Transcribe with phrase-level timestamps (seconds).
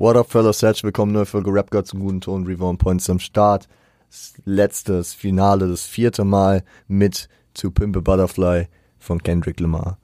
[0.00, 0.62] What up, fellas?
[0.62, 3.66] Herzlich willkommen, neue Folge Rap God zum guten Ton, Reborn Points am Start.
[4.08, 8.68] Das letzte, Finale, das vierte Mal mit To Pimp a Butterfly
[9.00, 9.98] von Kendrick Lamar.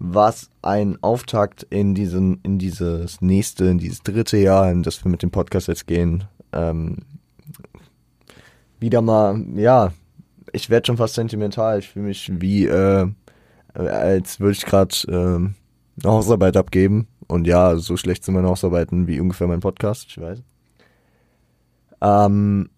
[0.00, 5.12] Was ein Auftakt in diesen, in dieses nächste, in dieses dritte Jahr, in das wir
[5.12, 6.24] mit dem Podcast jetzt gehen.
[6.52, 6.96] Ähm,
[8.80, 9.92] wieder mal, ja,
[10.52, 11.78] ich werde schon fast sentimental.
[11.78, 13.06] Ich fühle mich wie, äh,
[13.74, 15.59] als würde ich gerade äh,
[16.02, 17.06] eine Hausarbeit abgeben.
[17.26, 20.42] Und ja, so schlecht sind meine Hausarbeiten wie ungefähr mein Podcast, ich weiß.
[22.00, 22.70] Ähm,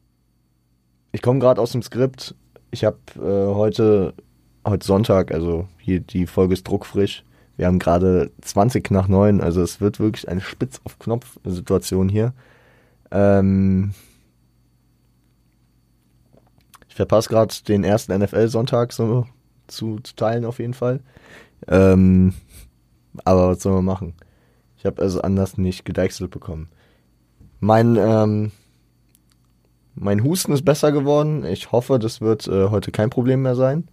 [1.13, 2.35] ich komme gerade aus dem Skript.
[2.71, 4.15] Ich habe äh, heute,
[4.67, 7.25] heute Sonntag, also hier die Folge ist druckfrisch.
[7.57, 12.09] Wir haben gerade 20 nach 9, also es wird wirklich eine Spitz auf Knopf Situation
[12.09, 12.33] hier.
[13.11, 13.93] Ähm,
[16.89, 19.27] ich verpasse gerade den ersten NFL-Sonntag so
[19.67, 21.01] zu, zu teilen auf jeden Fall.
[21.69, 22.35] Ähm,
[23.25, 24.15] aber was soll man machen?
[24.79, 26.69] Ich habe also anders nicht gedeichselt bekommen.
[27.61, 28.51] Mein, ähm,
[29.95, 31.45] mein Husten ist besser geworden.
[31.45, 33.89] Ich hoffe, das wird äh, heute kein Problem mehr sein.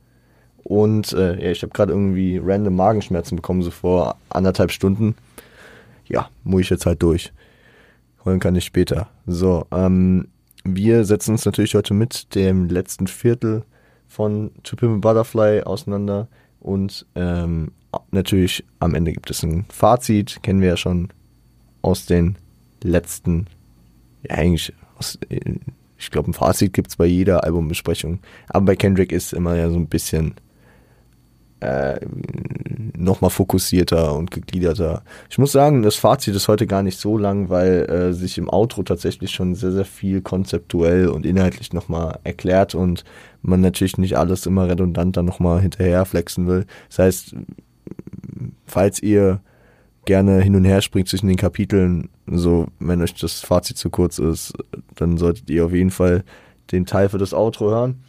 [0.63, 5.15] Und äh, ja, ich habe gerade irgendwie random Magenschmerzen bekommen, so vor anderthalb Stunden.
[6.07, 7.31] Ja, muss ich jetzt halt durch.
[8.25, 9.09] Holen kann ich später.
[9.25, 10.27] So, ähm,
[10.63, 13.63] wir setzen uns natürlich heute mit dem letzten Viertel
[14.07, 16.27] von To Pimp Butterfly auseinander
[16.59, 17.71] und ähm,
[18.11, 21.09] natürlich am Ende gibt es ein Fazit, kennen wir ja schon
[21.81, 22.37] aus den
[22.83, 23.47] letzten,
[24.23, 25.17] ja eigentlich, aus,
[25.97, 29.69] ich glaube ein Fazit gibt es bei jeder Albumbesprechung, aber bei Kendrick ist immer ja
[29.69, 30.35] so ein bisschen
[31.61, 31.99] äh,
[32.97, 35.03] nochmal fokussierter und gegliederter.
[35.29, 38.49] Ich muss sagen, das Fazit ist heute gar nicht so lang, weil äh, sich im
[38.49, 43.03] Outro tatsächlich schon sehr, sehr viel konzeptuell und inhaltlich nochmal erklärt und
[43.41, 46.65] man natürlich nicht alles immer redundant dann nochmal hinterher flexen will.
[46.87, 47.35] Das heißt,
[48.65, 49.41] falls ihr
[50.05, 54.17] gerne hin und her springt zwischen den Kapiteln, so wenn euch das Fazit zu kurz
[54.17, 54.53] ist,
[54.95, 56.23] dann solltet ihr auf jeden Fall
[56.71, 58.03] den Teil für das Outro hören.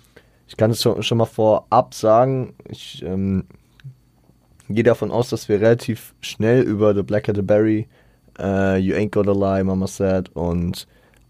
[0.47, 3.45] Ich kann es schon, mal vorab sagen, ich ähm,
[4.69, 7.87] gehe davon aus, dass wir relativ schnell über The Black the Berry,
[8.39, 10.87] uh, You Ain't Gotta Lie, Mama Said und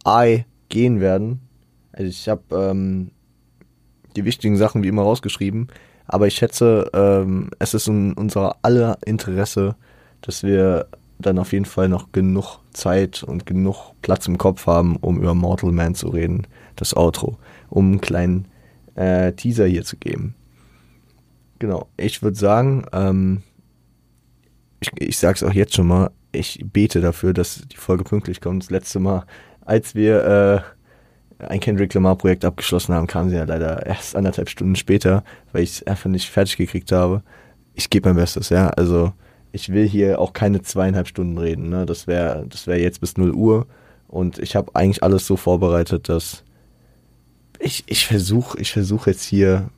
[0.06, 1.40] I gehen werden.
[1.92, 3.10] Also ich habe ähm,
[4.16, 5.68] die wichtigen Sachen wie immer rausgeschrieben,
[6.12, 9.76] aber ich schätze, ähm, es ist in unser aller Interesse,
[10.22, 10.86] dass wir
[11.20, 15.34] dann auf jeden Fall noch genug Zeit und genug Platz im Kopf haben, um über
[15.34, 17.38] Mortal Man zu reden, das Outro,
[17.68, 18.48] um einen kleinen
[18.96, 20.34] äh, Teaser hier zu geben.
[21.60, 23.42] Genau, ich würde sagen, ähm,
[24.80, 28.40] ich, ich sage es auch jetzt schon mal, ich bete dafür, dass die Folge pünktlich
[28.40, 28.64] kommt.
[28.64, 29.26] Das letzte Mal,
[29.60, 30.60] als wir äh,
[31.48, 35.62] ein Kendrick Lamar Projekt abgeschlossen haben, kam sie ja leider erst anderthalb Stunden später, weil
[35.62, 37.22] ich es einfach nicht fertig gekriegt habe.
[37.74, 38.68] Ich gebe mein Bestes, ja.
[38.68, 39.12] Also
[39.52, 41.70] ich will hier auch keine zweieinhalb Stunden reden.
[41.70, 41.86] Ne?
[41.86, 43.66] Das wäre das wäre jetzt bis 0 Uhr.
[44.08, 46.42] Und ich habe eigentlich alles so vorbereitet, dass
[47.58, 49.70] ich, ich versuche ich versuch jetzt hier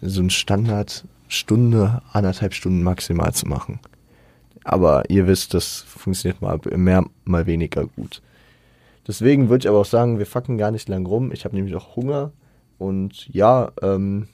[0.00, 3.80] so ein Standard Stunde, anderthalb Stunden maximal zu machen.
[4.62, 8.22] Aber ihr wisst, das funktioniert mal mehr, mal weniger gut.
[9.06, 11.30] Deswegen würde ich aber auch sagen, wir fucken gar nicht lang rum.
[11.32, 12.32] Ich habe nämlich auch Hunger.
[12.78, 14.28] Und ja, ähm,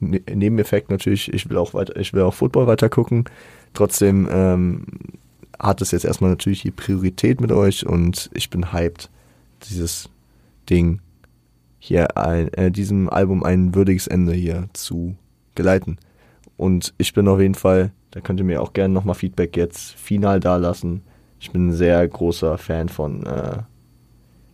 [0.00, 3.24] ne, Nebeneffekt natürlich, ich will auch weiter, ich will auch Football weiter gucken.
[3.74, 4.86] Trotzdem ähm,
[5.58, 9.10] hat es jetzt erstmal natürlich die Priorität mit euch und ich bin hyped,
[9.68, 10.10] dieses
[10.68, 11.00] Ding
[11.78, 15.16] hier ein, äh, diesem Album ein würdiges Ende hier zu
[15.54, 15.98] geleiten.
[16.56, 19.92] Und ich bin auf jeden Fall, da könnt ihr mir auch gerne nochmal Feedback jetzt
[19.94, 21.02] final dalassen.
[21.42, 23.58] Ich bin ein sehr großer Fan von, äh,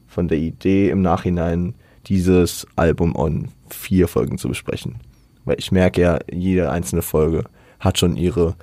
[0.06, 1.75] von der Idee im Nachhinein,
[2.06, 4.97] dieses Album on vier Folgen zu besprechen.
[5.44, 7.44] Weil ich merke ja, jede einzelne Folge
[7.78, 8.56] hat schon ihre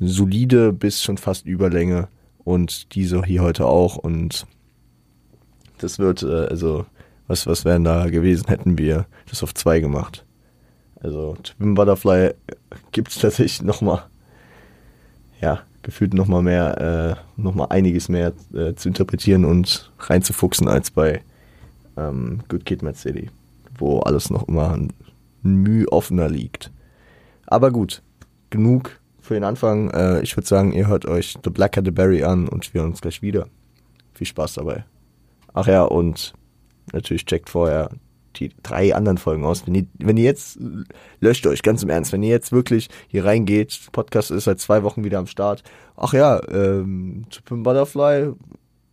[0.00, 2.08] solide bis schon fast Überlänge
[2.42, 4.46] und diese hier heute auch und
[5.76, 6.86] das wird, äh, also
[7.26, 10.24] was, was wären da gewesen, hätten wir das auf zwei gemacht.
[11.00, 12.32] Also Twin Butterfly
[12.92, 14.04] gibt es tatsächlich nochmal,
[15.42, 21.22] ja, gefühlt nochmal mehr, äh, nochmal einiges mehr äh, zu interpretieren und reinzufuchsen als bei
[21.96, 23.30] ähm, Good Kid Mad City,
[23.78, 24.92] wo alles noch immer ein
[25.42, 26.70] Mühe offener liegt.
[27.46, 28.02] Aber gut,
[28.50, 29.90] genug für den Anfang.
[29.90, 32.80] Äh, ich würde sagen, ihr hört euch The Black Cat the Berry an und wir
[32.80, 33.46] hören uns gleich wieder.
[34.14, 34.84] Viel Spaß dabei.
[35.54, 36.32] Ach ja, und
[36.92, 37.90] natürlich checkt vorher
[38.36, 39.66] die drei anderen Folgen aus.
[39.66, 40.58] Wenn ihr, wenn ihr jetzt,
[41.20, 44.82] löscht euch ganz im Ernst, wenn ihr jetzt wirklich hier reingeht, Podcast ist seit zwei
[44.82, 45.62] Wochen wieder am Start.
[45.96, 48.32] Ach ja, ähm, Pimp Butterfly,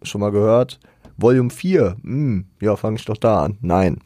[0.01, 0.79] schon mal gehört.
[1.17, 3.57] Volume 4, hm, ja, fange ich doch da an.
[3.61, 3.99] Nein.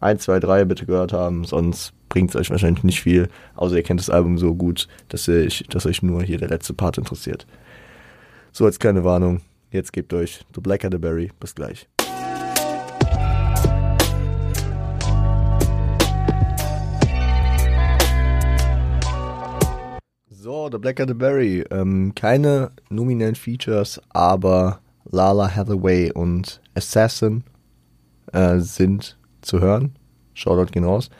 [0.00, 3.82] 1, 2, 3 bitte gehört haben, sonst bringt es euch wahrscheinlich nicht viel, außer ihr
[3.82, 7.46] kennt das Album so gut, dass, ich, dass euch nur hier der letzte Part interessiert.
[8.52, 9.42] So als kleine Warnung.
[9.70, 11.30] Jetzt gebt euch The Blacker the Berry.
[11.38, 11.89] Bis gleich.
[20.70, 21.64] The Blacker the Berry.
[21.70, 24.80] Ähm, keine nominellen Features, aber
[25.10, 27.44] Lala Hathaway und Assassin
[28.32, 29.96] äh, sind zu hören.
[30.34, 31.10] Shoutout gehen raus.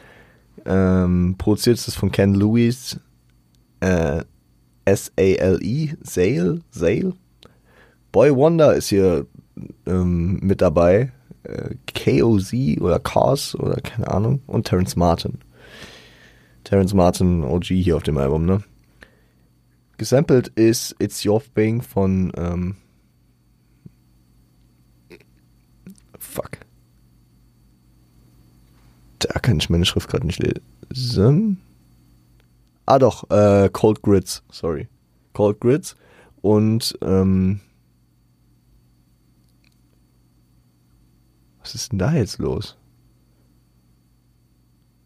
[0.65, 2.99] Ähm, produziert ist es von Ken Lewis.
[3.81, 4.23] Äh,
[4.85, 7.13] S-A-L-E, Sale, Sale.
[8.11, 9.25] Boy Wonder ist hier
[9.85, 11.11] ähm, mit dabei.
[11.43, 14.41] Äh, KOZ oder Cause oder keine Ahnung.
[14.47, 15.39] Und Terence Martin.
[16.63, 18.63] Terence Martin OG hier auf dem Album, ne?
[20.01, 22.75] Gesampelt ist It's Your Thing von ähm,
[26.17, 26.57] Fuck.
[29.19, 31.61] Da kann ich meine Schrift gerade nicht lesen.
[32.87, 34.87] Ah doch, äh, Cold Grids, sorry.
[35.33, 35.95] Cold Grids.
[36.41, 37.59] Und ähm,
[41.59, 42.75] was ist denn da jetzt los?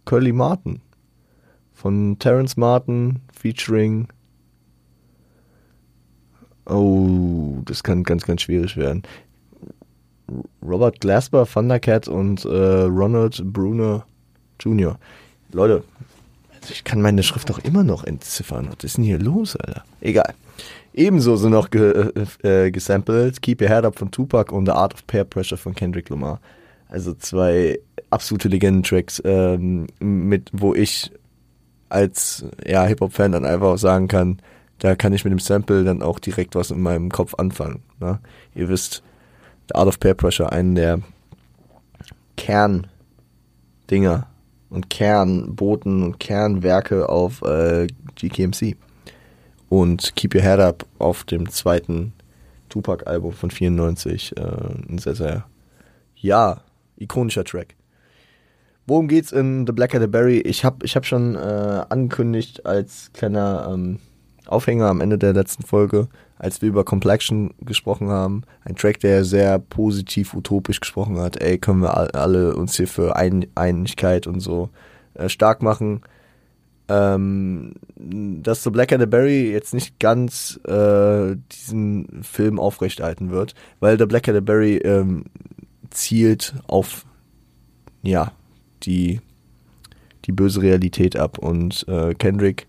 [0.05, 0.79] Curly Martin.
[1.73, 4.07] Von Terence Martin featuring.
[6.65, 9.03] Oh, das kann ganz, ganz schwierig werden.
[10.63, 14.05] Robert Glasper, Thundercat und äh, Ronald Bruner
[14.59, 14.97] Jr.
[15.51, 15.83] Leute,
[16.51, 18.67] also ich kann meine Schrift doch immer noch entziffern.
[18.69, 19.83] Was ist denn hier los, Alter?
[20.01, 20.33] Egal.
[20.93, 24.93] Ebenso sind noch ge äh, gesampelt Keep Your Head Up von Tupac und The Art
[24.93, 26.39] of Peer Pressure von Kendrick Lamar.
[26.87, 27.79] Also zwei
[28.09, 31.11] absolute Legenden-Tracks, ähm, mit, wo ich
[31.89, 34.39] als ja, Hip-Hop-Fan dann einfach sagen kann,
[34.79, 37.81] da kann ich mit dem Sample dann auch direkt was in meinem Kopf anfangen.
[37.99, 38.19] Ne?
[38.53, 39.03] Ihr wisst,
[39.69, 40.99] The Art of Peer Pressure, einen der
[42.37, 44.27] Kerndinger
[44.69, 48.75] und Kernboten und Kernwerke auf äh, GKMC.
[49.69, 52.13] Und Keep Your Head Up auf dem zweiten
[52.69, 54.37] Tupac-Album von 94.
[54.37, 55.45] Äh, ein sehr, sehr,
[56.15, 56.61] ja,
[56.97, 57.75] ikonischer Track.
[58.87, 60.39] Worum geht's in The Blacker the Berry?
[60.41, 63.99] Ich habe ich hab schon äh, angekündigt als kleiner ähm,
[64.47, 66.07] Aufhänger am Ende der letzten Folge,
[66.37, 68.43] als wir über Complexion gesprochen haben.
[68.63, 71.41] Ein Track, der sehr positiv utopisch gesprochen hat.
[71.41, 74.69] Ey, können wir alle uns hier für Ein Einigkeit und so
[75.13, 76.01] äh, stark machen.
[76.87, 83.55] Ähm, dass The Black and the Berry jetzt nicht ganz äh, diesen Film aufrechterhalten wird,
[83.79, 85.25] weil The Black and the Berry ähm,
[85.89, 87.05] zielt auf
[88.03, 88.33] ja
[88.83, 89.19] die
[90.25, 92.67] die böse Realität ab und äh, Kendrick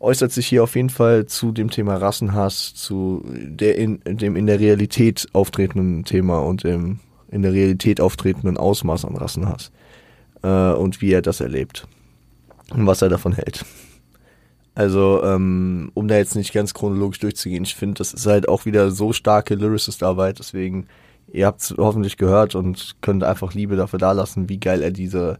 [0.00, 4.46] äußert sich hier auf jeden Fall zu dem Thema Rassenhass, zu der in, dem in
[4.46, 7.00] der Realität auftretenden Thema und dem
[7.30, 9.72] in der Realität auftretenden Ausmaß an Rassenhass
[10.42, 11.86] äh, und wie er das erlebt
[12.72, 13.64] und was er davon hält.
[14.74, 18.64] Also, ähm, um da jetzt nicht ganz chronologisch durchzugehen, ich finde, das ist halt auch
[18.64, 20.88] wieder so starke Lyricist-Arbeit, deswegen,
[21.32, 25.38] ihr habt es hoffentlich gehört und könnt einfach Liebe dafür dalassen, wie geil er diese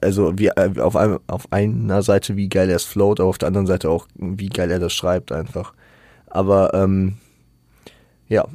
[0.00, 3.38] also wie äh, auf, einem, auf einer Seite, wie geil er es float, aber auf
[3.38, 5.72] der anderen Seite auch, wie geil er das schreibt einfach.
[6.26, 7.14] Aber ähm,
[8.28, 8.46] ja,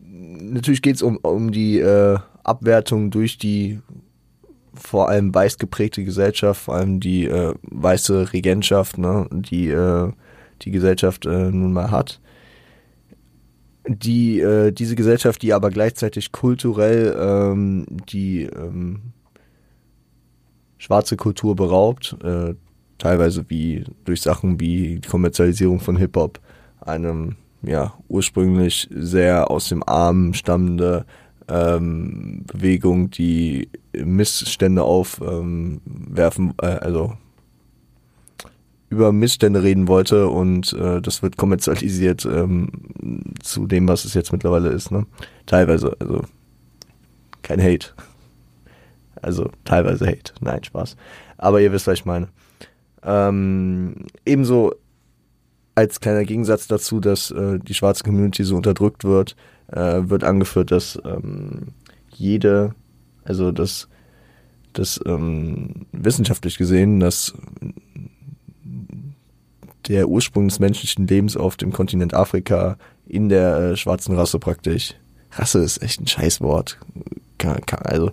[0.00, 3.80] natürlich geht es um, um die äh, Abwertung durch die
[4.74, 10.12] vor allem weiß geprägte Gesellschaft, vor allem die äh, weiße Regentschaft, ne, die äh,
[10.62, 12.20] die Gesellschaft äh, nun mal hat.
[13.86, 19.12] Die äh, diese Gesellschaft, die aber gleichzeitig kulturell ähm, die ähm,
[20.78, 22.54] schwarze Kultur beraubt, äh,
[22.98, 26.40] teilweise wie durch Sachen wie die Kommerzialisierung von Hip-Hop,
[26.80, 31.04] einem ja ursprünglich sehr aus dem Armen stammende
[31.48, 35.80] ähm, Bewegung, die Missstände aufwerfen,
[36.16, 37.14] ähm, äh, also
[38.90, 42.70] über Missstände reden wollte und äh, das wird kommerzialisiert ähm,
[43.42, 44.90] zu dem, was es jetzt mittlerweile ist.
[44.90, 45.06] Ne?
[45.46, 46.22] Teilweise, also
[47.42, 47.88] kein Hate.
[49.22, 50.32] Also teilweise Hate.
[50.40, 50.96] Nein, Spaß.
[51.36, 52.28] Aber ihr wisst, was ich meine.
[53.02, 54.74] Ähm, ebenso
[55.74, 59.36] als kleiner Gegensatz dazu, dass äh, die schwarze Community so unterdrückt wird,
[59.68, 61.68] äh, wird angeführt, dass ähm,
[62.10, 62.74] jede,
[63.24, 63.88] also dass,
[64.72, 67.34] dass ähm, wissenschaftlich gesehen, dass
[69.86, 74.94] der Ursprung des menschlichen Lebens auf dem Kontinent Afrika in der äh, schwarzen Rasse praktisch.
[75.32, 76.78] Rasse ist echt ein Scheißwort.
[77.84, 78.10] Also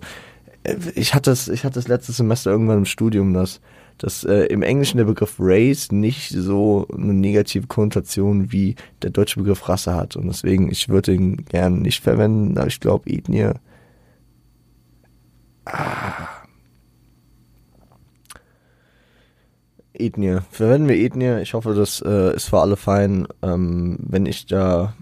[0.94, 3.60] ich hatte es, ich hatte es letztes Semester irgendwann im Studium, dass,
[3.98, 9.40] dass äh, im Englischen der Begriff Race nicht so eine negative Konnotation wie der deutsche
[9.40, 10.16] Begriff Rasse hat.
[10.16, 13.52] Und deswegen, ich würde ihn gern nicht verwenden, aber ich glaube, Ethnie.
[15.64, 16.28] Ah.
[19.94, 20.38] Ethnie.
[20.50, 21.40] Verwenden wir Ethnie.
[21.40, 23.26] Ich hoffe, das äh, ist für alle fein.
[23.42, 24.94] Ähm, wenn ich da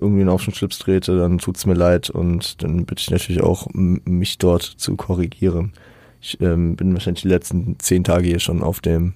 [0.00, 3.68] irgendwen auf den Schlips trete, dann tut's mir leid und dann bitte ich natürlich auch,
[3.72, 5.72] mich dort zu korrigieren.
[6.20, 9.14] Ich ähm, bin wahrscheinlich die letzten zehn Tage hier schon auf dem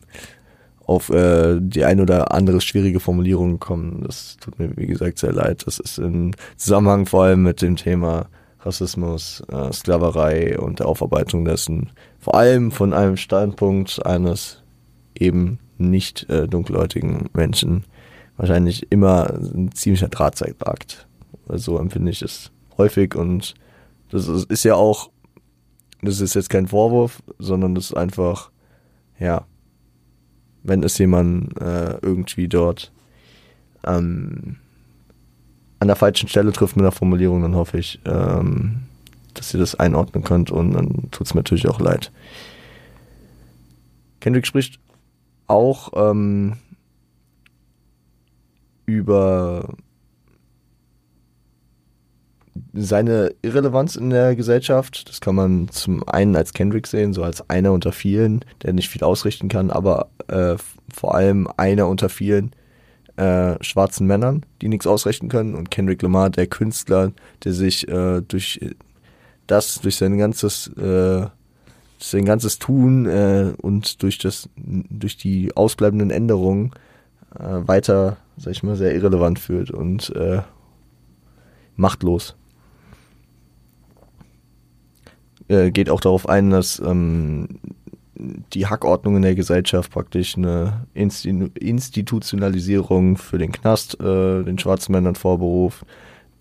[0.85, 4.03] auf äh, die ein oder andere schwierige Formulierung gekommen.
[4.05, 5.62] Das tut mir, wie gesagt, sehr leid.
[5.67, 8.27] Das ist im Zusammenhang vor allem mit dem Thema
[8.61, 14.62] Rassismus, äh, Sklaverei und der Aufarbeitung dessen, vor allem von einem Standpunkt eines
[15.15, 17.85] eben nicht äh, dunkelhäutigen Menschen,
[18.43, 21.07] wahrscheinlich immer ein ziemlicher Drahtseilakt.
[21.49, 23.55] So empfinde ich es häufig und
[24.11, 25.11] das ist, ist ja auch,
[26.03, 28.51] das ist jetzt kein Vorwurf, sondern das ist einfach,
[29.21, 29.47] ja,
[30.65, 32.91] wenn es jemand äh, irgendwie dort
[33.85, 34.57] ähm,
[35.79, 38.83] an der falschen Stelle trifft mit der Formulierung, dann hoffe ich, ähm,
[39.35, 42.11] dass ihr das einordnen könnt und dann tut es mir natürlich auch leid.
[44.19, 44.81] Kendrick spricht
[45.47, 46.57] auch ähm,
[48.93, 49.75] über
[52.75, 55.09] seine Irrelevanz in der Gesellschaft.
[55.09, 58.89] Das kann man zum einen als Kendrick sehen, so als einer unter vielen, der nicht
[58.89, 60.57] viel ausrichten kann, aber äh,
[60.93, 62.53] vor allem einer unter vielen
[63.17, 65.55] äh, schwarzen Männern, die nichts ausrichten können.
[65.55, 67.13] Und Kendrick Lamar, der Künstler,
[67.45, 68.61] der sich äh, durch
[69.47, 71.27] das, durch sein ganzes, äh,
[71.99, 76.73] sein ganzes Tun äh, und durch das, durch die ausbleibenden Änderungen
[77.39, 80.43] äh, weiter, sag ich mal, sehr irrelevant fühlt und äh,
[81.77, 82.37] machtlos.
[85.49, 87.61] Äh, geht auch darauf ein, dass ähm,
[88.53, 95.15] die Hackordnung in der Gesellschaft praktisch eine Institutionalisierung für den Knast, äh, den schwarzen Männern
[95.15, 95.87] vorberuft.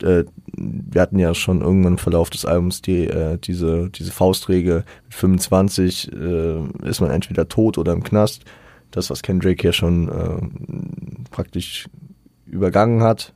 [0.03, 4.83] Äh, wir hatten ja schon irgendwann im Verlauf des Albums die, äh, diese, diese Faustregel,
[5.05, 8.43] mit 25 äh, ist man entweder tot oder im Knast.
[8.91, 11.87] Das, was Kendrick ja schon äh, praktisch
[12.45, 13.33] übergangen hat.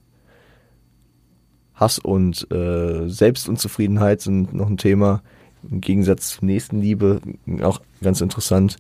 [1.74, 5.22] Hass und äh, Selbstunzufriedenheit sind noch ein Thema
[5.70, 7.22] im Gegensatz zur Nächstenliebe,
[7.62, 8.78] auch ganz interessant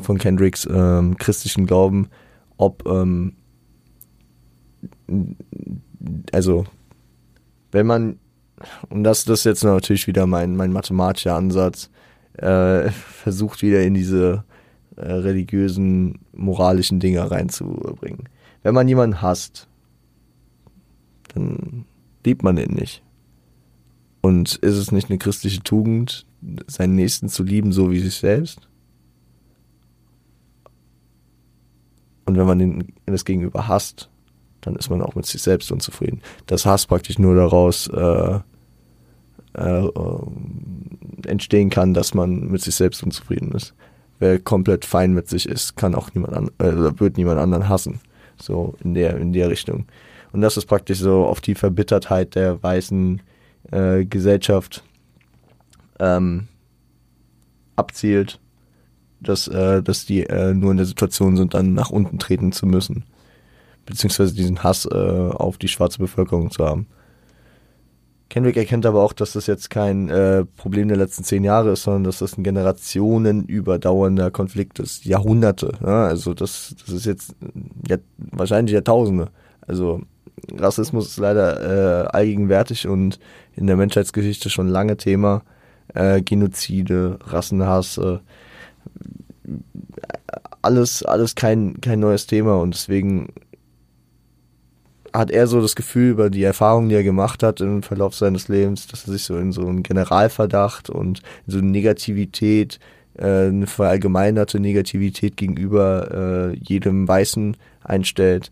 [0.00, 2.08] von Kendricks ähm, christlichen Glauben,
[2.56, 3.34] ob ähm,
[6.32, 6.64] also
[7.72, 8.18] wenn man
[8.88, 11.90] und das, das ist jetzt natürlich wieder mein, mein mathematischer Ansatz,
[12.34, 14.44] äh, versucht wieder in diese
[14.98, 18.28] äh, religiösen, moralischen Dinge reinzubringen.
[18.62, 19.68] Wenn man jemanden hasst,
[21.34, 21.84] dann
[22.24, 23.02] liebt man ihn nicht.
[24.20, 26.26] Und ist es nicht eine christliche Tugend,
[26.66, 28.68] seinen Nächsten zu lieben, so wie sich selbst?
[32.26, 34.10] Und wenn man den, das Gegenüber hasst,
[34.60, 36.20] dann ist man auch mit sich selbst unzufrieden.
[36.46, 38.40] Das Hass praktisch nur daraus äh,
[39.54, 40.20] äh, äh,
[41.26, 43.74] entstehen kann, dass man mit sich selbst unzufrieden ist.
[44.18, 48.00] Wer komplett fein mit sich ist, kann auch niemand an, äh, wird niemand anderen hassen.
[48.40, 49.86] So in der in der Richtung.
[50.32, 53.22] Und das ist praktisch so auf die Verbittertheit der weißen
[53.70, 54.82] äh, Gesellschaft
[55.98, 56.48] ähm,
[57.76, 58.40] abzielt,
[59.20, 62.66] dass, äh, dass die äh, nur in der Situation sind, dann nach unten treten zu
[62.66, 63.04] müssen.
[63.86, 66.86] Beziehungsweise diesen Hass äh, auf die schwarze Bevölkerung zu haben.
[68.38, 71.82] Kendrick erkennt aber auch, dass das jetzt kein äh, Problem der letzten zehn Jahre ist,
[71.82, 75.04] sondern dass das ein generationenüberdauernder Konflikt ist.
[75.04, 75.72] Jahrhunderte.
[75.84, 76.06] Ja?
[76.06, 77.34] Also das, das ist jetzt
[77.88, 79.30] ja, wahrscheinlich Jahrtausende.
[79.66, 80.02] Also
[80.56, 83.18] Rassismus ist leider äh, allgegenwärtig und
[83.56, 85.42] in der Menschheitsgeschichte schon lange Thema.
[85.92, 88.18] Äh, Genozide, Rassenhass, äh,
[90.62, 93.32] alles, alles kein, kein neues Thema und deswegen
[95.12, 98.48] hat er so das Gefühl über die Erfahrungen, die er gemacht hat im Verlauf seines
[98.48, 102.78] Lebens, dass er sich so in so einen Generalverdacht und so eine Negativität,
[103.14, 108.50] äh, eine verallgemeinerte Negativität gegenüber äh, jedem Weißen einstellt,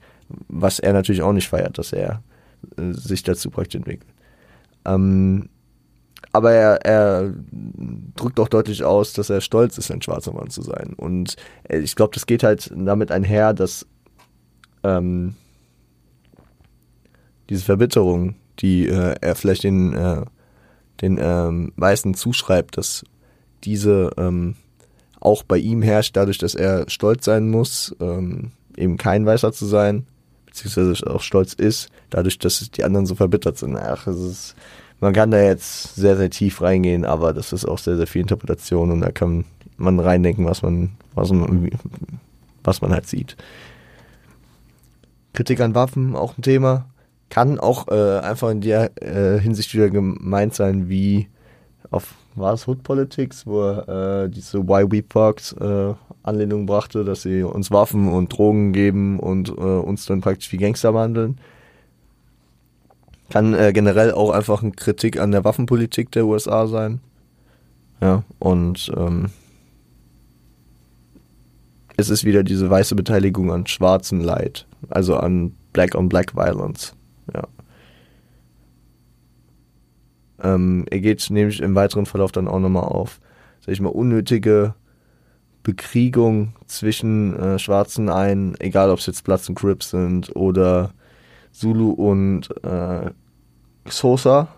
[0.48, 2.22] was er natürlich auch nicht feiert, dass er
[2.76, 4.12] äh, sich dazu praktisch entwickelt.
[4.84, 5.48] Ähm,
[6.32, 7.32] aber er, er
[8.16, 10.94] drückt auch deutlich aus, dass er stolz ist, ein schwarzer Mann zu sein.
[10.96, 13.86] Und äh, ich glaube, das geht halt damit einher, dass
[14.82, 15.34] ähm,
[17.48, 20.24] diese Verbitterung, die äh, er vielleicht den, äh,
[21.00, 23.04] den ähm, Weißen zuschreibt, dass
[23.64, 24.56] diese ähm,
[25.20, 29.66] auch bei ihm herrscht, dadurch, dass er stolz sein muss, ähm, eben kein Weißer zu
[29.66, 30.06] sein,
[30.46, 33.76] beziehungsweise auch stolz ist, dadurch, dass die anderen so verbittert sind.
[33.76, 34.56] Ach, es ist,
[35.00, 38.22] man kann da jetzt sehr, sehr tief reingehen, aber das ist auch sehr, sehr viel
[38.22, 39.44] Interpretation und da kann
[39.76, 41.70] man reindenken, was man, was man,
[42.62, 43.36] was man halt sieht.
[45.32, 46.86] Kritik an Waffen, auch ein Thema.
[47.28, 51.28] Kann auch äh, einfach in der äh, Hinsicht wieder gemeint sein, wie
[51.90, 57.22] auf war Hood Politics, wo er äh, diese Why We Fucked äh, Anlehnung brachte, dass
[57.22, 61.38] sie uns Waffen und Drogen geben und äh, uns dann praktisch wie Gangster behandeln.
[63.30, 67.00] Kann äh, generell auch einfach eine Kritik an der Waffenpolitik der USA sein.
[68.00, 69.30] Ja, und ähm,
[71.96, 76.94] es ist wieder diese weiße Beteiligung an schwarzem Leid, also an Black-on-Black Violence.
[77.32, 77.42] Ja.
[80.42, 83.20] Ähm, er geht nämlich im weiteren Verlauf dann auch nochmal auf,
[83.60, 84.74] sag ich mal, unnötige
[85.62, 90.92] Bekriegung zwischen äh, Schwarzen ein, egal ob es jetzt Platz und Crips sind oder
[91.52, 93.10] Zulu und äh,
[93.88, 94.48] Sosa.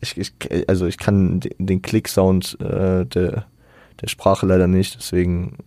[0.00, 0.32] Ich, ich,
[0.68, 3.46] also ich kann den Klick-Sound äh, der,
[4.00, 5.58] der Sprache leider nicht, deswegen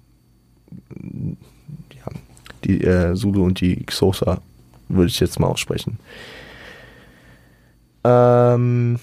[1.94, 2.12] ja,
[2.64, 4.42] die äh, Zulu und die Xosa
[4.94, 6.00] würde ich jetzt mal aussprechen.
[8.04, 9.00] Ähm,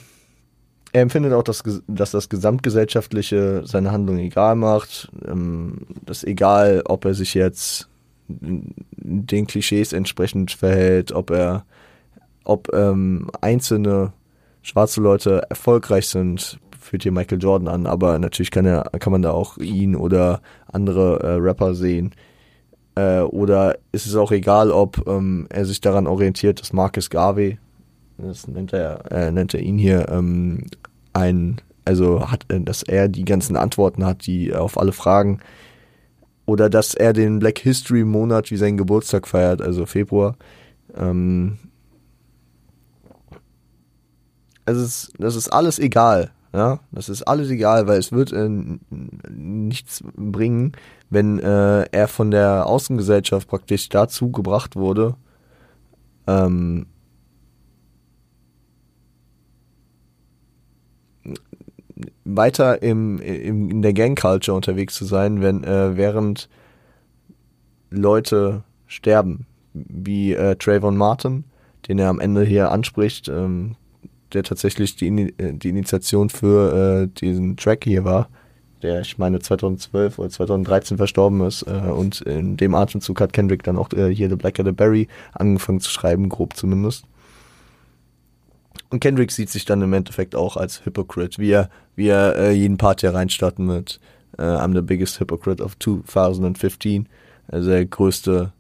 [0.92, 5.10] er empfindet auch, dass, dass das Gesamtgesellschaftliche seine Handlung egal macht.
[5.26, 7.88] Ähm, das egal, ob er sich jetzt
[8.28, 11.64] den Klischees entsprechend verhält, ob er,
[12.44, 14.12] ob ähm, einzelne
[14.62, 19.22] schwarze Leute erfolgreich sind, führt hier Michael Jordan an, aber natürlich kann er, kann man
[19.22, 20.40] da auch ihn oder
[20.70, 22.14] andere äh, Rapper sehen.
[22.98, 27.58] Äh, oder ist es auch egal, ob ähm, er sich daran orientiert, dass Marcus Garvey,
[28.16, 30.66] das nennt er, äh, nennt er ihn hier, ähm,
[31.12, 35.38] ein, also hat, äh, dass er die ganzen Antworten hat, die auf alle Fragen
[36.44, 40.36] oder dass er den Black History Monat wie seinen Geburtstag feiert, also Februar.
[40.96, 41.58] Ähm,
[44.64, 46.32] also es, das ist alles egal.
[46.58, 48.48] Ja, das ist alles egal, weil es wird äh,
[49.30, 50.72] nichts bringen,
[51.08, 55.14] wenn äh, er von der Außengesellschaft praktisch dazu gebracht wurde,
[56.26, 56.86] ähm,
[62.24, 66.48] weiter im, im, in der Gang-Culture unterwegs zu sein, wenn äh, während
[67.90, 71.44] Leute sterben, wie äh, Trayvon Martin,
[71.86, 73.76] den er am Ende hier anspricht, ähm,
[74.32, 78.28] der tatsächlich die, äh, die Initiation für äh, diesen Track hier war,
[78.82, 83.62] der ich meine 2012 oder 2013 verstorben ist äh, und in dem Atemzug hat Kendrick
[83.62, 87.04] dann auch äh, hier The Black the Berry angefangen zu schreiben, grob zumindest.
[88.90, 92.52] Und Kendrick sieht sich dann im Endeffekt auch als Hypocrite, wie er, wie er äh,
[92.52, 94.00] jeden Part hier reinstarten mit
[94.38, 97.08] äh, I'm the biggest hypocrite of 2015,
[97.48, 98.52] also der größte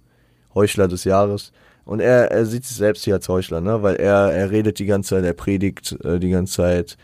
[0.54, 1.52] Heuchler des Jahres.
[1.88, 3.82] Und er, er sieht sich selbst hier als Heuchler, ne?
[3.82, 6.98] Weil er, er redet die ganze Zeit, er predigt äh, die ganze Zeit,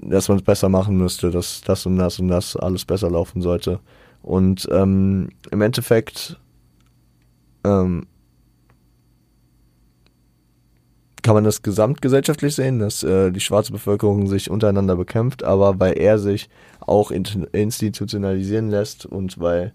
[0.00, 3.42] dass man es besser machen müsste, dass das und das und das alles besser laufen
[3.42, 3.80] sollte.
[4.22, 6.40] Und ähm, im Endeffekt
[7.62, 8.06] ähm,
[11.20, 15.98] kann man das gesamtgesellschaftlich sehen, dass äh, die schwarze Bevölkerung sich untereinander bekämpft, aber weil
[15.98, 16.48] er sich
[16.80, 19.74] auch institutionalisieren lässt und weil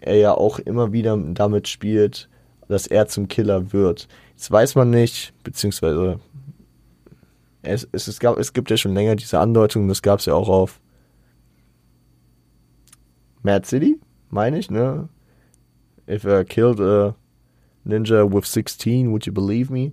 [0.00, 2.28] er ja auch immer wieder damit spielt,
[2.70, 4.06] dass er zum Killer wird.
[4.36, 6.20] Jetzt weiß man nicht, beziehungsweise
[7.62, 10.34] es, es, es, gab, es gibt ja schon länger diese Andeutung, das gab es ja
[10.34, 10.80] auch auf
[13.42, 13.98] Mad City,
[14.30, 15.08] meine ich, ne?
[16.08, 17.16] If I killed a
[17.84, 19.92] ninja with 16, would you believe me?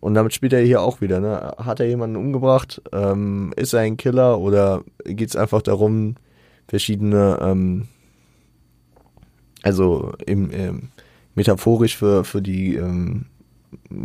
[0.00, 1.54] Und damit spielt er hier auch wieder, ne?
[1.58, 2.80] Hat er jemanden umgebracht?
[2.92, 6.14] Ähm, ist er ein Killer oder geht es einfach darum,
[6.66, 7.88] verschiedene, ähm,
[9.62, 10.88] also im, im
[11.34, 13.26] metaphorisch für, für die ähm,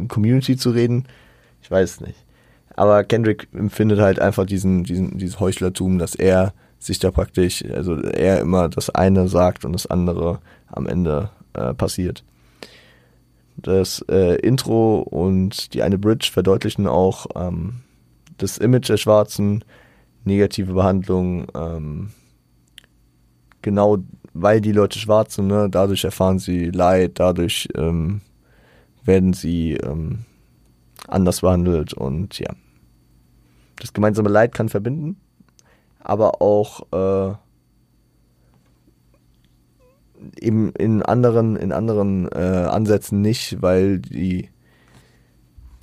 [0.07, 1.05] Community zu reden.
[1.61, 2.25] Ich weiß nicht.
[2.75, 7.95] Aber Kendrick empfindet halt einfach diesen, diesen, dieses Heuchlertum, dass er sich da praktisch, also
[7.97, 12.23] er immer das eine sagt und das andere am Ende äh, passiert.
[13.57, 17.81] Das äh, Intro und die eine Bridge verdeutlichen auch ähm,
[18.37, 19.65] das Image der Schwarzen,
[20.23, 22.11] negative Behandlung, ähm,
[23.61, 23.97] genau
[24.41, 28.21] weil die Leute schwarz sind, ne, dadurch erfahren sie Leid, dadurch ähm,
[29.03, 30.25] werden sie ähm,
[31.07, 32.49] anders behandelt und ja.
[33.79, 35.17] Das gemeinsame Leid kann verbinden,
[35.99, 37.33] aber auch äh,
[40.41, 44.49] eben in anderen, in anderen äh, Ansätzen nicht, weil die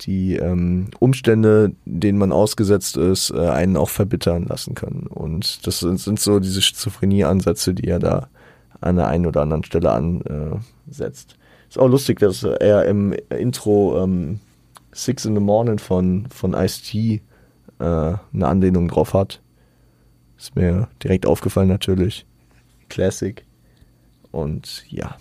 [0.01, 5.07] die ähm, Umstände, denen man ausgesetzt ist, äh, einen auch verbittern lassen können.
[5.07, 8.29] Und das sind, sind so diese Schizophrenie-Ansätze, die er da
[8.81, 11.37] an der einen oder anderen Stelle ansetzt.
[11.69, 14.39] Ist auch lustig, dass er im Intro ähm,
[14.93, 17.21] Six in the Morning von, von Ice-T
[17.79, 19.41] äh, eine Anlehnung drauf hat.
[20.37, 22.25] Ist mir direkt aufgefallen natürlich.
[22.89, 23.45] Classic.
[24.31, 25.17] Und ja.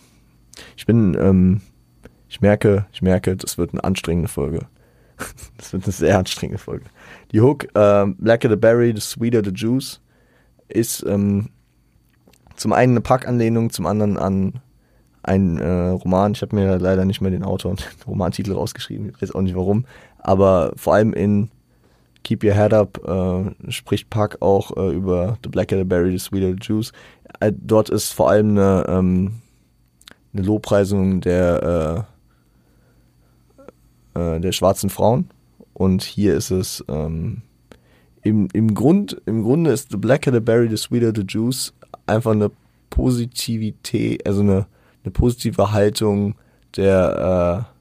[0.76, 1.60] Ich bin, ähm,
[2.28, 4.66] ich merke, ich merke, das wird eine anstrengende Folge.
[5.56, 6.86] das wird eine sehr anstrengende Folge.
[7.32, 10.00] Die Hook, äh, Blacker the Berry, the Sweeter the Juice,
[10.68, 11.50] ist ähm,
[12.56, 14.54] zum einen eine Packanlehnung, zum anderen an
[15.22, 19.10] ein äh, Roman, ich habe mir leider nicht mehr den Autor und den Romantitel rausgeschrieben,
[19.10, 19.84] ich weiß auch nicht warum,
[20.18, 21.50] aber vor allem in
[22.26, 26.18] Keep Your Head Up äh, spricht Puck auch äh, über The Blacker the Berry, The
[26.18, 26.92] Sweeter the Juice.
[27.38, 29.34] Äh, dort ist vor allem eine, ähm,
[30.32, 32.06] eine Lobpreisung der,
[34.16, 35.30] äh, äh, der schwarzen Frauen.
[35.72, 37.42] Und hier ist es ähm,
[38.22, 41.72] im, im, Grund, im Grunde ist The Blacker the Berry, The Sweeter the Juice
[42.06, 42.50] einfach eine
[42.90, 44.66] Positivität, also eine,
[45.04, 46.34] eine positive Haltung
[46.76, 47.76] der äh,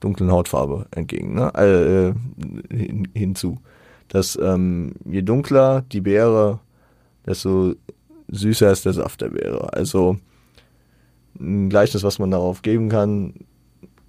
[0.00, 1.52] dunklen Hautfarbe entgegen, ne?
[1.54, 3.58] Äh, hin, hinzu.
[4.08, 6.60] Dass ähm, je dunkler die Beere,
[7.24, 7.74] desto
[8.28, 9.72] süßer ist der Saft der Beere.
[9.72, 10.16] Also
[11.38, 13.34] ein Gleichnis, was man darauf geben kann,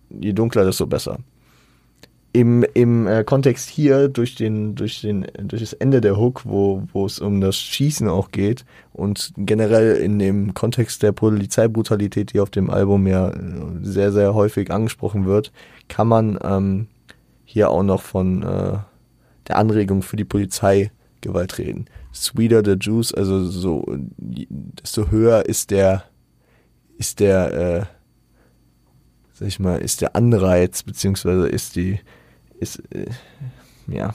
[0.09, 1.19] je dunkler, desto besser
[2.33, 6.83] im, im äh, Kontext hier durch den durch den durch das Ende der Hook, wo
[6.91, 12.39] wo es um das Schießen auch geht und generell in dem Kontext der Polizeibrutalität, die
[12.39, 13.35] auf dem Album ja äh,
[13.83, 15.51] sehr sehr häufig angesprochen wird,
[15.87, 16.87] kann man ähm,
[17.45, 18.77] hier auch noch von äh,
[19.47, 21.85] der Anregung für die Polizeigewalt reden.
[22.15, 23.85] Sweeter the Juice, also so
[24.17, 26.03] desto höher ist der
[26.97, 27.85] ist der äh,
[29.33, 31.99] sag ich mal ist der Anreiz beziehungsweise ist die
[32.59, 33.07] ist, äh,
[33.87, 34.13] ja,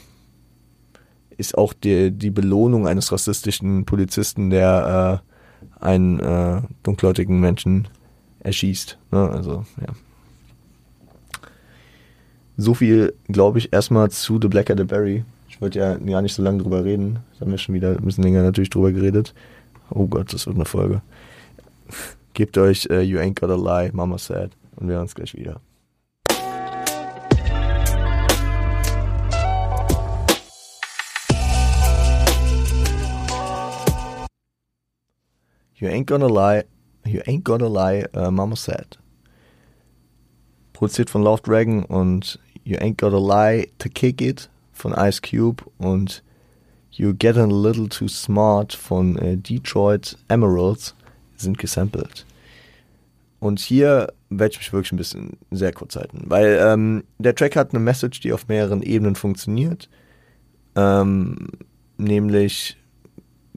[1.36, 7.88] ist auch die, die Belohnung eines rassistischen Polizisten, der äh, einen äh, dunkelhäutigen Menschen
[8.40, 8.98] erschießt.
[9.12, 9.30] Ne?
[9.30, 9.92] Also, ja.
[12.56, 15.24] So viel, glaube ich, erstmal zu The Blacker the Berry.
[15.48, 17.20] Ich wollte ja gar nicht so lange drüber reden.
[17.34, 19.32] Da haben wir schon wieder ein bisschen länger natürlich drüber geredet.
[19.90, 21.02] Oh Gott, das wird eine Folge.
[22.34, 24.50] Gebt euch uh, You Ain't Gotta Lie, Mama Said.
[24.76, 25.60] Und wir hören uns gleich wieder.
[35.78, 36.64] You Ain't Gonna Lie,
[37.04, 38.98] You Ain't Gonna Lie, uh, Mama Said.
[40.72, 45.64] Produziert von Love Dragon und You Ain't Gotta Lie to Kick It von Ice Cube
[45.78, 46.22] und
[46.90, 50.94] You Get a Little Too Smart von äh, Detroit Emeralds
[51.36, 52.26] sind gesampelt.
[53.40, 57.54] Und hier werde ich mich wirklich ein bisschen sehr kurz halten, weil ähm, der Track
[57.54, 59.88] hat eine Message, die auf mehreren Ebenen funktioniert.
[60.74, 61.48] Ähm,
[61.96, 62.76] nämlich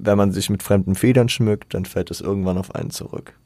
[0.04, 3.38] wenn man sich mit fremden Federn schmückt, dann fällt es irgendwann auf einen zurück.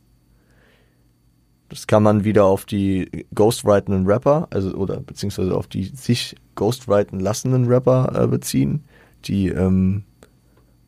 [1.69, 7.19] Das kann man wieder auf die ghostwritenden Rapper, also oder beziehungsweise auf die sich ghostwriten
[7.19, 8.83] lassenden Rapper äh, beziehen,
[9.25, 10.03] die ähm,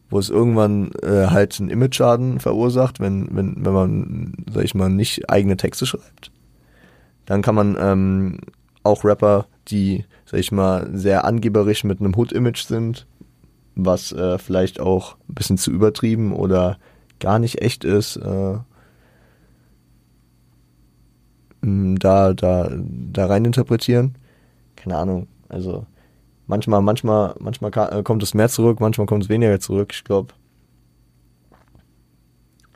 [0.09, 4.89] wo es irgendwann äh, halt einen Image-Schaden verursacht, wenn, wenn, wenn man, sag ich mal,
[4.89, 6.31] nicht eigene Texte schreibt.
[7.25, 8.39] Dann kann man ähm,
[8.83, 13.05] auch Rapper, die, sag ich mal, sehr angeberisch mit einem Hood-Image sind,
[13.77, 16.77] was äh, vielleicht auch ein bisschen zu übertrieben oder
[17.19, 18.57] gar nicht echt ist, äh,
[21.61, 24.15] da, da, da rein interpretieren.
[24.75, 25.27] Keine Ahnung.
[25.49, 25.85] Also
[26.47, 29.91] manchmal, manchmal, manchmal äh, kommt es mehr zurück, manchmal kommt es weniger zurück.
[29.93, 30.33] Ich glaube,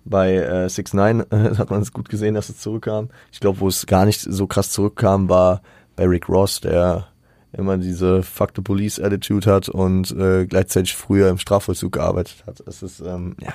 [0.04, 3.10] bei äh, 6 9 äh, hat man es gut gesehen, dass es zurückkam.
[3.32, 5.62] Ich glaube, wo es gar nicht so krass zurückkam, war
[5.96, 7.08] bei Rick Ross, der
[7.54, 12.64] immer diese Fuck the Police Attitude hat und äh, gleichzeitig früher im Strafvollzug gearbeitet hat.
[12.66, 13.54] Das ist, ähm, ja,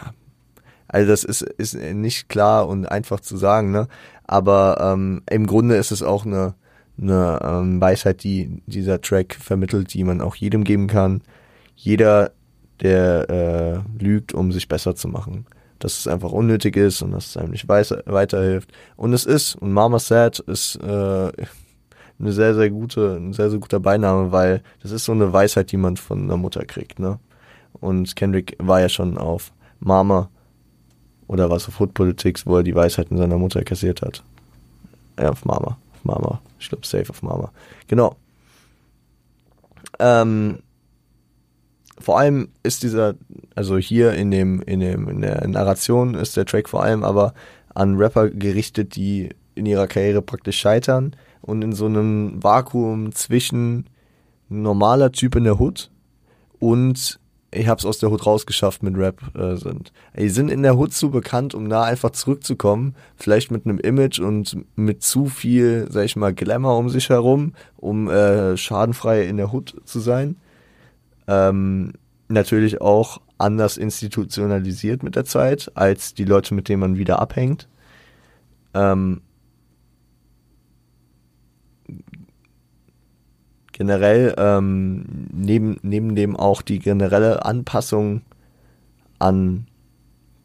[0.89, 3.89] also das ist, ist nicht klar und einfach zu sagen, ne?
[4.25, 6.55] Aber ähm, im Grunde ist es auch eine,
[7.01, 11.23] eine ähm, Weisheit, die dieser Track vermittelt, die man auch jedem geben kann.
[11.75, 12.33] Jeder,
[12.81, 15.47] der äh, lügt, um sich besser zu machen.
[15.79, 18.73] Dass es einfach unnötig ist und dass es einem nicht weiterhilft.
[18.97, 21.33] Und es ist, und Mama Said ist äh,
[22.19, 25.73] eine sehr, sehr gute, ein sehr, sehr guter Beiname, weil das ist so eine Weisheit,
[25.73, 27.19] die man von einer Mutter kriegt, ne?
[27.81, 30.31] Und Kendrick war ja schon auf Mama
[31.27, 34.23] oder was auf Hood Politics, wo er die Weisheiten seiner Mutter kassiert hat.
[35.19, 35.77] Ja, auf Mama.
[35.93, 36.41] Auf Mama.
[36.59, 37.53] Ich glaube, safe auf Mama.
[37.87, 38.17] Genau.
[39.99, 40.59] Ähm,
[41.99, 43.15] vor allem ist dieser,
[43.55, 47.35] also hier in dem, in dem, in der Narration ist der Track vor allem aber
[47.75, 51.17] an Rapper gerichtet, die in ihrer Karriere praktisch scheitern
[51.47, 53.87] und in so einem Vakuum zwischen
[54.49, 55.91] normaler Typ in der Hood
[56.59, 57.19] und
[57.53, 59.93] ich hab's aus der Hood rausgeschafft mit Rap äh, sind.
[60.19, 64.19] Die sind in der Hood zu bekannt, um da einfach zurückzukommen, vielleicht mit einem Image
[64.19, 69.37] und mit zu viel, sag ich mal, Glamour um sich herum, um äh, schadenfrei in
[69.37, 70.37] der Hood zu sein.
[71.29, 71.93] Ähm,
[72.29, 77.69] natürlich auch anders institutionalisiert mit der Zeit, als die Leute, mit denen man wieder abhängt.
[78.75, 79.23] Ähm,
[83.77, 88.23] generell ähm, neben, neben dem auch die generelle Anpassung
[89.19, 89.67] an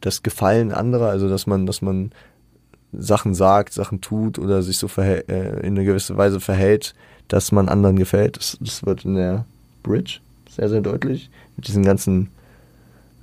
[0.02, 2.12] das Gefallen anderer, also dass man, dass man
[2.92, 5.22] Sachen sagt, Sachen tut oder sich so äh,
[5.66, 6.94] in eine gewisse Weise verhält,
[7.30, 8.36] dass man anderen gefällt.
[8.36, 9.46] Das, das wird in der
[9.82, 11.30] Bridge sehr, sehr deutlich.
[11.56, 12.32] Mit diesen ganzen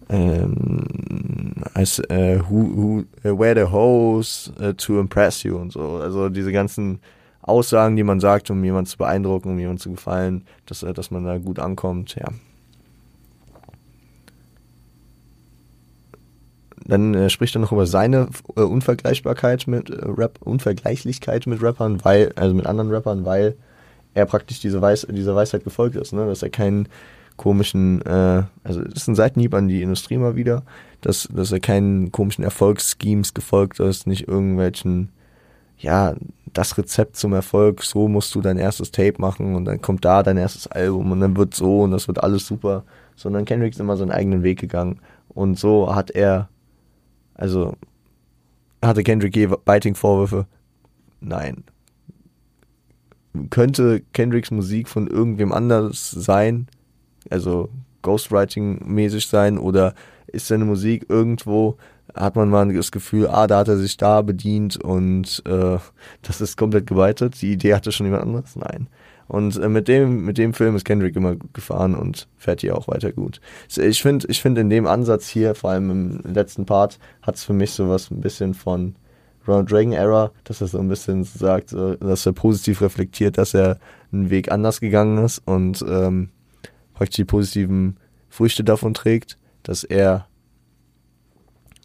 [0.09, 5.99] ähm, als äh, who, who, uh, where the hose uh, to impress you und so.
[5.99, 7.01] Also diese ganzen
[7.49, 11.11] Aussagen, die man sagt, um jemanden zu beeindrucken, um jemanden zu gefallen, dass, äh, dass
[11.11, 12.29] man da gut ankommt, ja.
[16.87, 22.03] Dann äh, spricht er noch über seine äh, Unvergleichbarkeit mit äh, Rap, Unvergleichlichkeit mit Rappern,
[22.03, 23.57] weil, also mit anderen Rappern, weil
[24.15, 26.27] er praktisch diese Weis dieser Weisheit gefolgt ist, ne?
[26.27, 26.89] dass er keinen
[27.37, 30.63] komischen, äh, also das ist ein Seitenhieb an die Industrie mal wieder,
[31.01, 35.11] dass, dass er keinen komischen Erfolgsschemes gefolgt ist, nicht irgendwelchen,
[35.79, 36.15] ja,
[36.53, 40.23] das Rezept zum Erfolg, so musst du dein erstes Tape machen und dann kommt da
[40.23, 42.85] dein erstes Album und dann wird so und das wird alles super,
[43.17, 46.49] sondern Kendrick ist immer seinen eigenen Weg gegangen und so hat er
[47.35, 47.77] also
[48.83, 50.47] hatte Kendrick je Biting-Vorwürfe?
[51.21, 51.65] Nein.
[53.51, 56.69] Könnte Kendricks Musik von irgendwem anders sein?
[57.31, 57.71] Also
[58.03, 59.59] Ghostwriting-mäßig sein?
[59.59, 59.95] Oder
[60.27, 61.77] ist seine Musik irgendwo,
[62.19, 65.79] hat man mal das Gefühl, ah, da hat er sich da bedient und äh,
[66.23, 67.41] das ist komplett geweitet?
[67.41, 68.57] Die Idee hatte schon jemand anderes?
[68.57, 68.89] Nein.
[69.29, 72.77] Und äh, mit dem, mit dem Film ist Kendrick immer gut gefahren und fährt hier
[72.77, 73.41] auch weiter gut.
[73.77, 77.45] Ich finde, ich finde in dem Ansatz hier, vor allem im letzten Part, hat es
[77.45, 78.97] für mich sowas ein bisschen von
[79.47, 83.79] Ronald Reagan Era, dass er so ein bisschen sagt, dass er positiv reflektiert, dass er
[84.13, 86.31] einen Weg anders gegangen ist und ähm,
[86.95, 87.97] praktisch die positiven
[88.29, 90.27] Früchte davon trägt, dass er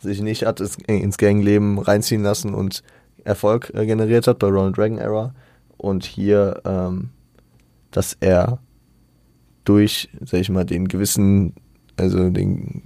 [0.04, 2.84] sich nicht hat ins Gangleben reinziehen lassen und
[3.24, 5.34] Erfolg äh, generiert hat bei Ronald Reagan Era
[5.78, 7.10] und hier ähm,
[7.94, 8.60] dass er
[9.64, 11.54] durch, sag ich mal, den gewissen,
[11.96, 12.84] also den,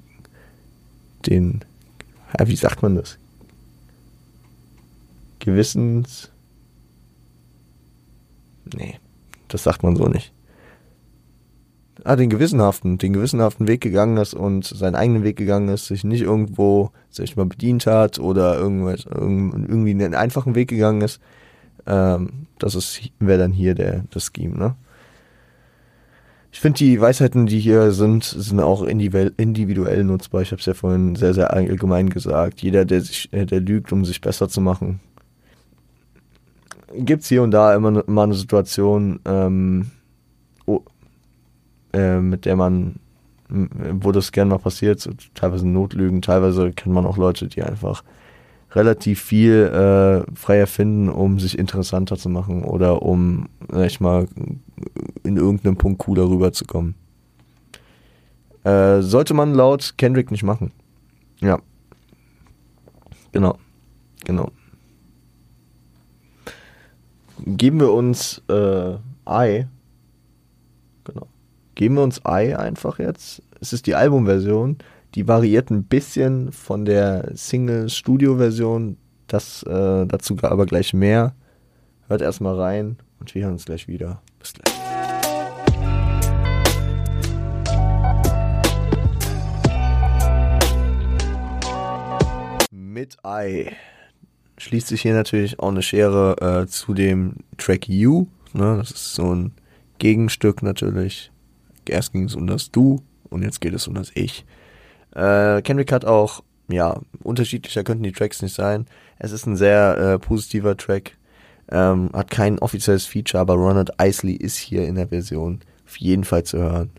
[1.25, 1.63] den,
[2.37, 3.17] ja, wie sagt man das?
[5.39, 6.29] Gewissens,
[8.75, 8.99] nee,
[9.47, 10.31] das sagt man so nicht.
[12.07, 16.05] Ah, den gewissenhaften, den gewissenhaften Weg gegangen ist und seinen eigenen Weg gegangen ist, sich
[16.05, 21.19] nicht irgendwo, sag mal, bedient hat oder irgendwas, irgendwie einen einfachen Weg gegangen ist.
[21.85, 24.75] Ähm, das ist, wäre dann hier der, das Scheme, ne?
[26.53, 30.43] Ich finde die Weisheiten, die hier sind, sind auch individuell nutzbar.
[30.43, 32.61] Ich habe es ja vorhin sehr, sehr allgemein gesagt.
[32.61, 35.01] Jeder, der sich, äh, der lügt, um sich besser zu machen.
[36.95, 39.91] Gibt es hier und da immer mal eine Situation, ähm,
[41.93, 42.95] äh, mit der man,
[43.49, 48.03] wo das gerne mal passiert, teilweise Notlügen, teilweise kennt man auch Leute, die einfach
[48.71, 54.27] relativ viel äh, frei erfinden, um sich interessanter zu machen oder um, sag ich mal,
[55.23, 56.95] in irgendeinem Punkt cooler rüberzukommen.
[58.63, 60.71] Äh, sollte man laut Kendrick nicht machen.
[61.39, 61.59] Ja.
[63.31, 63.57] Genau.
[64.25, 64.51] Genau.
[67.45, 68.95] Geben wir uns äh,
[69.29, 69.67] I.
[71.77, 73.43] Geben wir uns I einfach jetzt.
[73.61, 74.79] Es ist die Albumversion.
[75.13, 78.97] Die variiert ein bisschen von der Single-Studio-Version.
[79.31, 81.35] Äh, dazu aber gleich mehr.
[82.07, 84.23] Hört erstmal rein und wir hören uns gleich wieder.
[84.39, 84.73] Bis gleich.
[92.71, 93.69] Mit I
[94.57, 98.25] schließt sich hier natürlich auch eine Schere äh, zu dem Track You.
[98.53, 98.77] Ne?
[98.79, 99.51] Das ist so ein
[99.99, 101.31] Gegenstück natürlich.
[101.89, 104.45] Erst ging es um das Du und jetzt geht es um das Ich.
[105.15, 108.85] Äh, Kendrick hat auch, ja, unterschiedlicher könnten die Tracks nicht sein.
[109.19, 111.17] Es ist ein sehr äh, positiver Track.
[111.69, 116.23] Ähm, hat kein offizielles Feature, aber Ronald Isley ist hier in der Version auf jeden
[116.23, 116.91] Fall zu hören.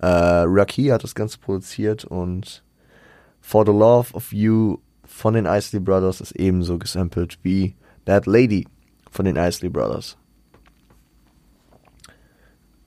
[0.00, 2.62] Äh, Raki hat das Ganze produziert und
[3.40, 8.66] For the Love of You von den Isley Brothers ist ebenso gesampelt wie Bad Lady
[9.10, 10.16] von den Isley Brothers.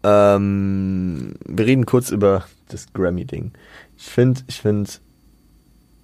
[0.04, 3.52] Ähm, wir reden kurz über das Grammy-Ding.
[3.98, 4.90] Ich finde, ich finde,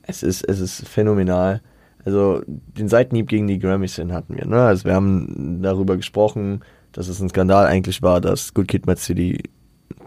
[0.03, 1.61] es ist, es ist phänomenal.
[2.05, 4.45] Also den Seitenhieb gegen die Grammys hin hatten wir.
[4.45, 4.61] Ne?
[4.61, 8.99] Also wir haben darüber gesprochen, dass es ein Skandal eigentlich war, dass Good Kid, Mad
[8.99, 9.41] City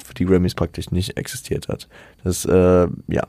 [0.05, 1.89] für die Grammys praktisch nicht existiert hat.
[2.23, 3.27] Das, äh, ja,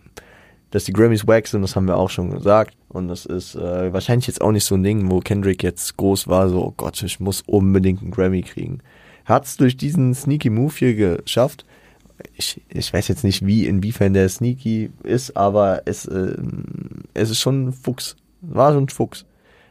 [0.71, 2.75] dass die Grammys wack sind, das haben wir auch schon gesagt.
[2.89, 6.27] Und das ist äh, wahrscheinlich jetzt auch nicht so ein Ding, wo Kendrick jetzt groß
[6.27, 8.79] war, so, oh Gott, ich muss unbedingt einen Grammy kriegen.
[9.27, 11.65] Hat es durch diesen sneaky Move hier geschafft,
[12.33, 16.37] ich, ich weiß jetzt nicht, wie, inwiefern der sneaky ist, aber es, äh,
[17.13, 18.15] es ist schon ein Fuchs.
[18.39, 19.25] War schon ein Fuchs.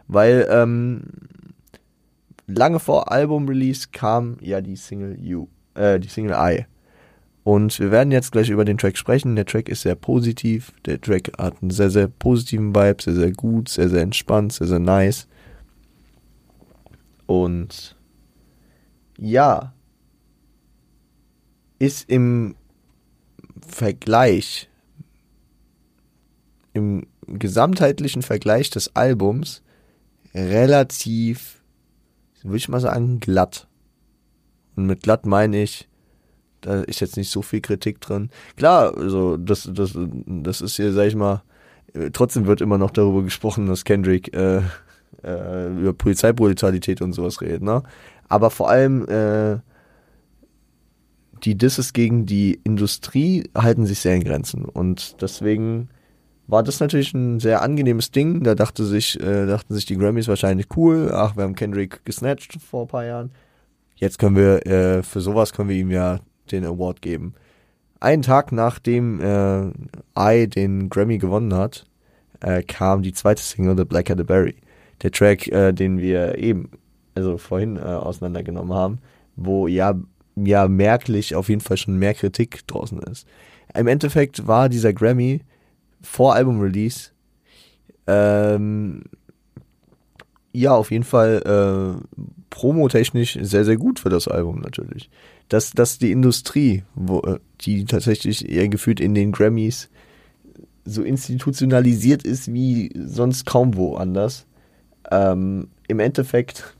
[0.08, 1.04] Weil ähm,
[2.46, 6.66] lange vor Album-Release kam ja die Single You, äh, die Single I.
[7.42, 9.36] Und wir werden jetzt gleich über den Track sprechen.
[9.36, 10.72] Der Track ist sehr positiv.
[10.84, 14.66] Der Track hat einen sehr, sehr positiven Vibe, sehr, sehr gut, sehr, sehr entspannt, sehr,
[14.66, 15.26] sehr nice.
[17.24, 17.95] Und
[19.18, 19.72] ja,
[21.78, 22.56] ist im
[23.66, 24.68] Vergleich,
[26.72, 29.62] im gesamtheitlichen Vergleich des Albums
[30.34, 31.62] relativ,
[32.42, 33.66] würde ich mal sagen, glatt.
[34.76, 35.88] Und mit glatt meine ich,
[36.60, 38.30] da ist jetzt nicht so viel Kritik drin.
[38.56, 41.42] Klar, also das, das, das ist hier, sag ich mal,
[42.12, 44.62] trotzdem wird immer noch darüber gesprochen, dass Kendrick äh,
[45.22, 47.82] äh, über Polizeibrutalität und sowas redet, ne?
[48.28, 49.58] Aber vor allem äh,
[51.44, 54.64] die Disses gegen die Industrie halten sich sehr in Grenzen.
[54.64, 55.88] Und deswegen
[56.46, 58.42] war das natürlich ein sehr angenehmes Ding.
[58.42, 61.10] Da dachte sich, äh, dachten sich die Grammys wahrscheinlich cool.
[61.12, 63.30] Ach, wir haben Kendrick gesnatcht vor ein paar Jahren.
[63.96, 67.34] Jetzt können wir, äh, für sowas können wir ihm ja den Award geben.
[67.98, 69.70] Einen Tag nachdem äh,
[70.18, 71.86] I den Grammy gewonnen hat,
[72.40, 74.56] äh, kam die zweite Single, The Black the Berry.
[75.02, 76.70] Der Track, äh, den wir eben,
[77.16, 78.98] also vorhin äh, auseinandergenommen haben,
[79.34, 79.94] wo ja,
[80.36, 83.26] ja merklich auf jeden Fall schon mehr Kritik draußen ist.
[83.74, 85.40] Im Endeffekt war dieser Grammy
[86.00, 87.10] vor Album-Release
[88.06, 89.02] ähm,
[90.52, 95.10] ja auf jeden Fall äh, promotechnisch sehr, sehr gut für das Album natürlich
[95.48, 99.88] dass, dass die Industrie, wo, äh, die tatsächlich eher gefühlt in den Grammys
[100.84, 104.46] so institutionalisiert ist wie sonst kaum woanders,
[105.10, 106.75] ähm, im Endeffekt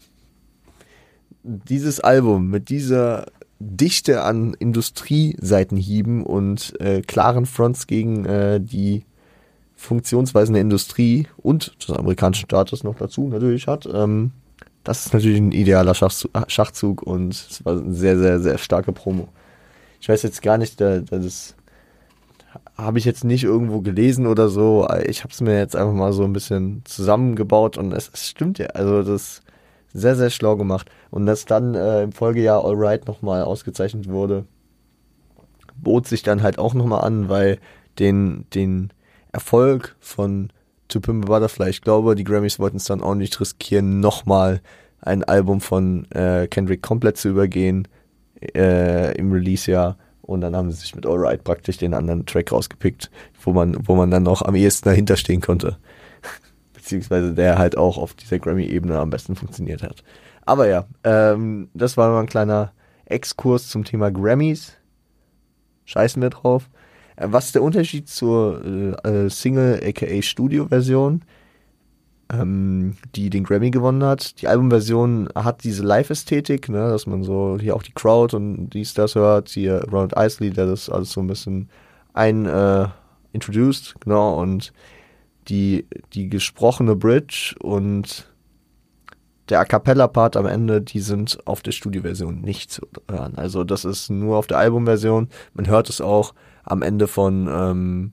[1.46, 3.26] dieses Album mit dieser
[3.58, 9.04] Dichte an Industrieseitenhieben und äh, klaren Fronts gegen äh, die
[9.76, 14.32] Funktionsweisen der Industrie und des amerikanischen Staates noch dazu natürlich hat, ähm,
[14.84, 19.28] das ist natürlich ein idealer Schachzug und es war eine sehr, sehr, sehr starke Promo.
[20.00, 21.56] Ich weiß jetzt gar nicht, das
[22.76, 24.86] habe ich jetzt nicht irgendwo gelesen oder so.
[25.04, 28.58] Ich habe es mir jetzt einfach mal so ein bisschen zusammengebaut und es, es stimmt
[28.58, 28.68] ja.
[28.68, 29.42] Also das
[29.96, 30.90] sehr, sehr schlau gemacht.
[31.10, 34.44] Und dass dann äh, im Folgejahr All Right nochmal ausgezeichnet wurde,
[35.76, 37.58] bot sich dann halt auch nochmal an, weil
[37.98, 38.92] den, den
[39.32, 40.50] Erfolg von
[40.88, 41.70] To Pimp Butterfly.
[41.70, 44.60] Ich glaube, die Grammys wollten es dann auch nicht riskieren, nochmal
[45.00, 47.88] ein Album von äh, Kendrick komplett zu übergehen
[48.54, 49.96] äh, im Release-Jahr.
[50.22, 53.10] Und dann haben sie sich mit Alright praktisch den anderen Track rausgepickt,
[53.42, 55.76] wo man, wo man dann noch am ehesten dahinter stehen konnte.
[56.86, 60.04] Beziehungsweise der halt auch auf dieser Grammy-Ebene am besten funktioniert hat.
[60.44, 62.70] Aber ja, ähm, das war mal ein kleiner
[63.06, 64.76] Exkurs zum Thema Grammys.
[65.86, 66.70] Scheißen wir drauf.
[67.16, 71.24] Äh, was ist der Unterschied zur äh, äh, Single aka Studio-Version,
[72.32, 74.40] ähm, die den Grammy gewonnen hat?
[74.40, 78.94] Die Albumversion hat diese Live-Ästhetik, ne, dass man so hier auch die Crowd und dies,
[78.94, 79.48] das hört.
[79.48, 81.68] Hier Ronald Isley, der das alles so ein bisschen
[82.14, 82.86] ein äh,
[83.32, 84.72] introduced, genau, und
[85.48, 88.26] die, die gesprochene Bridge und
[89.48, 93.34] der A Cappella-Part am Ende, die sind auf der Studioversion nicht zu hören.
[93.36, 95.28] Also das ist nur auf der Albumversion.
[95.54, 98.12] Man hört es auch am Ende von ähm,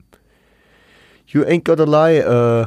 [1.26, 2.66] You Ain't Gotta Lie äh,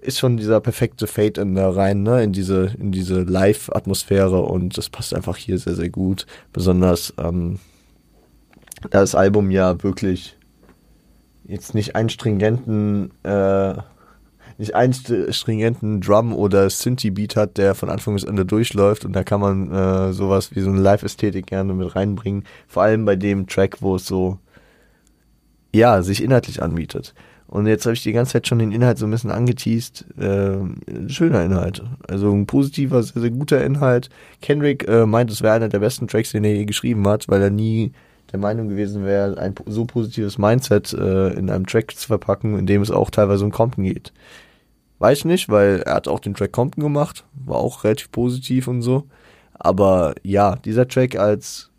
[0.00, 4.78] ist schon dieser perfekte Fade in da rein, ne, in diese, in diese Live-Atmosphäre und
[4.78, 6.26] das passt einfach hier sehr, sehr gut.
[6.52, 7.58] Besonders, ähm,
[8.90, 10.38] da das Album ja wirklich
[11.44, 13.74] jetzt nicht einen stringenten, äh,
[14.58, 14.94] nicht einen
[15.32, 19.70] stringenten Drum- oder Synthie-Beat hat, der von Anfang bis Ende durchläuft und da kann man
[19.70, 22.44] äh, sowas wie so eine Live-Ästhetik gerne mit reinbringen.
[22.66, 24.38] Vor allem bei dem Track, wo es so
[25.74, 27.14] ja, sich inhaltlich anbietet.
[27.48, 30.04] Und jetzt habe ich die ganze Zeit schon den Inhalt so ein bisschen angeteased.
[30.18, 30.56] Äh,
[31.08, 31.82] schöner Inhalt.
[32.08, 34.10] Also ein positiver, sehr, sehr guter Inhalt.
[34.42, 37.42] Kendrick äh, meint, es wäre einer der besten Tracks, den er je geschrieben hat, weil
[37.42, 37.92] er nie
[38.32, 42.66] der Meinung gewesen wäre, ein so positives Mindset äh, in einem Track zu verpacken, in
[42.66, 44.12] dem es auch teilweise um Compton geht.
[44.98, 48.82] Weiß nicht, weil er hat auch den Track Compton gemacht, war auch relativ positiv und
[48.82, 49.04] so.
[49.52, 51.70] Aber ja, dieser Track als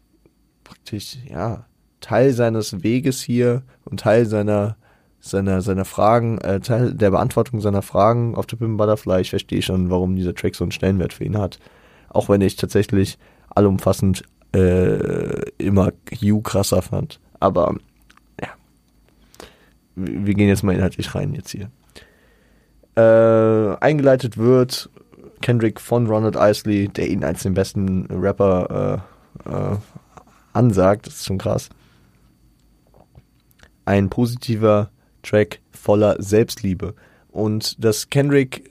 [0.64, 1.66] praktisch, ja,
[2.00, 4.78] Teil seines Weges hier und Teil seiner
[5.20, 9.22] seiner seiner Fragen, äh, Teil der Beantwortung seiner Fragen auf Pimp Butterfly.
[9.22, 11.60] Ich verstehe schon, warum dieser Track so einen Stellenwert für ihn hat.
[12.10, 13.18] Auch wenn ich tatsächlich
[13.50, 15.92] allumfassend äh, immer
[16.22, 17.20] Hugh krasser fand.
[17.40, 17.76] Aber
[18.40, 18.50] ja,
[19.96, 21.70] wir gehen jetzt mal inhaltlich rein jetzt hier.
[22.98, 24.90] Äh, eingeleitet wird
[25.42, 29.04] Kendrick von Ronald Isley, der ihn als den besten Rapper
[29.46, 29.78] äh, äh,
[30.54, 31.08] ansagt.
[31.08, 31.70] Das ist schon krass
[33.88, 34.92] ein positiver
[35.24, 36.94] Track voller Selbstliebe.
[37.30, 38.70] Und dass Kendrick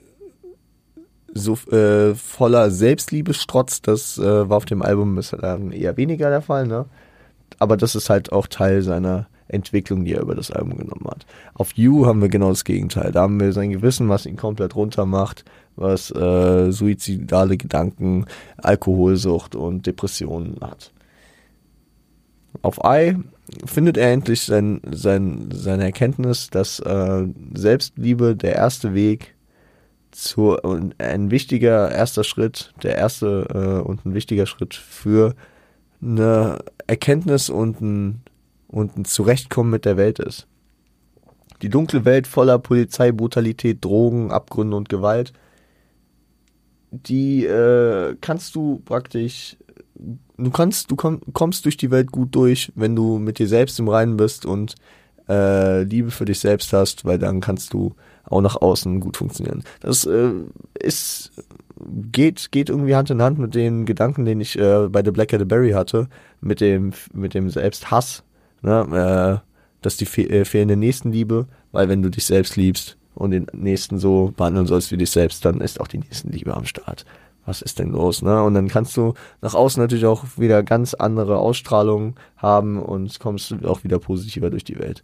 [1.33, 6.41] so äh, voller Selbstliebe strotzt, das äh, war auf dem Album dann eher weniger der
[6.41, 6.67] Fall.
[6.67, 6.85] Ne?
[7.59, 11.25] aber das ist halt auch Teil seiner Entwicklung, die er über das Album genommen hat.
[11.53, 13.11] Auf You haben wir genau das Gegenteil.
[13.11, 15.45] Da haben wir sein Gewissen, was ihn komplett runter macht,
[15.75, 18.25] was äh, suizidale Gedanken,
[18.57, 20.91] Alkoholsucht und Depressionen hat.
[22.61, 23.15] Auf I
[23.65, 29.35] findet er endlich sein, sein, seine Erkenntnis, dass äh, Selbstliebe der erste Weg
[30.11, 30.57] zu
[30.97, 35.35] ein wichtiger erster Schritt, der erste äh, und ein wichtiger Schritt für
[36.01, 38.21] eine Erkenntnis und ein,
[38.67, 40.47] und ein Zurechtkommen mit der Welt ist.
[41.61, 45.33] Die dunkle Welt voller Polizei, Brutalität, Drogen, Abgründe und Gewalt,
[46.91, 49.57] die äh, kannst du praktisch
[50.37, 53.79] du kannst, du komm, kommst durch die Welt gut durch, wenn du mit dir selbst
[53.79, 54.75] im Reinen bist und
[55.27, 59.63] äh, Liebe für dich selbst hast, weil dann kannst du auch nach außen gut funktionieren.
[59.79, 60.31] Das äh,
[60.79, 61.31] ist
[62.11, 65.33] geht geht irgendwie Hand in Hand mit den Gedanken, den ich äh, bei The Black
[65.33, 66.07] at the Berry hatte,
[66.41, 68.23] mit dem mit dem Selbsthass,
[68.67, 69.47] ne, äh,
[69.81, 73.99] dass die fe äh, fehlende Nächstenliebe, weil wenn du dich selbst liebst und den Nächsten
[73.99, 77.05] so behandeln sollst wie dich selbst, dann ist auch die Nächstenliebe am Start
[77.47, 78.43] was ist denn los, ne?
[78.43, 83.55] Und dann kannst du nach außen natürlich auch wieder ganz andere Ausstrahlung haben und kommst
[83.63, 85.03] auch wieder positiver durch die Welt.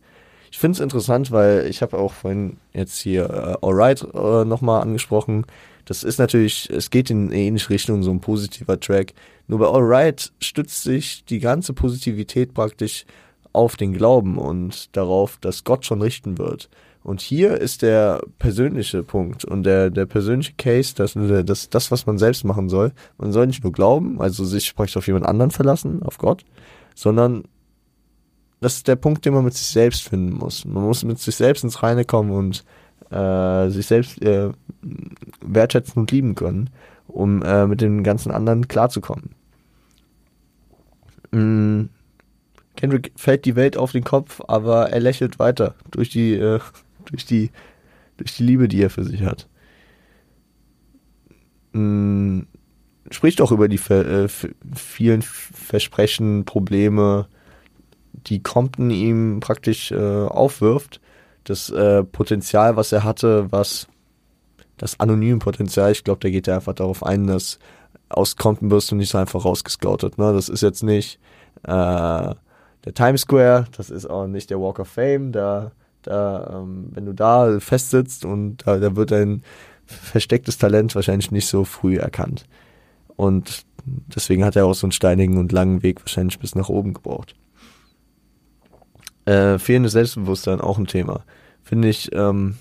[0.52, 4.82] Ich finde es interessant, weil ich habe auch vorhin jetzt hier äh, Alright äh, nochmal
[4.82, 5.46] angesprochen.
[5.86, 9.14] Das ist natürlich, es geht in eine ähnliche Richtung, so ein positiver Track.
[9.48, 13.06] Nur bei Alright stützt sich die ganze Positivität praktisch
[13.54, 16.70] auf den Glauben und darauf, dass Gott schon richten wird.
[17.04, 21.14] Und hier ist der persönliche Punkt und der, der persönliche Case, dass
[21.46, 22.94] das, das, was man selbst machen soll.
[23.18, 26.46] Man soll nicht nur glauben, also sich praktisch auf jemand anderen verlassen, auf Gott,
[26.96, 27.44] sondern
[28.62, 30.64] das ist der Punkt, den man mit sich selbst finden muss.
[30.64, 32.64] Man muss mit sich selbst ins Reine kommen und
[33.12, 34.52] äh, sich selbst äh,
[35.42, 36.70] wertschätzen und lieben können,
[37.08, 39.32] um äh, mit den ganzen anderen klarzukommen.
[41.32, 41.90] Mm.
[42.84, 46.60] Kendrick fällt die Welt auf den Kopf, aber er lächelt weiter durch die äh,
[47.06, 47.50] durch die,
[48.18, 49.48] durch die Liebe, die er für sich hat.
[51.72, 52.46] Hm,
[53.10, 54.28] spricht auch über die äh,
[54.76, 57.28] vielen Versprechen, Probleme,
[58.12, 61.00] die Compton ihm praktisch äh, aufwirft.
[61.46, 63.88] Das äh, Potenzial, was er hatte, was
[64.76, 67.60] das anonyme Potenzial, ich glaube, da geht er einfach darauf ein, dass
[68.10, 70.18] aus Compton wirst du nicht so einfach rausgescoutet.
[70.18, 70.34] Ne?
[70.34, 71.18] Das ist jetzt nicht
[71.64, 72.36] äh,
[72.86, 75.72] der Times Square, das ist auch nicht der Walk of Fame, da
[76.04, 79.44] da, ähm, wenn du da festsitzt und da, da wird dein
[79.86, 82.46] verstecktes Talent wahrscheinlich nicht so früh erkannt.
[83.16, 86.94] Und deswegen hat er auch so einen steinigen und langen Weg wahrscheinlich bis nach oben
[86.94, 87.36] gebraucht.
[89.26, 91.24] Äh, fehlendes Selbstbewusstsein auch ein Thema.
[91.64, 92.58] Finde ich, ähm,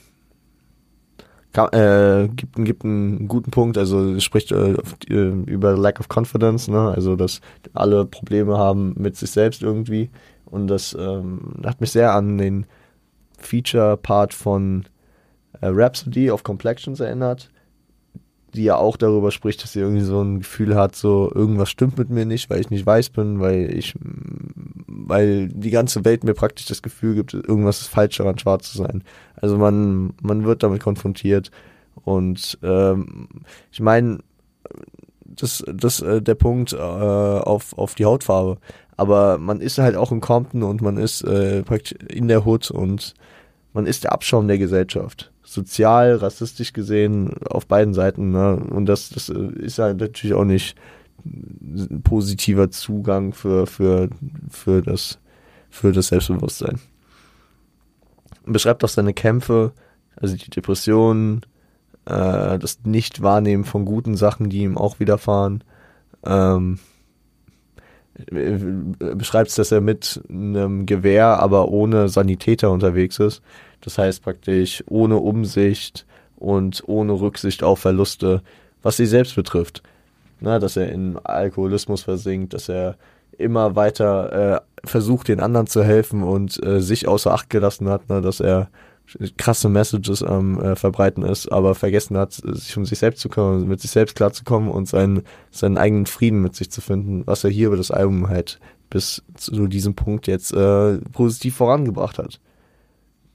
[1.56, 4.76] äh, gibt, gibt einen guten Punkt, also spricht äh,
[5.08, 6.90] äh, über Lack of Confidence, ne?
[6.90, 7.40] also dass
[7.74, 10.10] alle Probleme haben mit sich selbst irgendwie
[10.46, 12.66] und das ähm, hat mich sehr an den
[13.38, 14.84] Feature-Part von
[15.60, 17.50] äh, Rhapsody of Complexions erinnert,
[18.54, 21.98] die ja auch darüber spricht, dass sie irgendwie so ein Gefühl hat, so irgendwas stimmt
[21.98, 23.94] mit mir nicht, weil ich nicht weiß bin, weil ich,
[24.86, 28.78] weil die ganze Welt mir praktisch das Gefühl gibt, irgendwas ist falsch daran, schwarz zu
[28.78, 29.02] sein.
[29.36, 31.50] Also man, man wird damit konfrontiert
[32.04, 33.28] und ähm,
[33.70, 34.18] ich meine,
[35.24, 38.58] das, das äh, der Punkt äh, auf, auf die Hautfarbe.
[38.96, 42.70] Aber man ist halt auch in Compton und man ist äh, praktisch in der Hood
[42.70, 43.14] und
[43.72, 45.31] man ist der Abschaum der Gesellschaft.
[45.52, 48.30] Sozial, rassistisch gesehen, auf beiden Seiten.
[48.30, 48.56] Ne?
[48.56, 50.76] Und das, das ist halt natürlich auch nicht
[51.24, 54.08] ein positiver Zugang für, für,
[54.50, 55.18] für, das,
[55.70, 56.80] für das Selbstbewusstsein.
[58.44, 59.72] Beschreibt auch seine Kämpfe,
[60.16, 61.42] also die Depressionen,
[62.06, 65.62] äh, das Nicht-Wahrnehmen von guten Sachen, die ihm auch widerfahren.
[66.24, 66.78] Ähm,
[68.98, 73.42] beschreibst, dass er mit einem Gewehr, aber ohne Sanitäter unterwegs ist.
[73.82, 76.06] Das heißt praktisch ohne Umsicht
[76.36, 78.42] und ohne Rücksicht auf Verluste,
[78.82, 79.82] was sie selbst betrifft.
[80.40, 82.96] Na, dass er in Alkoholismus versinkt, dass er
[83.38, 88.08] immer weiter äh, versucht, den anderen zu helfen und äh, sich außer Acht gelassen hat,
[88.08, 88.68] ne, dass er
[89.36, 93.66] krasse Messages am äh, verbreiten ist, aber vergessen hat, sich um sich selbst zu kümmern,
[93.66, 97.50] mit sich selbst klarzukommen und seinen, seinen eigenen Frieden mit sich zu finden, was er
[97.50, 98.58] hier über das Album halt
[98.90, 102.40] bis zu diesem Punkt jetzt äh, positiv vorangebracht hat.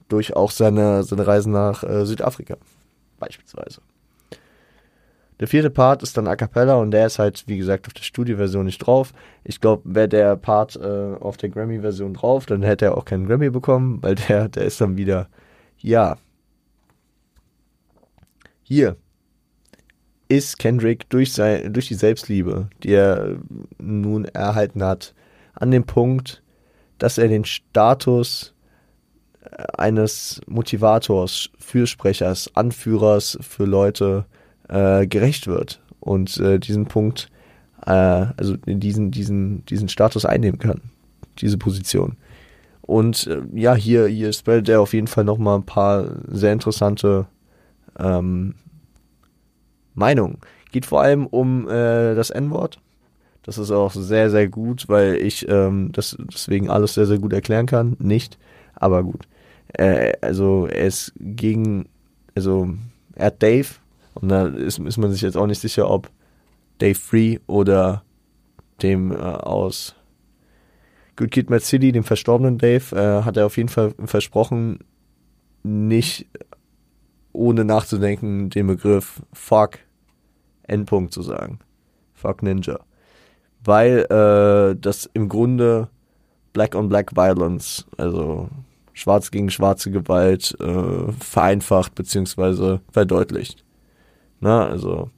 [0.08, 2.56] Durch auch seine, seine Reisen nach äh, Südafrika,
[3.18, 3.80] beispielsweise.
[5.40, 8.02] Der vierte Part ist dann A Cappella und der ist halt, wie gesagt, auf der
[8.02, 9.12] Studioversion nicht drauf.
[9.44, 13.28] Ich glaube, wäre der Part äh, auf der Grammy-Version drauf, dann hätte er auch keinen
[13.28, 15.28] Grammy bekommen, weil der, der ist dann wieder
[15.78, 16.16] ja.
[18.62, 18.96] Hier
[20.28, 23.38] ist Kendrick durch, sein, durch die Selbstliebe, die er
[23.78, 25.14] nun erhalten hat,
[25.54, 26.42] an dem Punkt,
[26.98, 28.57] dass er den Status äh,
[29.76, 34.24] eines Motivators, Fürsprechers, Anführers für Leute
[34.68, 37.28] äh, gerecht wird und äh, diesen Punkt,
[37.86, 37.90] äh,
[38.36, 40.80] also diesen, diesen, diesen Status einnehmen kann,
[41.38, 42.16] diese Position.
[42.82, 47.26] Und äh, ja, hier, hier spreadet er auf jeden Fall nochmal ein paar sehr interessante
[47.98, 48.54] ähm,
[49.94, 50.38] Meinungen.
[50.72, 52.80] Geht vor allem um äh, das N-Wort.
[53.42, 57.32] Das ist auch sehr, sehr gut, weil ich ähm, das deswegen alles sehr, sehr gut
[57.32, 57.96] erklären kann.
[57.98, 58.38] Nicht,
[58.80, 59.28] aber gut.
[59.74, 61.88] Äh, also er ist gegen,
[62.34, 62.68] also
[63.14, 63.68] er hat Dave
[64.14, 66.10] und da ist, ist man sich jetzt auch nicht sicher, ob
[66.78, 68.02] Dave Free oder
[68.82, 69.94] dem äh, aus
[71.16, 74.78] Good Kid Mad City, dem verstorbenen Dave, äh, hat er auf jeden Fall versprochen,
[75.64, 76.26] nicht
[77.32, 79.78] ohne nachzudenken den Begriff Fuck
[80.62, 81.58] Endpunkt zu sagen.
[82.14, 82.80] Fuck Ninja.
[83.64, 85.88] Weil äh, das im Grunde
[86.52, 88.48] Black on Black Violence, also
[88.98, 92.80] Schwarz gegen schwarze Gewalt, äh, vereinfacht bzw.
[92.90, 93.64] verdeutlicht.
[94.40, 95.10] Na, also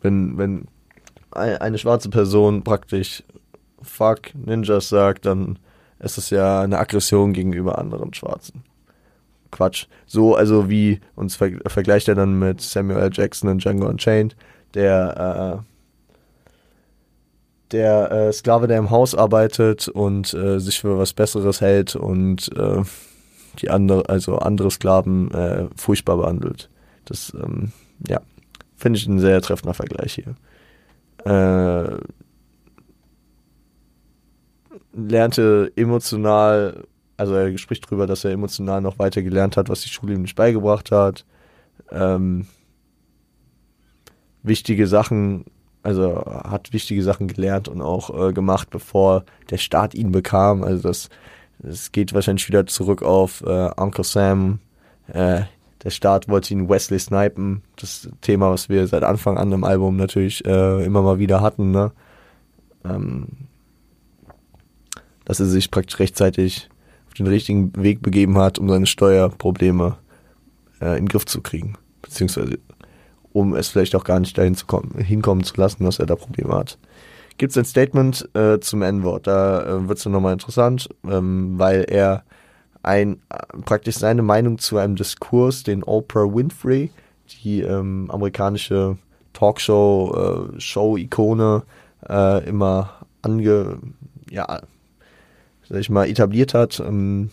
[0.00, 0.68] wenn, wenn
[1.30, 3.22] eine schwarze Person praktisch
[3.82, 5.58] Fuck Ninjas sagt, dann
[5.98, 8.64] ist es ja eine Aggression gegenüber anderen Schwarzen.
[9.50, 9.86] Quatsch.
[10.06, 13.10] So, also wie, uns ver vergleicht er dann mit Samuel L.
[13.12, 14.34] Jackson in Django Unchained,
[14.72, 15.62] der, äh,
[17.72, 22.50] der äh, Sklave, der im Haus arbeitet und äh, sich für was Besseres hält und
[22.56, 22.82] äh,
[23.56, 26.70] die andere, also andere Sklaven äh, furchtbar behandelt.
[27.04, 27.72] Das, ähm,
[28.08, 28.20] ja,
[28.76, 30.34] finde ich ein sehr treffender Vergleich hier.
[31.24, 31.98] Äh,
[34.92, 36.84] lernte emotional,
[37.16, 40.22] also er spricht darüber, dass er emotional noch weiter gelernt hat, was die Schule ihm
[40.22, 41.24] nicht beigebracht hat.
[41.90, 42.46] Ähm,
[44.42, 45.44] wichtige Sachen,
[45.82, 50.62] also hat wichtige Sachen gelernt und auch äh, gemacht, bevor der Staat ihn bekam.
[50.62, 51.08] Also das,
[51.58, 54.60] das geht wahrscheinlich wieder zurück auf äh, Uncle Sam.
[55.08, 55.42] Äh,
[55.82, 57.62] der Staat wollte ihn Wesley snipen.
[57.76, 61.70] Das Thema, was wir seit Anfang an im Album natürlich äh, immer mal wieder hatten.
[61.70, 61.92] Ne?
[62.84, 63.28] Ähm,
[65.24, 66.68] dass er sich praktisch rechtzeitig
[67.06, 69.96] auf den richtigen Weg begeben hat, um seine Steuerprobleme
[70.80, 71.74] äh, in den Griff zu kriegen.
[72.02, 72.58] Beziehungsweise
[73.32, 76.16] um es vielleicht auch gar nicht dahin zu kommen, hinkommen zu lassen, dass er da
[76.16, 76.78] Probleme hat.
[77.38, 79.26] Gibt es ein Statement äh, zum N-Wort.
[79.26, 82.24] Da äh, wird es dann nochmal interessant, ähm, weil er
[82.82, 86.90] ein äh, praktisch seine Meinung zu einem Diskurs, den Oprah Winfrey,
[87.42, 88.96] die ähm, amerikanische
[89.32, 91.08] Talkshow, äh,
[92.08, 93.78] äh, immer ange,
[94.30, 94.60] ja,
[95.68, 96.80] sag ich mal, etabliert hat.
[96.80, 97.30] Ähm,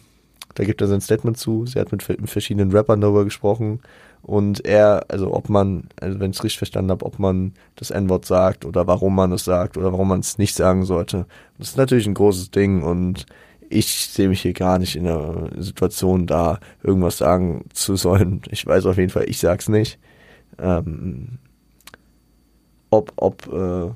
[0.55, 1.65] da gibt er sein Statement zu.
[1.65, 3.79] Sie hat mit verschiedenen Rappern darüber gesprochen.
[4.23, 7.91] Und er, also ob man, also wenn ich es richtig verstanden habe, ob man das
[7.91, 11.25] N-Wort sagt oder warum man es sagt oder warum man es nicht sagen sollte.
[11.57, 13.25] Das ist natürlich ein großes Ding und
[13.69, 18.41] ich sehe mich hier gar nicht in der Situation, da irgendwas sagen zu sollen.
[18.49, 19.99] Ich weiß auf jeden Fall, ich sag's nicht.
[20.57, 21.39] Ähm,
[22.91, 23.91] ob, ob äh,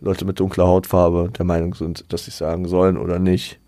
[0.00, 3.60] Leute mit dunkler Hautfarbe der Meinung sind, dass sie sagen sollen oder nicht,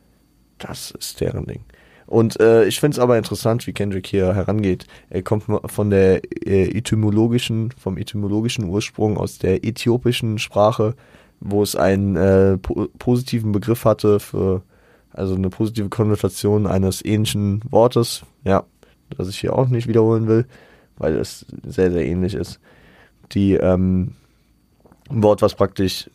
[0.56, 1.64] das ist deren Ding.
[2.08, 4.86] Und äh, ich finde es aber interessant, wie Kendrick hier herangeht.
[5.10, 10.94] Er kommt von der äh, etymologischen, vom etymologischen Ursprung aus der äthiopischen Sprache,
[11.40, 14.62] wo es einen äh, po positiven Begriff hatte für,
[15.12, 18.22] also eine positive Konnotation eines ähnlichen Wortes.
[18.42, 18.64] Ja,
[19.16, 20.46] das ich hier auch nicht wiederholen will,
[20.96, 22.58] weil es sehr, sehr ähnlich ist.
[23.32, 24.14] Die ähm,
[25.10, 26.08] ein Wort, was praktisch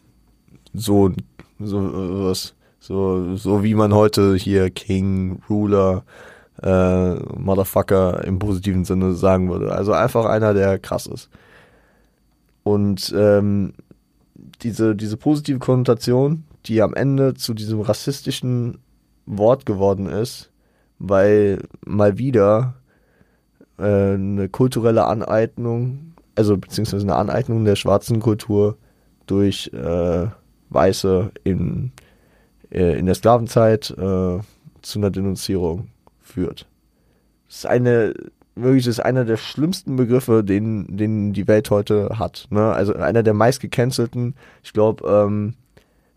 [0.73, 1.11] so,
[1.59, 6.03] so was, so, so wie man heute hier King, Ruler,
[6.61, 9.71] äh, Motherfucker im positiven Sinne sagen würde.
[9.71, 11.29] Also einfach einer, der krass ist.
[12.63, 13.73] Und ähm,
[14.63, 18.79] diese, diese positive Konnotation, die am Ende zu diesem rassistischen
[19.25, 20.51] Wort geworden ist,
[20.99, 22.73] weil mal wieder
[23.77, 28.77] äh, eine kulturelle Aneignung, also beziehungsweise eine Aneignung der schwarzen Kultur
[29.25, 30.27] durch äh,
[30.69, 31.93] Weiße in,
[32.73, 34.39] äh, in der Sklavenzeit äh,
[34.81, 35.89] zu einer Denunzierung
[36.21, 36.67] führt.
[37.47, 38.13] Das ist eine,
[38.55, 42.47] wirklich ist einer der schlimmsten Begriffe, den, den die Welt heute hat.
[42.49, 42.71] Ne?
[42.71, 44.35] Also einer der meist gecancelten.
[44.63, 45.53] Ich glaube, ähm,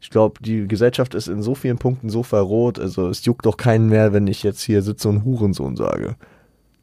[0.00, 2.78] ich glaube, die Gesellschaft ist in so vielen Punkten so verroht.
[2.78, 6.16] Also es juckt doch keinen mehr, wenn ich jetzt hier sitze und Hurensohn sage.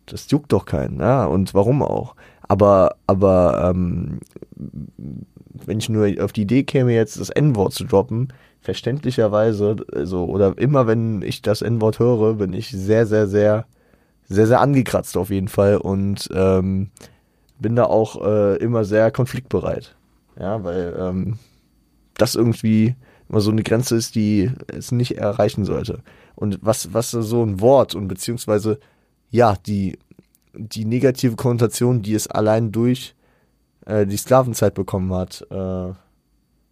[0.06, 1.26] Das juckt doch keinen, ja.
[1.26, 2.16] Und warum auch?
[2.42, 4.20] Aber, aber ähm,
[5.66, 8.34] wenn ich nur auf die Idee käme, jetzt das N-Wort zu droppen,
[8.64, 13.66] verständlicherweise, also, oder immer wenn ich das N-Wort höre, bin ich sehr, sehr, sehr,
[14.30, 16.90] sehr, sehr angekratzt auf jeden Fall und ähm,
[17.60, 19.96] bin da auch äh, immer sehr konfliktbereit.
[20.40, 21.40] Ja, weil ähm,
[22.16, 22.96] das irgendwie
[23.28, 26.00] immer so eine Grenze ist, die es nicht erreichen sollte.
[26.36, 28.80] und was, was so ein Wort und beziehungsweise,
[29.30, 30.00] ja, die,
[30.54, 33.14] die negative Konnotation, die es allein durch
[33.86, 35.92] äh, die Sklavenzeit bekommen hat, äh,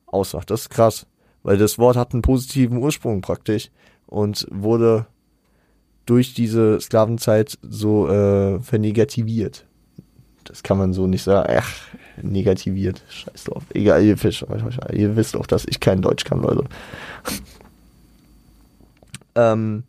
[0.06, 0.50] ausmacht.
[0.50, 1.06] Das ist krass,
[1.44, 3.72] weil das Wort hat einen positiven Ursprung praktisch
[4.08, 5.06] und wurde
[6.06, 9.66] durch diese Sklavenzeit so äh, vernegativiert.
[10.44, 11.54] Das kann man so nicht sagen.
[11.60, 11.72] Ach,
[12.22, 13.04] negativiert.
[13.10, 13.64] Scheiß drauf.
[13.74, 14.44] Egal, ihr, Fisch,
[14.92, 16.66] ihr wisst auch, dass ich kein Deutsch kann, Leute.
[19.36, 19.84] ähm,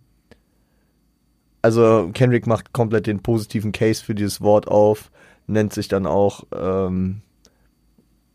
[1.63, 5.11] also Kendrick macht komplett den positiven Case für dieses Wort auf,
[5.47, 7.23] nennt sich dann auch ähm,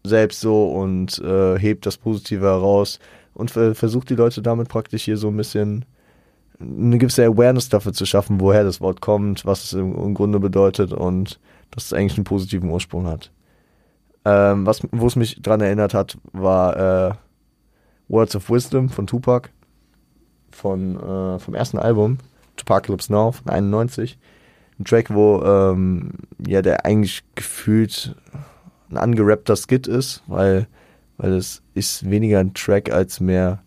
[0.08, 3.00] selbst so und äh, hebt das Positive heraus
[3.34, 5.86] und versucht die Leute damit praktisch hier so ein bisschen
[6.60, 10.40] eine gewisse Awareness dafür zu schaffen, woher das Wort kommt, was es im, im Grunde
[10.40, 11.40] bedeutet und
[11.72, 13.32] dass es eigentlich einen positiven Ursprung hat.
[14.26, 17.14] Ähm, was, wo es mich dran erinnert hat, war äh,
[18.08, 19.50] Words of Wisdom von Tupac
[20.52, 22.18] von äh, vom ersten Album
[22.56, 24.18] Tupacalypse Now von 91.
[24.80, 26.12] Ein Track, wo ähm,
[26.46, 28.16] ja der eigentlich gefühlt
[28.90, 30.68] ein angerappter Skit ist, weil
[31.18, 33.64] weil es ist weniger ein Track als mehr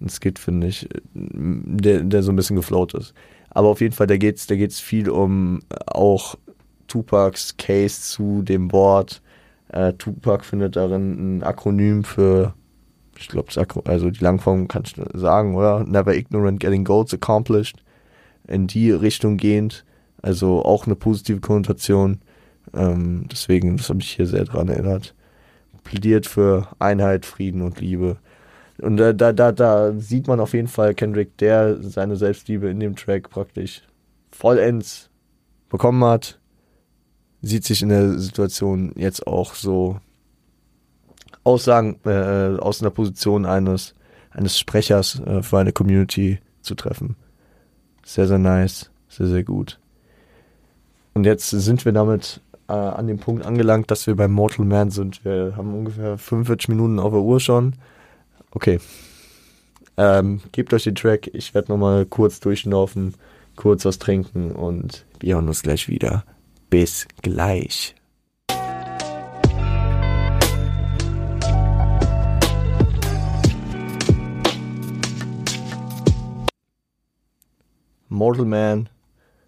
[0.00, 3.14] ein Skit, finde ich, der, der so ein bisschen geflowt ist.
[3.50, 6.36] Aber auf jeden Fall, da geht's, da geht's viel um auch
[6.88, 9.20] Tupacs Case zu dem Wort.
[9.68, 12.54] Äh, Tupac findet darin ein Akronym für,
[13.18, 13.48] ich glaube,
[13.84, 15.84] also die Langform kannst du sagen, oder?
[15.84, 17.82] Never ignorant getting goals accomplished.
[18.48, 19.84] In die Richtung gehend.
[20.22, 22.20] Also auch eine positive Konnotation.
[22.74, 25.14] Ähm, deswegen, das habe ich hier sehr dran erinnert.
[25.84, 28.18] Plädiert für Einheit, Frieden und Liebe.
[28.78, 32.80] Und da, da, da, da sieht man auf jeden Fall Kendrick, der seine Selbstliebe in
[32.80, 33.82] dem Track praktisch
[34.30, 35.10] vollends
[35.68, 36.38] bekommen hat,
[37.42, 40.00] sieht sich in der Situation jetzt auch so
[41.44, 43.94] Aussagen äh, aus einer Position eines,
[44.30, 47.16] eines Sprechers äh, für eine Community zu treffen.
[48.04, 49.78] Sehr, sehr nice, sehr, sehr gut.
[51.14, 52.40] Und jetzt sind wir damit
[52.70, 55.24] äh, an dem Punkt angelangt, dass wir beim Mortal Man sind.
[55.24, 57.74] Wir haben ungefähr 45 Minuten auf der Uhr schon.
[58.52, 58.78] Okay.
[59.96, 61.28] Ähm, gebt euch den Track.
[61.34, 63.14] Ich werde nochmal kurz durchlaufen,
[63.56, 66.24] kurz was trinken und wir hören uns gleich wieder.
[66.70, 67.96] Bis gleich.
[78.08, 78.88] Mortal Man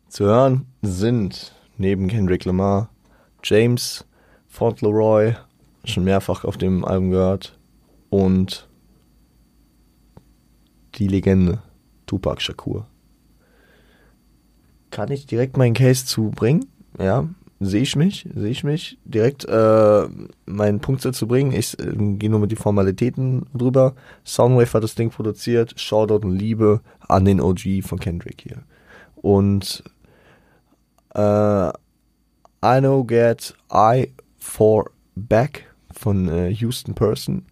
[0.09, 2.92] zu hören sind neben Kendrick Lamar
[3.43, 4.05] James
[4.49, 5.35] Fauntleroy,
[5.85, 7.59] schon mehrfach auf dem Album gehört,
[8.11, 8.69] und
[10.97, 11.63] die Legende
[12.07, 12.87] Tupac Shakur.
[14.91, 16.67] Kann ich direkt meinen Case zubringen?
[16.99, 17.27] Ja,
[17.61, 20.07] sehe ich mich, sehe ich mich direkt äh,
[20.45, 21.53] meinen Punkt dazu bringen.
[21.53, 23.95] Ich äh, gehe nur mit die Formalitäten drüber.
[24.27, 25.81] Soundwave hat das Ding produziert.
[25.81, 28.63] Shoutout und Liebe an den OG von Kendrick hier.
[29.17, 29.83] Und
[31.15, 31.73] äh,
[32.65, 37.47] I Know Get I for Back von äh, Houston Person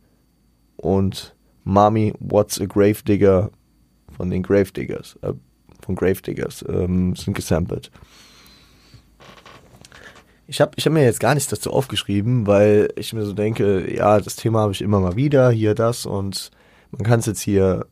[0.76, 1.34] und
[1.64, 3.50] Mommy, What's a Gravedigger
[4.16, 5.32] von den Gravediggers, äh,
[5.84, 7.90] von Gravediggers, ähm, sind gesampelt.
[10.46, 13.94] Ich habe ich hab mir jetzt gar nichts dazu aufgeschrieben, weil ich mir so denke,
[13.94, 16.50] ja, das Thema habe ich immer mal wieder, hier das und
[16.90, 17.86] man kann es jetzt hier,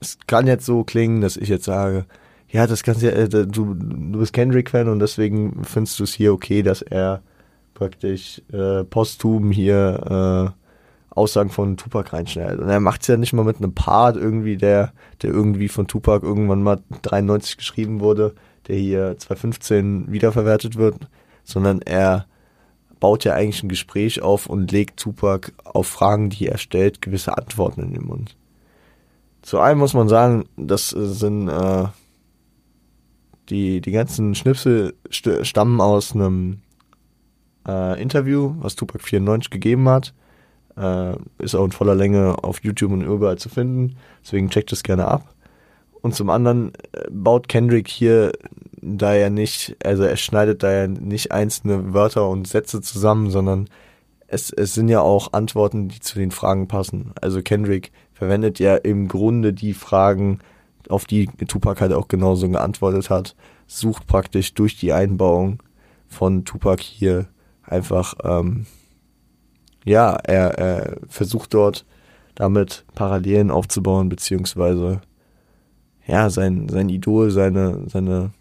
[0.00, 2.06] es kann jetzt so klingen, dass ich jetzt sage,
[2.54, 6.62] ja, das ja, äh, du, du bist Kendrick-Fan und deswegen findest du es hier okay,
[6.62, 7.20] dass er
[7.74, 12.60] praktisch äh, posthum hier äh, Aussagen von Tupac reinschneidet.
[12.60, 14.92] Und er macht es ja nicht mal mit einem Part irgendwie, der,
[15.22, 18.36] der irgendwie von Tupac irgendwann mal 93 geschrieben wurde,
[18.68, 21.08] der hier 2015 wiederverwertet wird,
[21.42, 22.26] sondern er
[23.00, 27.36] baut ja eigentlich ein Gespräch auf und legt Tupac auf Fragen, die er stellt, gewisse
[27.36, 28.36] Antworten in den Mund.
[29.42, 31.86] Zu einem muss man sagen, das sind äh,
[33.50, 36.60] die, die ganzen Schnipsel st stammen aus einem
[37.66, 40.14] äh, Interview, was Tupac 94 gegeben hat
[40.76, 43.96] äh, ist auch in voller Länge auf YouTube und überall zu finden.
[44.22, 45.34] Deswegen checkt es gerne ab.
[46.02, 48.32] Und zum anderen äh, baut Kendrick hier
[48.80, 53.68] da ja nicht, also er schneidet da ja nicht einzelne Wörter und Sätze zusammen, sondern
[54.26, 57.12] es, es sind ja auch Antworten, die zu den Fragen passen.
[57.20, 60.40] Also Kendrick verwendet ja im Grunde die Fragen,
[60.90, 65.62] auf die Tupac halt auch genauso geantwortet hat, sucht praktisch durch die Einbauung
[66.06, 67.26] von Tupac hier
[67.62, 68.66] einfach ähm,
[69.84, 71.84] ja, er, er versucht dort
[72.34, 75.00] damit Parallelen aufzubauen, beziehungsweise
[76.06, 78.32] ja, sein, sein Idol, seine, seine,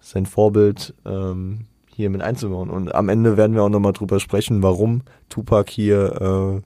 [0.00, 2.70] sein Vorbild ähm, hier mit einzubauen.
[2.70, 6.62] Und am Ende werden wir auch nochmal drüber sprechen, warum Tupac hier äh,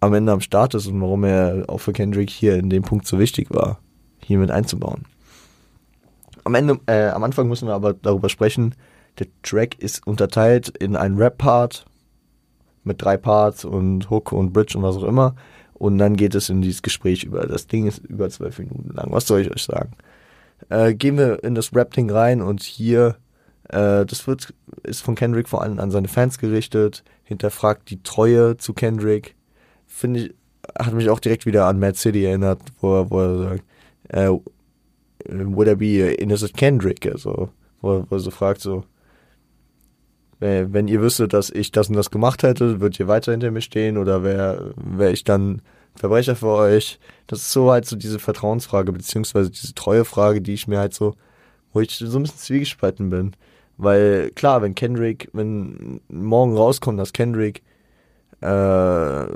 [0.00, 3.06] am Ende am Start ist und warum er auch für Kendrick hier in dem Punkt
[3.06, 3.80] so wichtig war.
[4.30, 5.06] Hier mit einzubauen.
[6.44, 8.76] Am Ende, äh, am Anfang müssen wir aber darüber sprechen,
[9.18, 11.84] der Track ist unterteilt in einen Rap-Part
[12.84, 15.34] mit drei Parts und Hook und Bridge und was auch immer.
[15.74, 17.44] Und dann geht es in dieses Gespräch über.
[17.44, 19.10] Das Ding ist über zwölf Minuten lang.
[19.10, 19.94] Was soll ich euch sagen?
[20.68, 23.16] Äh, gehen wir in das Rap-Ding rein und hier,
[23.68, 24.54] äh, das wird,
[24.84, 29.34] ist von Kendrick vor allem an seine Fans gerichtet, hinterfragt die Treue zu Kendrick.
[29.88, 30.34] Finde ich,
[30.78, 33.64] hat mich auch direkt wieder an Mad City erinnert, wo er, wo er sagt,
[34.12, 34.30] äh,
[35.28, 37.06] would I be innocent Kendrick?
[37.06, 37.50] Also,
[37.80, 38.84] wo, wo er so fragt, so,
[40.40, 43.60] wenn ihr wüsstet, dass ich das und das gemacht hätte, würdet ihr weiter hinter mir
[43.60, 45.60] stehen oder wäre wär ich dann
[45.94, 46.98] Verbrecher für euch?
[47.26, 51.14] Das ist so halt so diese Vertrauensfrage, beziehungsweise diese Treuefrage, die ich mir halt so,
[51.74, 53.36] wo ich so ein bisschen zwiegespalten bin.
[53.76, 57.62] Weil klar, wenn Kendrick, wenn morgen rauskommt, dass Kendrick
[58.40, 59.26] äh,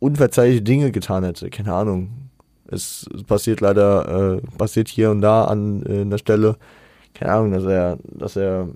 [0.00, 2.30] unverzeihliche Dinge getan hätte, keine Ahnung.
[2.70, 6.56] Es, passiert leider, äh, passiert hier und da an äh, der Stelle,
[7.12, 8.68] keine Ahnung, dass er, dass er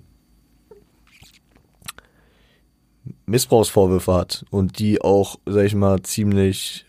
[3.26, 6.86] Missbrauchsvorwürfe hat und die auch, sag ich mal, ziemlich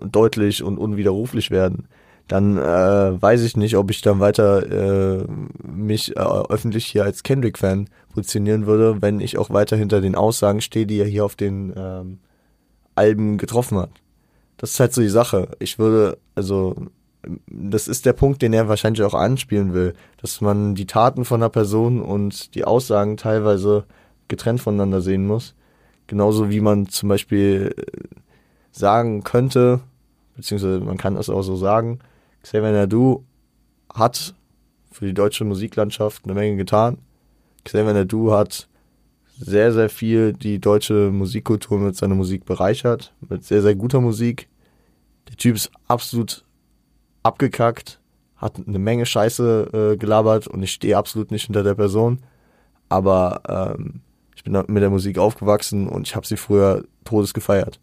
[0.00, 1.88] deutlich und unwiderruflich werden,
[2.28, 5.26] dann äh, weiß ich nicht, ob ich dann weiter äh,
[5.62, 10.62] mich äh, öffentlich hier als Kendrick-Fan positionieren würde, wenn ich auch weiter hinter den Aussagen
[10.62, 12.18] stehe, die er hier auf den ähm,
[12.94, 13.90] Alben getroffen hat.
[14.56, 15.48] Das ist halt so die Sache.
[15.58, 16.74] Ich würde, also,
[17.46, 21.42] das ist der Punkt, den er wahrscheinlich auch anspielen will, dass man die Taten von
[21.42, 23.84] einer Person und die Aussagen teilweise
[24.28, 25.54] getrennt voneinander sehen muss.
[26.06, 27.82] Genauso wie man zum Beispiel äh,
[28.72, 29.80] sagen könnte,
[30.36, 32.00] beziehungsweise man kann es auch so sagen,
[32.42, 33.24] Xavier Nadu
[33.92, 34.34] hat
[34.90, 36.98] für die deutsche Musiklandschaft eine Menge getan.
[37.64, 38.68] Xavier Nadu hat
[39.38, 44.48] sehr, sehr viel die deutsche Musikkultur mit seiner Musik bereichert, mit sehr, sehr guter Musik.
[45.34, 46.44] Der Typ ist absolut
[47.24, 48.00] abgekackt,
[48.36, 52.20] hat eine Menge Scheiße äh, gelabert und ich stehe absolut nicht hinter der Person.
[52.88, 54.00] Aber ähm,
[54.36, 57.80] ich bin mit der Musik aufgewachsen und ich habe sie früher todes gefeiert.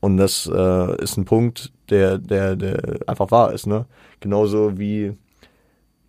[0.00, 3.86] Und das äh, ist ein Punkt, der, der, der einfach wahr ist, ne?
[4.18, 5.16] Genauso wie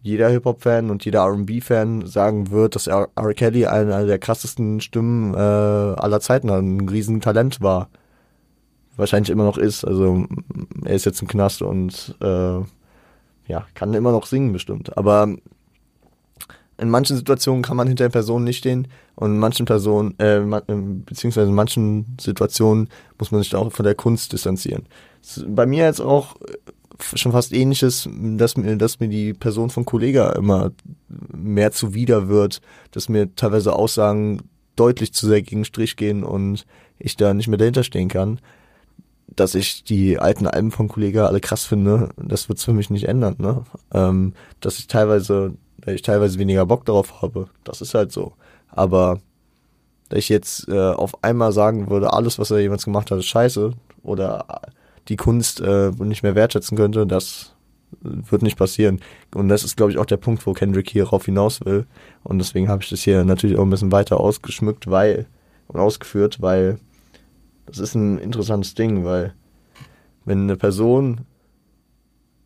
[0.02, 3.08] jeder Hip-Hop-Fan und jeder R&B-Fan sagen wird, dass R.
[3.36, 7.90] Kelly einer der krassesten Stimmen äh, aller Zeiten ein riesen Talent war.
[8.98, 9.86] Wahrscheinlich immer noch ist.
[9.86, 10.26] Also
[10.84, 12.60] er ist jetzt im Knast und äh,
[13.48, 14.98] ja, kann immer noch singen bestimmt.
[14.98, 15.30] Aber
[16.80, 20.42] in manchen Situationen kann man hinter der Person nicht stehen und in manchen Personen, äh,
[21.06, 24.86] beziehungsweise in manchen Situationen muss man sich auch von der Kunst distanzieren.
[25.48, 29.86] Bei mir jetzt auch äh, schon fast ähnliches, dass mir, dass mir die Person von
[29.86, 30.72] Kollega immer
[31.34, 34.42] mehr zuwider wird, dass mir teilweise Aussagen
[34.76, 36.66] deutlich zu sehr gegen Strich gehen und
[37.00, 38.40] ich da nicht mehr dahinter stehen kann.
[39.28, 43.08] Dass ich die alten Alben von Kollega alle krass finde, das wird's für mich nicht
[43.08, 43.64] ändern, ne?
[43.94, 45.54] Ähm, dass ich teilweise
[45.88, 47.48] weil ich teilweise weniger Bock darauf habe.
[47.64, 48.34] Das ist halt so.
[48.70, 49.22] Aber
[50.10, 53.28] da ich jetzt äh, auf einmal sagen würde, alles, was er jemals gemacht hat, ist
[53.28, 53.72] scheiße
[54.04, 54.46] oder
[55.08, 57.54] die Kunst äh, nicht mehr wertschätzen könnte, das
[58.02, 59.00] wird nicht passieren.
[59.34, 61.86] Und das ist, glaube ich, auch der Punkt, wo Kendrick hier rauf hinaus will.
[62.24, 65.26] Und deswegen habe ich das hier natürlich auch ein bisschen weiter ausgeschmückt, weil
[65.70, 66.80] und ausgeführt, weil
[67.68, 69.36] das ist ein interessantes Ding, weil
[70.26, 71.22] wenn eine Person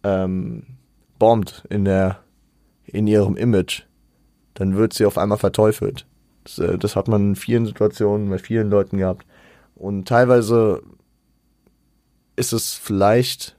[0.03, 0.63] ähm,
[1.17, 2.19] bombt in der
[2.85, 3.83] in ihrem Image,
[4.55, 6.05] dann wird sie auf einmal verteufelt.
[6.43, 9.25] Das, äh, das hat man in vielen Situationen bei vielen Leuten gehabt.
[9.75, 10.81] Und teilweise
[12.35, 13.55] ist es vielleicht,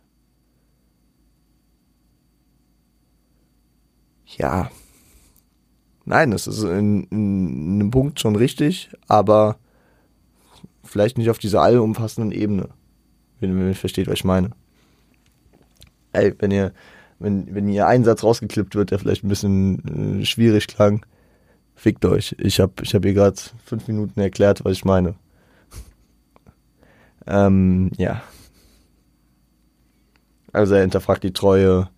[4.27, 4.71] ja,
[6.05, 9.57] nein, es ist in, in einem Punkt schon richtig, aber
[10.83, 12.69] vielleicht nicht auf dieser allumfassenden Ebene,
[13.41, 14.51] wenn, wenn ihr versteht, was ich meine.
[16.13, 16.73] Ey, wenn ihr
[17.23, 21.07] wenn, wenn ihr ein Satz rausgeklippt wird, der vielleicht ein bisschen äh, schwierig klang,
[21.75, 22.35] fickt euch.
[22.39, 25.15] Ich habe ich hab ihr gerade fünf Minuten erklärt, was ich meine.
[27.27, 28.23] ähm, ja.
[30.53, 31.89] Also er hinterfragt die Treue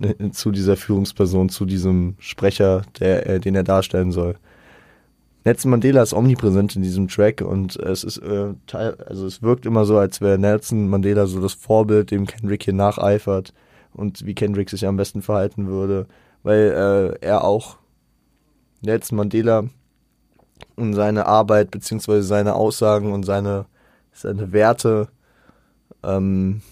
[0.00, 4.36] äh, zu dieser Führungsperson, zu diesem Sprecher, der, äh, den er darstellen soll.
[5.44, 9.66] Nelson Mandela ist omnipräsent in diesem Track und es ist äh, teil, also es wirkt
[9.66, 13.52] immer so, als wäre Nelson Mandela so das Vorbild, dem Kendrick hier nacheifert
[13.92, 16.06] und wie Kendrick sich am besten verhalten würde,
[16.42, 17.76] weil äh, er auch
[18.80, 19.64] Nelson Mandela
[20.76, 23.66] und seine Arbeit beziehungsweise seine Aussagen und seine,
[24.12, 25.08] seine Werte
[26.02, 26.62] ähm,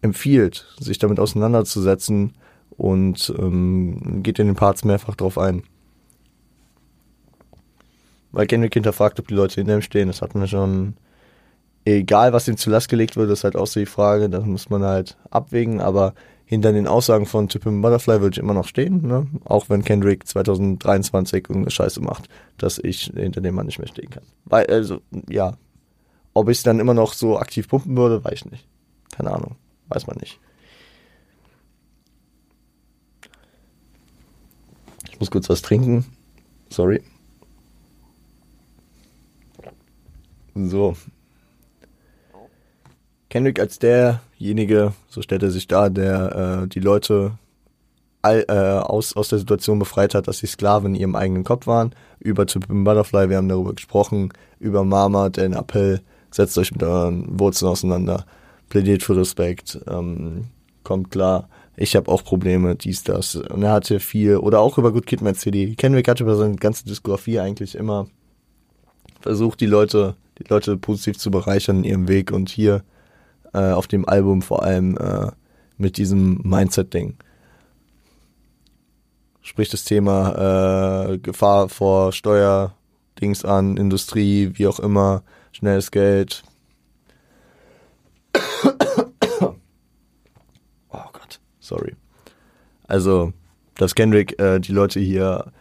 [0.00, 2.34] empfiehlt, sich damit auseinanderzusetzen
[2.70, 5.64] und ähm, geht in den Parts mehrfach drauf ein.
[8.32, 10.94] Weil Kendrick hinterfragt, ob die Leute hinter ihm stehen, das hatten wir schon
[11.84, 14.70] egal was ihm zu Last gelegt wird, ist halt auch so die Frage, das muss
[14.70, 16.14] man halt abwägen, aber
[16.44, 19.26] hinter den Aussagen von Typim Butterfly würde ich immer noch stehen, ne?
[19.44, 22.28] auch wenn Kendrick 2023 irgendeine Scheiße macht,
[22.58, 24.24] dass ich hinter dem Mann nicht mehr stehen kann.
[24.44, 25.54] Weil, also, ja,
[26.34, 28.68] ob ich es dann immer noch so aktiv pumpen würde, weiß ich nicht.
[29.16, 29.56] Keine Ahnung,
[29.88, 30.38] weiß man nicht.
[35.10, 36.04] Ich muss kurz was trinken.
[36.68, 37.02] Sorry.
[40.54, 40.96] So,
[43.32, 47.38] Kendrick als derjenige, so stellt er sich dar, der äh, die Leute
[48.20, 51.66] all, äh, aus, aus der Situation befreit hat, dass sie Sklaven in ihrem eigenen Kopf
[51.66, 51.94] waren.
[52.20, 54.34] Über Typen Butterfly, wir haben darüber gesprochen.
[54.58, 58.26] Über Mama, den Appell, setzt euch mit euren Wurzeln auseinander.
[58.68, 59.80] Plädiert für Respekt.
[59.88, 60.48] Ähm,
[60.84, 61.48] kommt klar.
[61.74, 63.36] Ich habe auch Probleme, dies, das.
[63.36, 65.74] Und er hatte viel, oder auch über Good Kid, Mad CD.
[65.74, 68.08] Kendrick hat über seine ganze Diskografie eigentlich immer
[69.22, 72.32] versucht, die Leute, die Leute positiv zu bereichern in ihrem Weg.
[72.32, 72.82] Und hier
[73.52, 75.30] äh, auf dem Album vor allem äh,
[75.76, 77.16] mit diesem Mindset-Ding.
[79.40, 86.44] Spricht das Thema äh, Gefahr vor Steuerdings an, Industrie, wie auch immer, schnelles Geld.
[88.34, 89.54] oh
[90.90, 91.96] Gott, sorry.
[92.86, 93.32] Also,
[93.74, 95.52] dass Kendrick äh, die Leute hier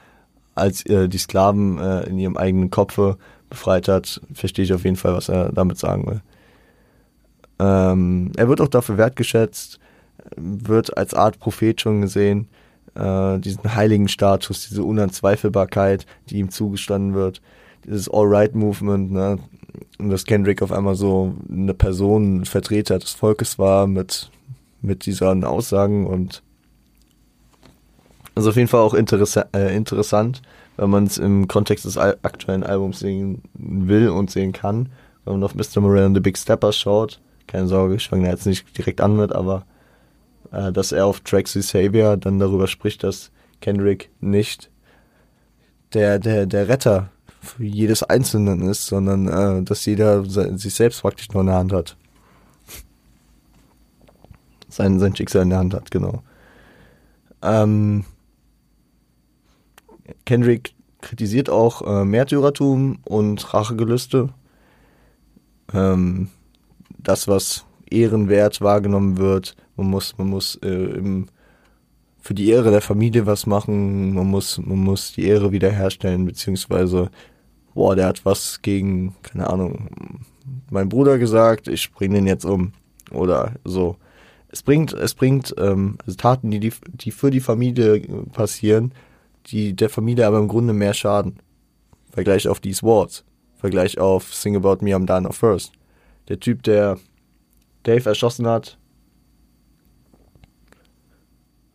[0.54, 3.18] als äh, die Sklaven äh, in ihrem eigenen Kopfe
[3.52, 6.22] befreit hat, verstehe ich auf jeden Fall, was er damit sagen will.
[7.60, 9.80] Ähm, er wird auch dafür wertgeschätzt,
[10.36, 12.48] wird als Art Prophet schon gesehen,
[12.96, 17.42] äh, diesen heiligen Status, diese Unanzweifelbarkeit, die ihm zugestanden wird,
[17.86, 19.38] dieses All-Right-Movement, ne?
[20.00, 24.30] Und dass Kendrick auf einmal so eine Person, ein Vertreter des Volkes war mit,
[24.82, 26.44] mit diesen Aussagen und
[28.36, 30.42] also auf jeden Fall auch interessa äh, interessant,
[30.82, 34.90] wenn man es im Kontext des aktuellen Albums sehen will und sehen kann.
[35.24, 35.80] Wenn man auf Mr.
[35.80, 39.16] Morel and the Big Steppers schaut, keine Sorge, ich fange da jetzt nicht direkt an
[39.16, 39.64] mit, aber
[40.52, 43.30] äh, dass er auf Tracks wie Savior dann darüber spricht, dass
[43.60, 44.72] Kendrick nicht
[45.94, 47.10] der, der, der Retter
[47.42, 51.74] für jedes Einzelnen ist, sondern äh, dass jeder sich selbst praktisch noch in der Hand
[51.74, 51.96] hat.
[54.68, 56.24] Sein, sein Schicksal in der Hand hat, genau.
[57.44, 58.04] Ähm,
[60.26, 64.30] Kendrick kritisiert auch äh, Märtyrertum und Rachegelüste.
[65.74, 66.30] Ähm,
[66.98, 69.56] das, was ehrenwert wahrgenommen wird.
[69.76, 71.28] Man muss, man muss äh, im,
[72.20, 74.14] für die Ehre der Familie was machen.
[74.14, 77.10] Man muss, man muss die Ehre wiederherstellen, beziehungsweise,
[77.74, 79.90] boah, der hat was gegen, keine Ahnung,
[80.70, 82.74] mein Bruder gesagt, ich bringe den jetzt um.
[83.12, 83.98] Oder so.
[84.50, 88.02] Es bringt, es bringt ähm, also Taten, die, die, die für die Familie
[88.32, 88.94] passieren,
[89.52, 91.38] die der Familie aber im Grunde mehr schaden.
[92.12, 93.24] Vergleich auf These Words.
[93.56, 95.74] Vergleich auf Sing About Me, I'm Dying First
[96.28, 96.98] der Typ, der
[97.84, 98.78] Dave erschossen hat,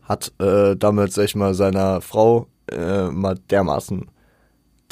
[0.02, 4.06] hat äh, damit, sag ich mal, seiner Frau äh, mal dermaßen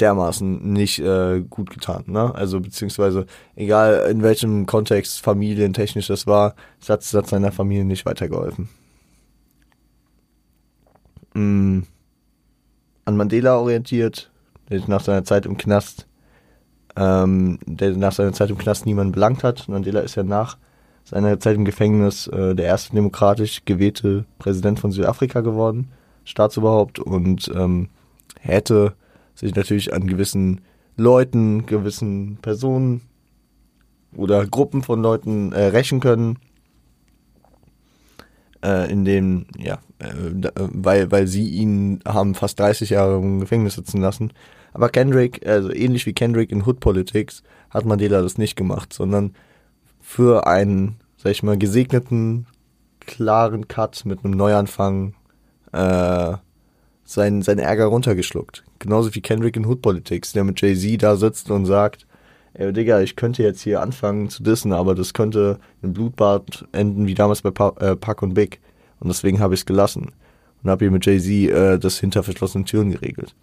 [0.01, 2.35] dermaßen nicht äh, gut getan, ne?
[2.35, 3.25] Also beziehungsweise
[3.55, 8.67] egal in welchem Kontext familientechnisch das war, es hat, es hat seiner Familie nicht weitergeholfen.
[11.33, 11.83] Mm.
[13.05, 14.31] An Mandela orientiert,
[14.87, 16.07] nach seiner Zeit im Knast
[16.95, 19.67] ähm, der nach seiner Zeit im Knast niemanden belangt hat.
[19.67, 20.57] Mandela ist ja nach
[21.03, 25.91] seiner Zeit im Gefängnis äh, der erste demokratisch gewählte Präsident von Südafrika geworden,
[26.23, 27.89] Staatsoberhaupt, und ähm,
[28.39, 28.93] hätte
[29.35, 30.61] sich natürlich an gewissen
[30.97, 33.01] Leuten, gewissen Personen
[34.15, 36.39] oder Gruppen von Leuten äh, rächen können,
[38.65, 40.13] äh, in dem, ja, äh,
[40.55, 44.31] weil, weil sie ihn haben fast 30 Jahre im Gefängnis sitzen lassen
[44.75, 49.33] aber Kendrick, also ähnlich wie Kendrick in Hood Politics, hat Mandela das nicht gemacht, sondern
[50.01, 52.45] für einen, sag ich mal, gesegneten,
[52.99, 55.13] klaren Cut mit einem Neuanfang
[55.71, 56.33] äh,
[57.05, 58.65] seinen, seinen Ärger runtergeschluckt.
[58.79, 62.05] Genauso wie Kendrick in Hood Politics, der mit Jay-Z da sitzt und sagt,
[62.55, 67.07] ey Digga, ich könnte jetzt hier anfangen zu dissen, aber das könnte im Blutbad enden
[67.07, 68.59] wie damals bei pa äh, Pac und Big.
[68.99, 70.11] Und deswegen habe ich es gelassen.
[70.63, 73.35] Und habe hier mit Jay-Z äh, das hinter verschlossenen Türen geregelt.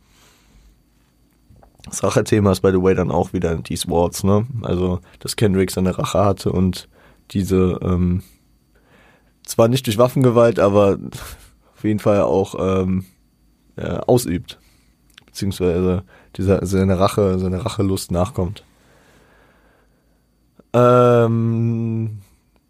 [1.84, 4.46] Das Rache-Thema ist, by the way, dann auch wieder in These Words, ne?
[4.62, 6.88] Also, dass Kendrick seine Rache hatte und
[7.32, 8.22] diese, ähm,
[9.44, 10.98] zwar nicht durch Waffengewalt, aber
[11.76, 13.04] auf jeden Fall auch ähm,
[13.76, 14.58] äh, ausübt.
[15.26, 16.04] Beziehungsweise
[16.36, 18.64] dieser, seine Rache, seine Rachelust nachkommt.
[20.74, 22.18] Ähm,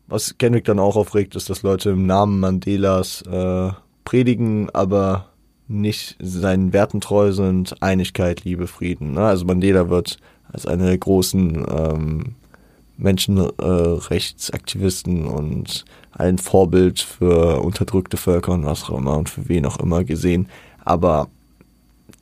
[0.08, 3.70] was Kendrick dann auch aufregt, ist, dass Leute im Namen Mandelas äh,
[4.04, 5.26] predigen, aber
[5.68, 9.12] nicht seinen Werten treu sind, Einigkeit, Liebe, Frieden.
[9.12, 9.24] Ne?
[9.24, 10.18] Also Mandela wird
[10.52, 12.34] als eine der großen ähm,
[12.98, 19.78] Menschenrechtsaktivisten und ein Vorbild für unterdrückte Völker und was auch immer und für wen auch
[19.78, 20.50] immer gesehen.
[20.84, 21.28] Aber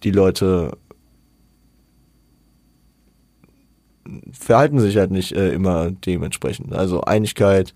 [0.04, 0.76] die Leute
[4.32, 6.72] verhalten sich halt nicht äh, immer dementsprechend.
[6.74, 7.74] Also Einigkeit,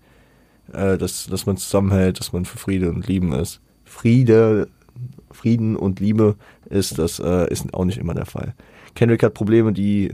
[0.73, 3.61] äh, dass, dass man zusammenhält, dass man für Friede und Lieben ist.
[3.83, 4.67] Friede,
[5.31, 6.35] Frieden und Liebe
[6.69, 8.53] ist, das äh, ist auch nicht immer der Fall.
[8.95, 10.13] Kendrick hat Probleme, die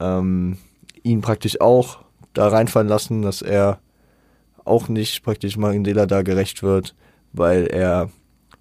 [0.00, 0.58] ähm,
[1.02, 2.00] ihn praktisch auch
[2.34, 3.78] da reinfallen lassen, dass er
[4.64, 6.94] auch nicht praktisch Mandela da gerecht wird,
[7.32, 8.10] weil er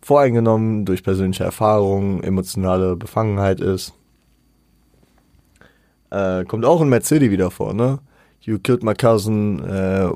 [0.01, 3.93] voreingenommen durch persönliche Erfahrungen, emotionale Befangenheit ist.
[6.09, 7.99] Äh, kommt auch in Mad City wieder vor, ne?
[8.41, 10.09] You killed my cousin uh,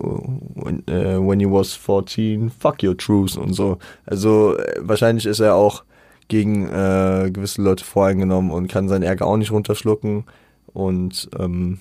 [0.56, 3.78] when, uh, when he was 14, fuck your truth und so.
[4.06, 5.84] Also äh, wahrscheinlich ist er auch
[6.30, 10.24] gegen äh, gewisse Leute voreingenommen und kann seinen Ärger auch nicht runterschlucken
[10.68, 11.80] und ähm,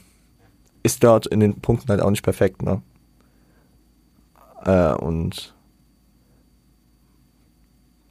[0.83, 2.83] ist dort in den Punkten halt auch nicht perfekt, ne?
[4.65, 5.55] Äh, und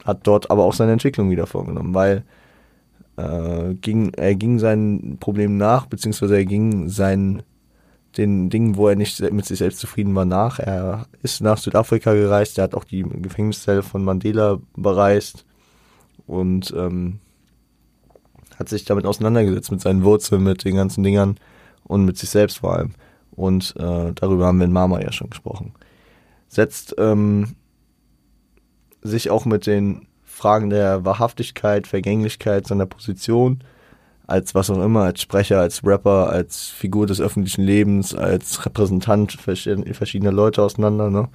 [0.05, 2.23] hat dort aber auch seine Entwicklung wieder vorgenommen, weil
[3.19, 7.43] äh, ging, er ging seinen Problemen nach, beziehungsweise er ging seinen
[8.17, 10.59] den Dingen, wo er nicht mit sich selbst zufrieden war, nach.
[10.59, 15.45] Er ist nach Südafrika gereist, er hat auch die Gefängniszelle von Mandela bereist
[16.25, 17.19] und ähm,
[18.57, 21.37] hat sich damit auseinandergesetzt, mit seinen Wurzeln, mit den ganzen Dingern
[21.83, 22.93] und mit sich selbst vor allem.
[23.31, 25.73] Und äh, darüber haben wir in Mama ja schon gesprochen.
[26.47, 27.55] Setzt ähm,
[29.01, 30.08] sich auch mit den
[30.39, 33.59] Fragen der Wahrhaftigkeit, Vergänglichkeit seiner Position,
[34.25, 39.33] als was auch immer, als Sprecher, als Rapper, als Figur des öffentlichen Lebens, als Repräsentant
[39.33, 41.27] verschiedener Leute auseinander, ne?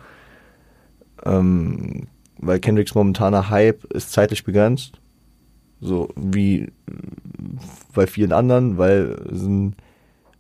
[1.27, 2.07] Ähm,
[2.39, 5.01] weil Kendricks momentaner Hype ist zeitlich begrenzt.
[5.81, 6.73] So wie
[7.95, 9.77] bei vielen anderen, weil es ein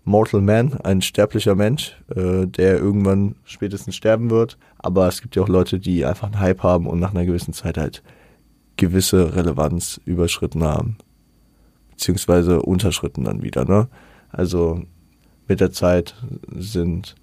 [0.04, 4.56] Mortal Man, ein sterblicher Mensch, äh, der irgendwann spätestens sterben wird.
[4.78, 7.52] Aber es gibt ja auch Leute, die einfach einen Hype haben und nach einer gewissen
[7.52, 8.02] Zeit halt
[8.76, 10.96] gewisse Relevanz überschritten haben.
[11.90, 13.88] Beziehungsweise unterschritten dann wieder, ne?
[14.30, 14.82] Also
[15.46, 16.14] mit der Zeit
[16.50, 17.14] sind,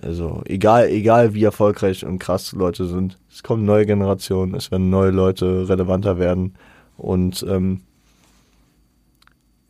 [0.00, 4.90] also egal, egal wie erfolgreich und krass Leute sind, es kommen neue Generationen, es werden
[4.90, 6.54] neue Leute relevanter werden
[6.96, 7.82] und ähm,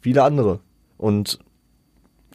[0.00, 0.60] viele andere.
[0.98, 1.38] Und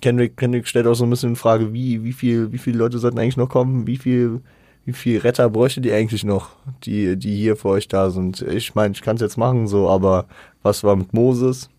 [0.01, 2.99] Kendrick, Kendrick stellt auch so ein bisschen in Frage, wie, wie viel, wie viele Leute
[2.99, 4.41] sollten eigentlich noch kommen, wie viel
[4.86, 6.49] wie viel Retter bräuchte die eigentlich noch,
[6.84, 8.41] die, die hier für euch da sind?
[8.41, 10.25] Ich meine, ich kann es jetzt machen, so, aber
[10.61, 11.69] was war mit Moses?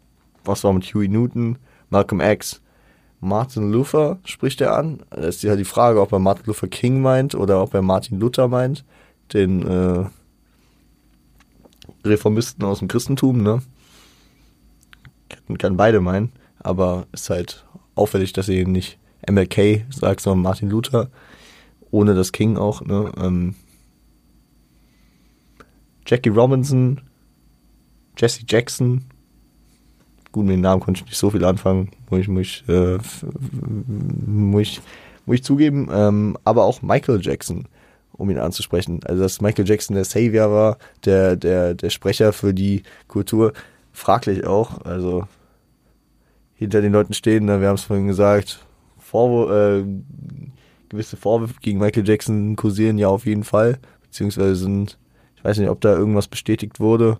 [0.44, 1.58] Was war mit Huey Newton?
[1.90, 2.60] Malcolm X?
[3.20, 5.02] Martin Luther spricht er an.
[5.10, 8.20] Da ist ja die Frage, ob er Martin Luther King meint oder ob er Martin
[8.20, 8.84] Luther meint,
[9.32, 10.04] den äh,
[12.04, 13.62] Reformisten aus dem Christentum, ne?
[15.58, 18.98] Kann beide meinen, aber ist halt auffällig, dass er nicht
[19.28, 21.10] MLK sagt, sondern Martin Luther
[21.94, 23.12] ohne das King auch, ne?
[23.16, 23.54] Ähm,
[26.06, 27.00] Jackie Robinson,
[28.16, 29.04] Jesse Jackson.
[30.32, 32.98] Gut, mit den Namen konnte ich nicht so viel anfangen, muss ich, muss ich, äh,
[34.26, 34.80] muss ich,
[35.24, 35.88] muss ich zugeben.
[35.92, 37.68] Ähm, aber auch Michael Jackson,
[38.12, 38.98] um ihn anzusprechen.
[39.04, 43.52] Also, dass Michael Jackson der Savior war, der, der, der Sprecher für die Kultur,
[43.92, 44.84] fraglich auch.
[44.84, 45.28] Also,
[46.56, 47.60] hinter den Leuten stehen, ne?
[47.60, 48.66] wir haben es vorhin gesagt,
[48.98, 49.84] Vorwurf, äh,
[50.94, 54.98] gewisse Vorwürfe gegen Michael Jackson kursieren ja auf jeden Fall, beziehungsweise sind,
[55.36, 57.18] ich weiß nicht, ob da irgendwas bestätigt wurde.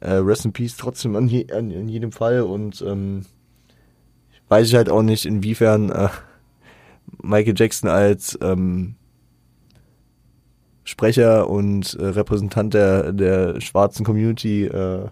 [0.00, 3.26] Äh, Rest in Peace trotzdem an, je, an, in jedem Fall und ähm,
[4.48, 6.08] weiß ich halt auch nicht, inwiefern äh,
[7.22, 8.96] Michael Jackson als ähm,
[10.84, 15.08] Sprecher und äh, Repräsentant der, der schwarzen Community äh,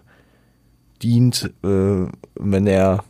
[1.01, 3.03] dient, äh, wenn er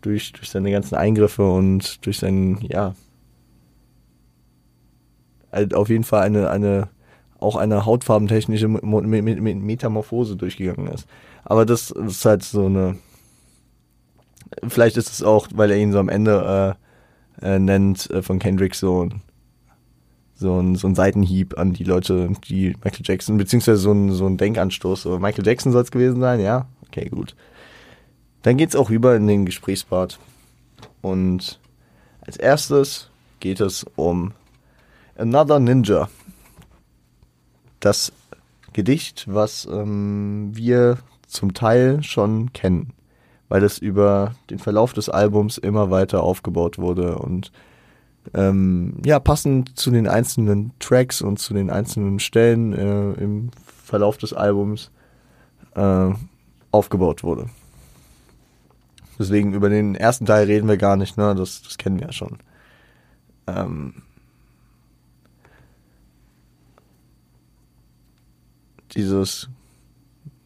[0.00, 2.94] durch, durch seine ganzen Eingriffe und durch seinen, ja,
[5.52, 6.88] auf jeden Fall eine, eine
[7.38, 11.06] auch eine hautfarbentechnische Metamorphose durchgegangen ist.
[11.44, 12.96] Aber das, ist halt so eine.
[14.66, 16.76] Vielleicht ist es auch, weil er ihn so am Ende
[17.42, 19.22] äh, äh, nennt, äh, von Kendrick so ein,
[20.34, 24.26] so ein, so ein Seitenhieb an die Leute, die Michael Jackson, beziehungsweise so ein, so
[24.26, 25.02] ein Denkanstoß.
[25.02, 26.66] So, Michael Jackson soll es gewesen sein, ja?
[26.86, 27.34] Okay, gut.
[28.42, 30.18] Dann geht's auch rüber in den Gesprächspart.
[31.02, 31.60] Und
[32.20, 34.32] als erstes geht es um
[35.18, 36.08] Another Ninja.
[37.80, 38.12] Das
[38.72, 42.92] Gedicht, was ähm, wir zum Teil schon kennen,
[43.48, 47.50] weil es über den Verlauf des Albums immer weiter aufgebaut wurde und
[48.34, 53.50] ähm, ja, passend zu den einzelnen Tracks und zu den einzelnen Stellen äh, im
[53.84, 54.90] Verlauf des Albums
[55.74, 56.10] äh,
[56.72, 57.46] aufgebaut wurde.
[59.18, 61.34] Deswegen über den ersten Teil reden wir gar nicht, ne?
[61.34, 62.38] Das, das kennen wir ja schon.
[63.46, 64.02] ähm,
[68.96, 69.48] dieses,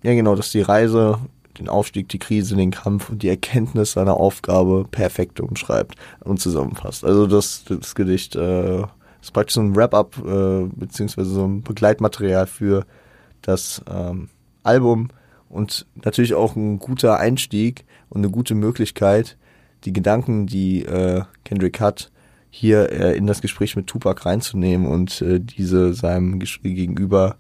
[0.03, 1.19] ja genau, dass die Reise,
[1.59, 7.05] den Aufstieg, die Krise, den Kampf und die Erkenntnis seiner Aufgabe perfekt umschreibt und zusammenfasst.
[7.05, 8.83] Also das, das Gedicht äh,
[9.21, 12.87] ist praktisch so ein Wrap-up, äh, beziehungsweise so ein Begleitmaterial für
[13.43, 14.29] das ähm,
[14.63, 15.09] Album
[15.49, 19.37] und natürlich auch ein guter Einstieg und eine gute Möglichkeit,
[19.85, 22.11] die Gedanken, die äh, Kendrick hat,
[22.51, 27.37] hier äh, in das Gespräch mit Tupac reinzunehmen und äh, diese seinem Gegenüber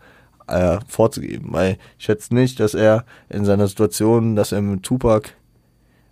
[0.50, 1.48] äh, vorzugeben.
[1.52, 5.30] Weil ich schätze nicht, dass er in seiner Situation, dass er mit Tupac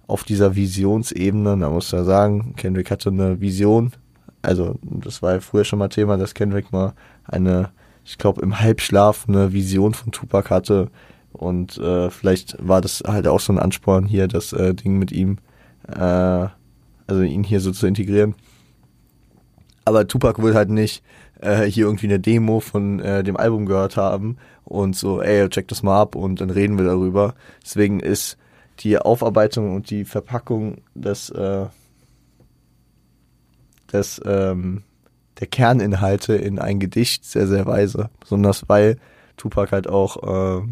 [0.06, 3.92] auf dieser Visionsebene, da muss er sagen, Kendrick hatte eine Vision.
[4.40, 7.70] Also das war ja früher schon mal Thema, dass Kendrick mal eine,
[8.04, 10.88] ich glaube, im Halbschlaf eine Vision von Tupac hatte.
[11.32, 15.12] Und äh, vielleicht war das halt auch so ein Ansporn hier, das äh, Ding mit
[15.12, 15.38] ihm,
[15.86, 16.48] äh,
[17.06, 18.34] also ihn hier so zu integrieren.
[19.84, 21.02] Aber Tupac will halt nicht
[21.40, 25.68] äh, hier irgendwie eine Demo von äh, dem Album gehört haben und so, ey, check
[25.68, 27.34] das mal ab und dann reden wir darüber.
[27.62, 28.36] Deswegen ist
[28.80, 31.66] die Aufarbeitung und die Verpackung des, äh,
[33.92, 34.82] des ähm,
[35.40, 38.10] der Kerninhalte in ein Gedicht sehr, sehr weise.
[38.20, 38.98] Besonders weil
[39.36, 40.62] Tupac halt auch äh,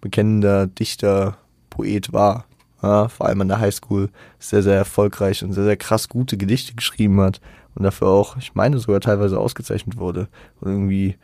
[0.00, 1.38] bekennender Dichter,
[1.70, 2.46] Poet war.
[2.82, 4.10] Ja, vor allem an der Highschool
[4.40, 7.40] sehr, sehr erfolgreich und sehr, sehr krass gute Gedichte geschrieben hat
[7.74, 10.28] und dafür auch, ich meine, sogar teilweise ausgezeichnet wurde.
[10.60, 11.16] Und irgendwie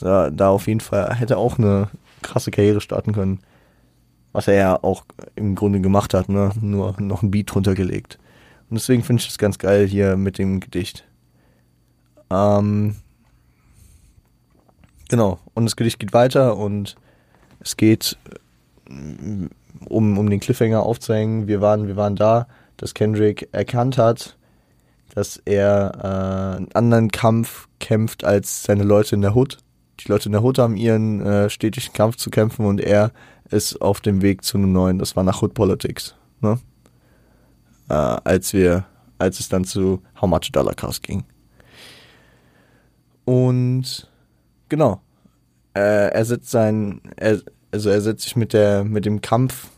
[0.00, 1.88] da, da auf jeden Fall hätte auch eine
[2.22, 3.40] krasse Karriere starten können.
[4.32, 6.52] Was er ja auch im Grunde gemacht hat, ne?
[6.60, 8.18] Nur noch ein Beat drunter gelegt.
[8.68, 11.04] Und deswegen finde ich das ganz geil hier mit dem Gedicht.
[12.30, 12.94] Ähm,
[15.08, 15.40] genau.
[15.54, 16.94] Und das Gedicht geht weiter und
[17.58, 18.16] es geht
[18.88, 21.48] um, um den Cliffhanger aufzuhängen.
[21.48, 22.46] Wir waren, wir waren da,
[22.76, 24.36] dass Kendrick erkannt hat,
[25.14, 29.58] dass er äh, einen anderen Kampf kämpft als seine Leute in der Hood.
[30.00, 33.12] Die Leute in der Hood haben ihren äh, stetigen Kampf zu kämpfen und er
[33.50, 34.98] ist auf dem Weg zu einem neuen.
[34.98, 36.58] Das war nach Hood Politics, ne?
[37.88, 38.84] Äh, als wir,
[39.18, 41.24] als es dann zu How Much Dollar Cast ging.
[43.24, 44.08] Und
[44.68, 45.00] genau,
[45.74, 47.40] äh, er setzt sein, er,
[47.72, 49.68] also er setzt sich mit der, mit dem Kampf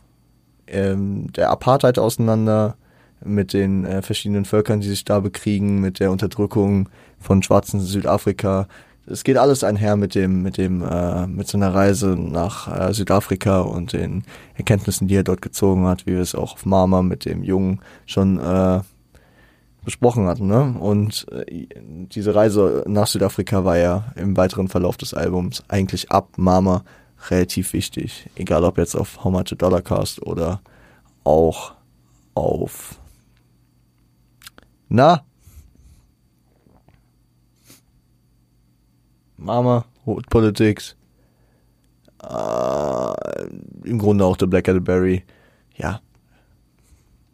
[0.67, 2.77] ähm, der Apartheid auseinander
[3.25, 7.85] mit den äh, verschiedenen Völkern, die sich da bekriegen, mit der Unterdrückung von Schwarzen in
[7.85, 8.67] Südafrika.
[9.05, 12.93] Es geht alles einher mit dem, mit dem, äh, mit so einer Reise nach äh,
[12.93, 14.23] Südafrika und den
[14.55, 17.81] Erkenntnissen, die er dort gezogen hat, wie wir es auch auf Mama mit dem Jungen
[18.05, 18.79] schon äh,
[19.83, 20.47] besprochen hatten.
[20.47, 20.75] Ne?
[20.79, 26.29] Und äh, diese Reise nach Südafrika war ja im weiteren Verlauf des Albums eigentlich ab
[26.37, 26.83] Mama
[27.29, 28.29] relativ wichtig.
[28.35, 30.61] Egal ob jetzt auf How Much a Dollar Cast oder
[31.23, 31.73] auch
[32.35, 32.99] auf
[34.89, 35.23] na?
[39.37, 40.95] Mama, Hot Politics.
[42.23, 43.47] Äh,
[43.83, 45.23] Im Grunde auch der Black Berry.
[45.75, 46.01] Ja.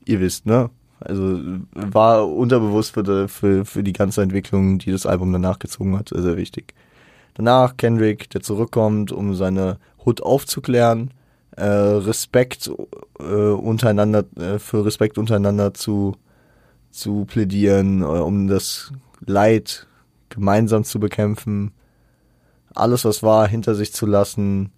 [0.05, 0.69] Ihr wisst, ne?
[0.99, 1.39] Also
[1.73, 6.09] war unterbewusst für die, für, für die ganze Entwicklung, die das Album danach gezogen hat,
[6.09, 6.73] sehr, sehr wichtig.
[7.35, 11.11] Danach Kendrick, der zurückkommt, um seine Hood aufzuklären,
[11.55, 12.69] äh, Respekt
[13.19, 16.15] äh, untereinander, äh, für Respekt untereinander zu
[16.91, 18.91] zu plädieren, äh, um das
[19.25, 19.87] Leid
[20.29, 21.71] gemeinsam zu bekämpfen,
[22.73, 24.71] alles was war hinter sich zu lassen,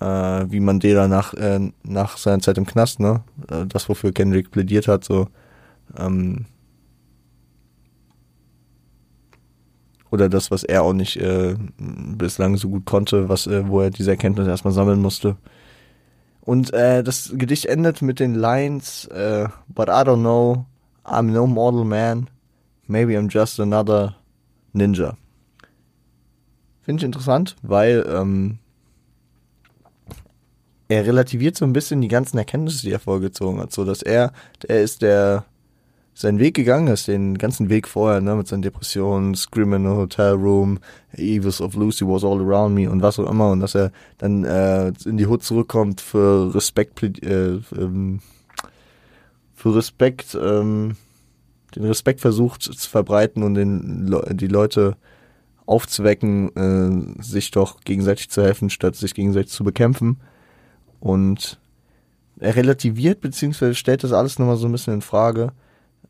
[0.00, 3.22] äh, wie Mandela nach, äh, nach seiner Zeit im Knast, ne?
[3.48, 5.28] Äh, das, wofür Kendrick plädiert hat, so.
[5.96, 6.46] Ähm,
[10.10, 13.90] oder das, was er auch nicht äh, bislang so gut konnte, was, äh, wo er
[13.90, 15.36] diese Erkenntnis erstmal sammeln musste.
[16.40, 20.66] Und äh, das Gedicht endet mit den Lines, äh, but I don't know
[21.04, 22.28] I'm no mortal man.
[22.88, 24.16] Maybe I'm just another
[24.74, 25.16] ninja.
[26.82, 28.58] Finde ich interessant, weil ähm,
[30.88, 33.72] er relativiert so ein bisschen die ganzen Erkenntnisse, die er vorgezogen hat.
[33.72, 34.32] So dass er,
[34.62, 35.44] der ist der
[36.14, 39.94] seinen Weg gegangen ist, den ganzen Weg vorher, ne, mit seinen Depressionen, Screaming in a
[39.94, 40.78] Hotel Room,
[41.16, 44.44] Evils of Lucy was all around me und was auch immer und dass er dann
[44.44, 48.20] äh, in die Hut zurückkommt für Respekt, äh, ähm,
[49.60, 50.96] für Respekt, ähm,
[51.76, 54.96] den Respekt versucht zu verbreiten und den, die Leute
[55.66, 60.18] aufzuwecken, äh, sich doch gegenseitig zu helfen, statt sich gegenseitig zu bekämpfen.
[60.98, 61.60] Und
[62.38, 65.52] er relativiert beziehungsweise stellt das alles nochmal so ein bisschen in Frage.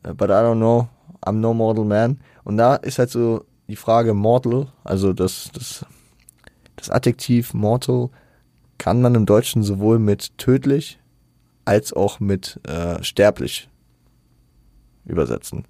[0.07, 0.87] Uh, but I don't know,
[1.25, 2.21] I'm no mortal man.
[2.45, 5.85] Und da ist halt so die Frage mortal, also das, das,
[6.77, 8.09] das Adjektiv mortal
[8.77, 11.00] kann man im Deutschen sowohl mit tödlich
[11.71, 13.69] als auch mit äh, sterblich
[15.05, 15.65] übersetzen.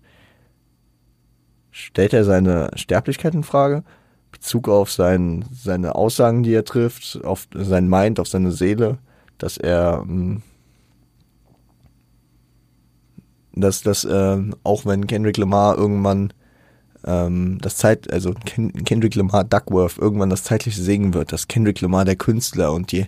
[1.70, 3.84] stellt er seine Sterblichkeit in Frage,
[4.32, 8.98] Bezug auf sein, seine Aussagen, die er trifft, auf sein Mind, auf seine Seele,
[9.38, 10.42] dass er, hm,
[13.54, 16.34] dass, dass äh, auch wenn Kendrick Lamar irgendwann
[17.06, 22.06] ähm, das Zeit, also Kendrick Lamar Duckworth irgendwann das zeitliche Segen wird, dass Kendrick Lamar
[22.06, 23.06] der Künstler und die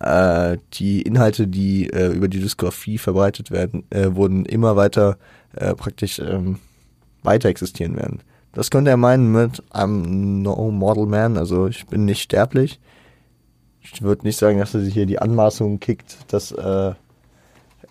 [0.00, 5.18] äh, die Inhalte, die äh, über die Diskografie verbreitet werden, äh, wurden immer weiter
[5.54, 6.58] äh, praktisch ähm,
[7.22, 8.22] weiter existieren werden.
[8.52, 12.80] Das könnte er meinen mit I'm no mortal man, also ich bin nicht sterblich.
[13.80, 16.92] Ich würde nicht sagen, dass er sich hier die Anmaßung kickt, dass äh,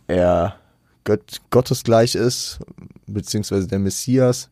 [0.07, 0.55] er
[1.03, 2.59] Gott, gottesgleich ist,
[3.07, 4.49] beziehungsweise der Messias,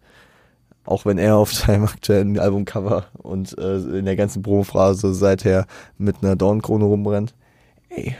[0.83, 5.67] auch wenn er auf seinem aktuellen Albumcover und äh, in der ganzen Promophrase seither
[5.97, 7.35] mit einer Dornkrone rumrennt.
[7.89, 8.15] Ey,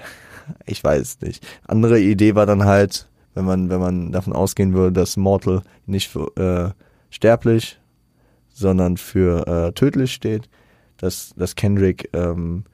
[0.66, 1.46] ich weiß nicht.
[1.68, 6.10] Andere Idee war dann halt, wenn man, wenn man davon ausgehen würde, dass Mortal nicht
[6.10, 7.80] für äh, sterblich,
[8.54, 10.50] sondern für äh, tödlich steht,
[10.98, 12.66] dass, dass Kendrick ähm,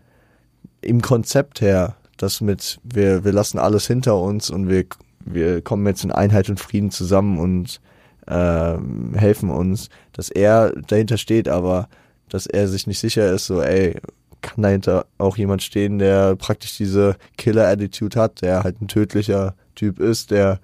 [0.81, 4.85] im Konzept her, das mit, wir, wir lassen alles hinter uns und wir,
[5.19, 7.81] wir kommen jetzt in Einheit und Frieden zusammen und
[8.27, 8.77] äh,
[9.17, 11.88] helfen uns, dass er dahinter steht, aber
[12.30, 13.99] dass er sich nicht sicher ist, so, ey,
[14.45, 19.99] kann dahinter auch jemand stehen, der praktisch diese Killer-Attitude hat, der halt ein tödlicher Typ
[19.99, 20.59] ist, der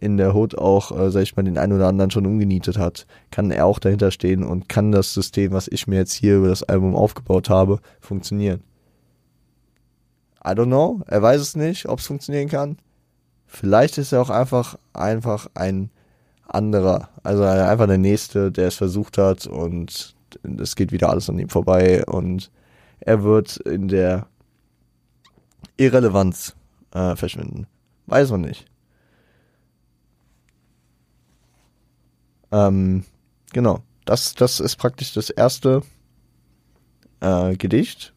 [0.00, 3.06] in der Hood auch, äh, sag ich mal, den einen oder anderen schon umgenietet hat,
[3.30, 6.48] kann er auch dahinter stehen und kann das System, was ich mir jetzt hier über
[6.48, 8.62] das Album aufgebaut habe, funktionieren.
[10.44, 12.78] I don't know, er weiß es nicht, ob es funktionieren kann.
[13.46, 15.90] Vielleicht ist er auch einfach, einfach ein
[16.46, 20.14] anderer, also einfach der Nächste, der es versucht hat und
[20.58, 22.50] es geht wieder alles an ihm vorbei und
[23.06, 24.26] er wird in der
[25.76, 26.56] Irrelevanz
[26.92, 27.66] äh, verschwinden.
[28.06, 28.66] Weiß man nicht.
[32.50, 33.04] Ähm,
[33.52, 33.82] genau.
[34.04, 35.82] Das, das ist praktisch das erste
[37.20, 38.12] äh, Gedicht.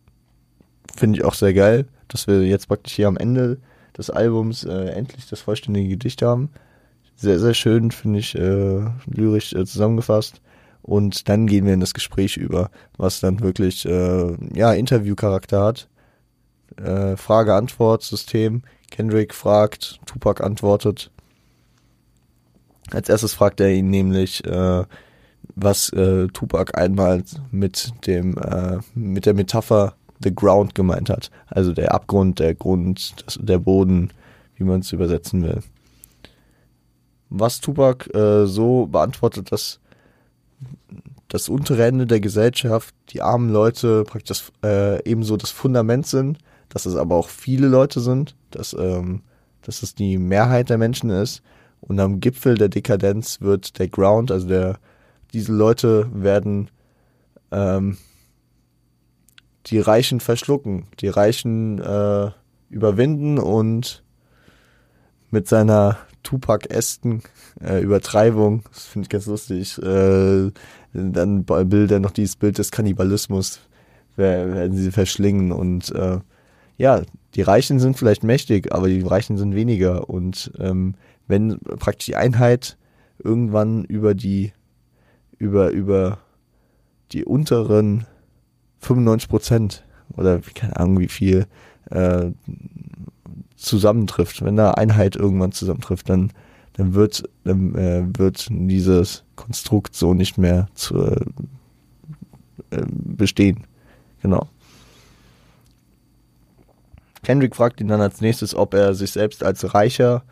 [0.95, 3.59] Finde ich auch sehr geil, dass wir jetzt praktisch hier am Ende
[3.95, 6.49] des Albums äh, endlich das vollständige Gedicht haben.
[7.15, 10.41] Sehr, sehr schön, finde ich, äh, lyrisch äh, zusammengefasst.
[10.89, 15.87] Und dann gehen wir in das Gespräch über, was dann wirklich äh, ja Interviewcharakter hat.
[16.77, 18.63] Äh, Frage-Antwort-System.
[18.89, 21.11] Kendrick fragt, Tupac antwortet.
[22.89, 24.83] Als erstes fragt er ihn nämlich, äh,
[25.53, 29.93] was äh, Tupac einmal mit dem äh, mit der Metapher
[30.23, 34.09] the ground gemeint hat, also der Abgrund, der Grund, das, der Boden,
[34.55, 35.61] wie man es übersetzen will.
[37.29, 39.79] Was Tupac äh, so beantwortet, dass
[41.29, 46.85] das untere Ende der Gesellschaft, die armen Leute praktisch äh, ebenso das Fundament sind, dass
[46.85, 49.21] es aber auch viele Leute sind, dass, ähm,
[49.61, 51.41] dass es die Mehrheit der Menschen ist.
[51.81, 54.79] Und am Gipfel der Dekadenz wird der Ground, also der,
[55.33, 56.69] diese Leute werden
[57.51, 57.97] ähm,
[59.67, 62.31] die Reichen verschlucken, die Reichen äh,
[62.69, 64.03] überwinden und
[65.31, 67.21] mit seiner Tupac-esken
[67.61, 70.51] äh, Übertreibung, das finde ich ganz lustig, äh,
[70.93, 73.59] dann bildet noch dieses Bild des Kannibalismus,
[74.15, 76.19] werden sie verschlingen und äh,
[76.79, 77.01] ja,
[77.35, 80.09] die Reichen sind vielleicht mächtig, aber die Reichen sind weniger.
[80.09, 80.95] Und ähm,
[81.27, 82.77] wenn praktisch die Einheit
[83.21, 84.53] irgendwann über die
[85.37, 86.19] über über
[87.11, 88.05] die unteren
[88.79, 89.85] 95 Prozent
[90.15, 91.47] oder keine Ahnung wie viel
[91.91, 92.31] äh,
[93.59, 96.31] zusammentrifft, wenn da Einheit irgendwann zusammentrifft, dann
[96.79, 100.97] dann wird dann, äh, wird dieses Konstrukt so nicht mehr zu
[102.71, 103.65] äh, bestehen.
[104.21, 104.47] Genau.
[107.23, 110.23] Kendrick fragt ihn dann als nächstes, ob er sich selbst als reicher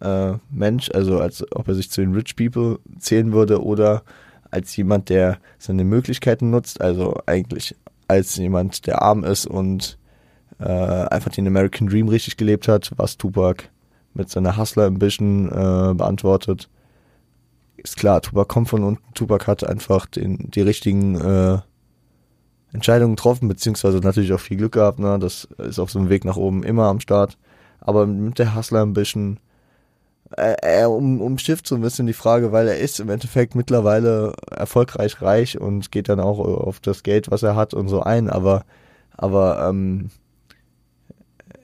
[0.00, 4.02] äh, Mensch, also als ob er sich zu den Rich People zählen würde oder
[4.52, 7.74] als jemand, der seine Möglichkeiten nutzt, also eigentlich
[8.06, 9.98] als jemand, der arm ist und
[10.60, 13.64] äh, einfach den American Dream richtig gelebt hat, was Tupac
[14.14, 16.68] mit seiner Hustler Ambition äh, beantwortet.
[17.76, 21.58] Ist klar, Tupac kommt von unten, Tupac hat einfach den, die richtigen äh,
[22.72, 25.18] Entscheidungen getroffen, beziehungsweise natürlich auch viel Glück gehabt, ne?
[25.18, 27.36] Das ist auf so einem Weg nach oben immer am Start.
[27.80, 29.40] Aber mit der Hustler Ambition
[30.36, 34.34] er, er um, umschifft so ein bisschen die Frage, weil er ist im Endeffekt mittlerweile
[34.50, 38.30] erfolgreich reich und geht dann auch auf das Geld, was er hat und so ein,
[38.30, 38.64] aber,
[39.16, 40.10] aber ähm,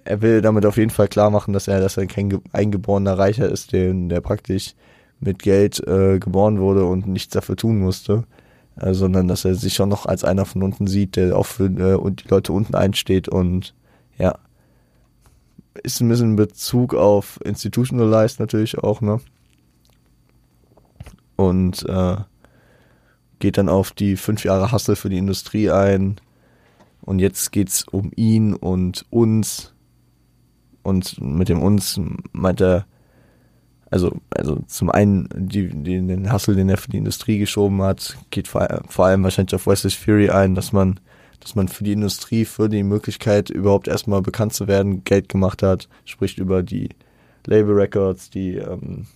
[0.07, 3.49] er will damit auf jeden Fall klar machen, dass er, dass er kein eingeborener Reicher
[3.49, 4.74] ist, den, der praktisch
[5.20, 8.24] mit Geld äh, geboren wurde und nichts dafür tun musste,
[8.81, 11.65] äh, sondern dass er sich schon noch als einer von unten sieht, der auch für
[11.65, 13.74] äh, und die Leute unten einsteht und
[14.19, 14.39] ja,
[15.83, 19.20] ist ein bisschen Bezug auf Institutionalized natürlich auch, ne?
[21.37, 22.16] Und äh,
[23.39, 26.16] geht dann auf die fünf Jahre Hustle für die Industrie ein.
[27.03, 29.74] Und jetzt geht's um ihn und uns.
[30.87, 32.01] Und mit dem uns
[32.33, 32.87] meint er,
[33.91, 38.17] also, also zum einen die, die, den Hustle, den er für die Industrie geschoben hat,
[38.31, 41.01] geht vor, vor allem wahrscheinlich auf Wesley Fury ein, dass man,
[41.41, 45.65] dass man für die Industrie, für die Möglichkeit, überhaupt erstmal bekannt zu werden, Geld gemacht
[45.65, 46.91] hat, spricht über die
[47.47, 49.07] Label Records, die ähm,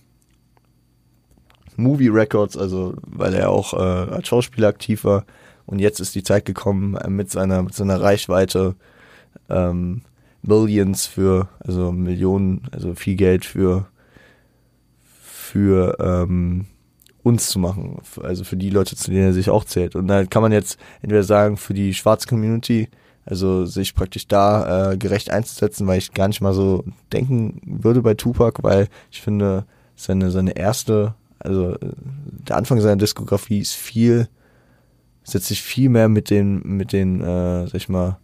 [1.77, 5.25] Movie Records, also weil er auch äh, als Schauspieler aktiv war.
[5.65, 8.75] Und jetzt ist die Zeit gekommen, äh, mit seiner, mit seiner Reichweite
[9.49, 10.01] ähm,
[10.41, 13.87] Millions für, also Millionen, also viel Geld für,
[15.03, 16.65] für ähm,
[17.23, 17.99] uns zu machen.
[18.21, 19.95] Also für die Leute, zu denen er sich auch zählt.
[19.95, 22.89] Und da kann man jetzt entweder sagen, für die schwarze Community,
[23.25, 28.01] also sich praktisch da äh, gerecht einzusetzen, weil ich gar nicht mal so denken würde
[28.01, 29.65] bei Tupac, weil ich finde,
[29.95, 31.13] seine, seine erste
[31.43, 34.27] also der Anfang seiner Diskografie ist viel,
[35.23, 38.17] setzt sich viel mehr mit den, mit den, äh, sag ich mal,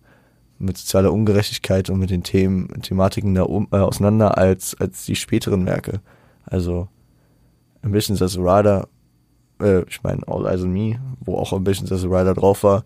[0.60, 5.16] mit sozialer Ungerechtigkeit und mit den Themen, Thematiken da um, äh, auseinander als, als die
[5.16, 6.02] späteren Werke.
[6.46, 6.88] Also
[7.82, 8.88] Ambitions as a Rider,
[9.62, 12.84] äh, ich meine All Eyes on Me, wo auch Ambitions as a Rider drauf war,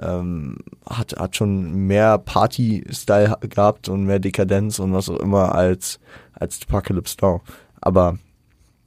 [0.00, 0.58] ähm,
[0.88, 6.00] hat, hat schon mehr Party-Style gehabt und mehr Dekadenz und was auch immer als,
[6.32, 7.42] als Apocalypse Now.
[7.80, 8.18] Aber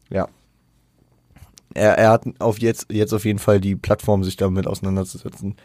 [0.10, 0.28] ja,
[1.76, 5.56] er, er hat auf jetzt, jetzt auf jeden Fall die Plattform, sich damit auseinanderzusetzen.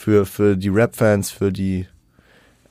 [0.00, 1.86] Für, für die Rap-Fans, für die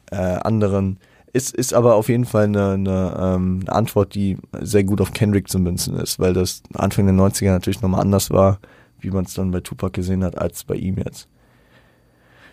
[0.10, 0.98] äh, anderen.
[1.32, 5.14] Ist, ist aber auf jeden Fall eine, eine, ähm, eine Antwort, die sehr gut auf
[5.14, 8.58] Kendrick zu münzen ist, weil das Anfang der 90er natürlich nochmal anders war,
[9.00, 11.28] wie man es dann bei Tupac gesehen hat, als bei ihm jetzt.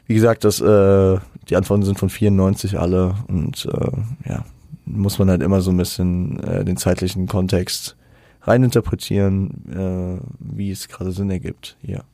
[0.07, 4.45] Wie gesagt, das, äh, die Antworten sind von 94 alle und äh, ja,
[4.85, 7.97] muss man halt immer so ein bisschen äh, den zeitlichen Kontext
[8.43, 12.05] reininterpretieren, äh, wie es gerade Sinn ergibt hier.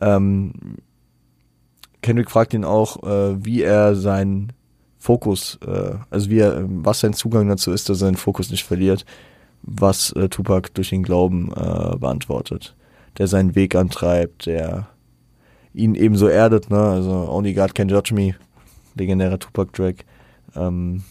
[0.00, 0.54] Ähm,
[2.04, 4.52] Kendrick fragt ihn auch, äh, wie er seinen
[4.98, 8.64] Fokus, äh, also wie er, was sein Zugang dazu ist, dass er seinen Fokus nicht
[8.64, 9.06] verliert,
[9.62, 12.76] was äh, Tupac durch den Glauben äh, beantwortet,
[13.16, 14.86] der seinen Weg antreibt, der
[15.72, 16.78] ihn ebenso erdet, ne?
[16.78, 18.34] Also Only God Can Judge Me,
[18.96, 20.04] legendärer Tupac-Track.
[20.54, 21.04] Ähm,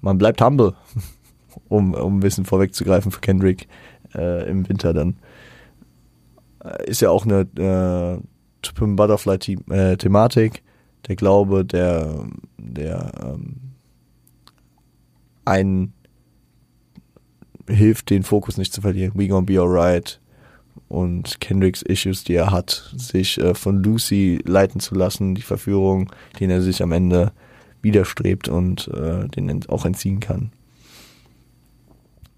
[0.00, 0.74] man bleibt humble,
[1.68, 3.68] um, um ein bisschen vorwegzugreifen für Kendrick
[4.16, 5.14] äh, im Winter dann.
[6.64, 8.20] Äh, ist ja auch eine
[8.64, 10.60] äh, Butterfly-Thematik, äh,
[11.08, 12.26] der Glaube, der,
[12.58, 13.56] der ähm,
[15.44, 15.92] einen
[17.68, 19.12] hilft, den Fokus nicht zu verlieren.
[19.14, 20.20] We gonna be alright.
[20.88, 26.10] Und Kendricks Issues, die er hat, sich äh, von Lucy leiten zu lassen, die Verführung,
[26.38, 27.32] den er sich am Ende
[27.82, 30.52] widerstrebt und äh, den auch entziehen kann.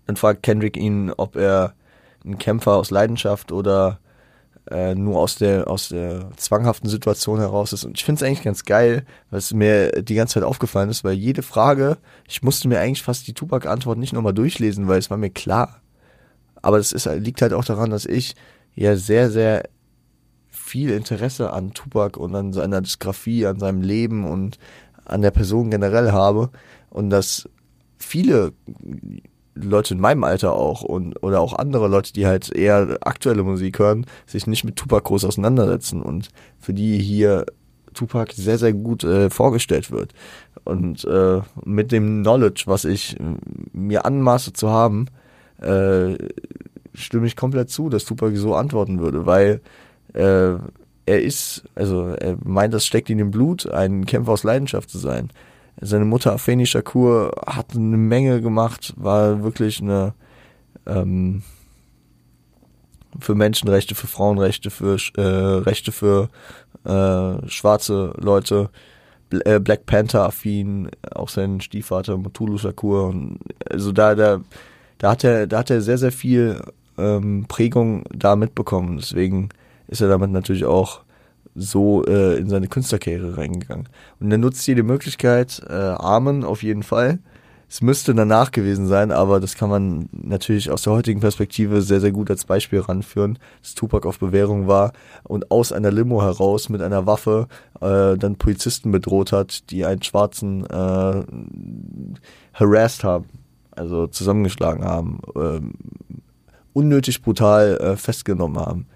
[0.07, 1.75] Dann fragt Kendrick ihn, ob er
[2.25, 3.99] ein Kämpfer aus Leidenschaft oder
[4.71, 7.85] äh, nur aus der, aus der zwanghaften Situation heraus ist.
[7.85, 11.15] Und ich finde es eigentlich ganz geil, es mir die ganze Zeit aufgefallen ist, weil
[11.15, 11.99] jede Frage,
[12.29, 15.81] ich musste mir eigentlich fast die Tupac-Antwort nicht nochmal durchlesen, weil es war mir klar.
[16.63, 18.35] Aber das ist, liegt halt auch daran, dass ich
[18.75, 19.65] ja sehr, sehr
[20.49, 24.59] viel Interesse an Tupac und an seiner Diskografie, an seinem Leben und
[25.05, 26.51] an der Person generell habe.
[26.89, 27.49] Und dass
[27.99, 28.53] viele
[29.55, 33.79] Leute in meinem Alter auch und oder auch andere Leute, die halt eher aktuelle Musik
[33.79, 37.47] hören, sich nicht mit Tupac groß auseinandersetzen und für die hier
[37.95, 40.13] Tupac sehr, sehr gut äh, vorgestellt wird.
[40.65, 43.23] Und äh, mit dem Knowledge, was ich äh,
[43.73, 45.07] mir anmaße zu haben,
[45.61, 46.17] äh,
[46.95, 49.61] stimme ich komplett zu, dass Tupac so antworten würde, weil
[50.15, 50.57] äh,
[51.05, 54.99] er ist, also er meint, das steckt in dem Blut, ein Kämpfer aus Leidenschaft zu
[54.99, 55.31] sein.
[55.81, 60.15] Seine Mutter Afeni Shakur hat eine Menge gemacht, war wirklich eine
[60.87, 61.43] ähm,
[63.21, 66.29] für Menschenrechte, für Frauenrechte, für äh, Rechte für
[66.85, 68.71] äh, schwarze Leute,
[69.45, 73.07] äh, Black Panther affin, auch sein Stiefvater Mutulu Shakur.
[73.07, 73.39] Und
[73.71, 74.41] also da, da,
[74.99, 76.61] da hat er, da hat er sehr, sehr viel
[76.99, 78.99] ähm, Prägung da mitbekommen.
[78.99, 79.51] Deswegen
[79.89, 81.03] ist er damit natürlich auch
[81.55, 83.89] so äh, in seine Künstlerkarriere reingegangen.
[84.21, 87.19] Und er nutzt jede Möglichkeit, äh, Armen auf jeden Fall.
[87.69, 92.03] Es müsste danach gewesen sein, aber das kann man natürlich aus der heutigen Perspektive sehr,
[92.03, 94.93] sehr gut als Beispiel ranführen, dass Tupac auf Bewährung war
[95.23, 97.49] und aus einer Limo heraus mit einer Waffe
[97.81, 101.25] äh, dann Polizisten bedroht hat, die einen Schwarzen äh,
[102.53, 103.25] harassed haben,
[103.71, 105.61] also zusammengeschlagen haben, äh,
[106.75, 108.87] unnötig brutal äh, festgenommen haben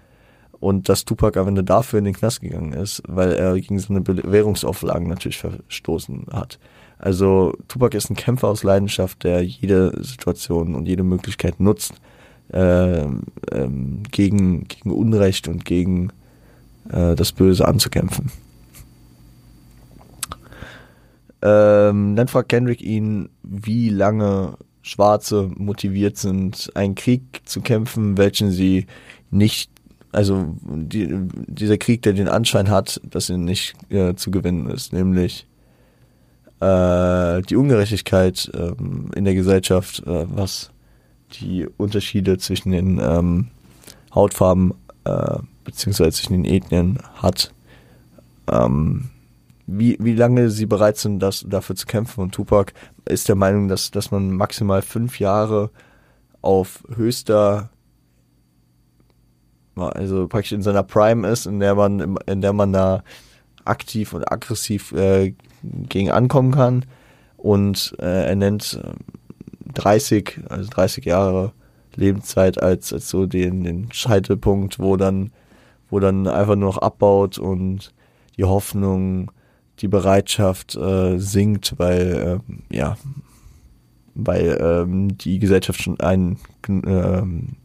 [0.59, 4.01] und dass Tupac am Ende dafür in den Knast gegangen ist, weil er gegen seine
[4.01, 6.59] Bewährungsauflagen natürlich verstoßen hat.
[6.99, 11.93] Also Tupac ist ein Kämpfer aus Leidenschaft, der jede Situation und jede Möglichkeit nutzt,
[12.51, 13.01] äh,
[13.51, 16.11] ähm, gegen, gegen Unrecht und gegen
[16.89, 18.31] äh, das Böse anzukämpfen.
[21.41, 28.51] Ähm, dann fragt Kendrick ihn, wie lange Schwarze motiviert sind, einen Krieg zu kämpfen, welchen
[28.51, 28.87] sie
[29.29, 29.69] nicht,
[30.11, 31.07] also die,
[31.47, 35.47] dieser Krieg, der den Anschein hat, dass er nicht äh, zu gewinnen ist, nämlich
[36.59, 38.73] äh, die Ungerechtigkeit äh,
[39.15, 40.71] in der Gesellschaft, äh, was
[41.41, 43.47] die Unterschiede zwischen den ähm,
[44.15, 44.73] Hautfarben
[45.03, 47.51] äh, beziehungsweise zwischen den Ethnien hat.
[48.49, 49.09] Ähm,
[49.67, 52.21] wie, wie lange sie bereit sind, das, dafür zu kämpfen.
[52.21, 52.71] Und Tupac
[53.05, 55.69] ist der Meinung, dass, dass man maximal fünf Jahre
[56.41, 57.69] auf höchster,
[59.79, 63.03] also praktisch in seiner Prime ist, in der man, in der man da
[63.65, 65.33] aktiv und aggressiv äh,
[65.63, 66.85] gegen ankommen kann.
[67.37, 68.79] Und äh, er nennt
[69.73, 71.53] 30, äh, also 30 Jahre
[71.95, 75.31] Lebenszeit als, als so den, den Scheitelpunkt, wo dann,
[75.89, 77.93] wo dann einfach nur noch abbaut und
[78.37, 79.31] die Hoffnung
[79.79, 82.41] die Bereitschaft äh, sinkt, weil
[82.71, 82.97] äh, ja,
[84.15, 87.55] weil ähm, die Gesellschaft schon einen ähm,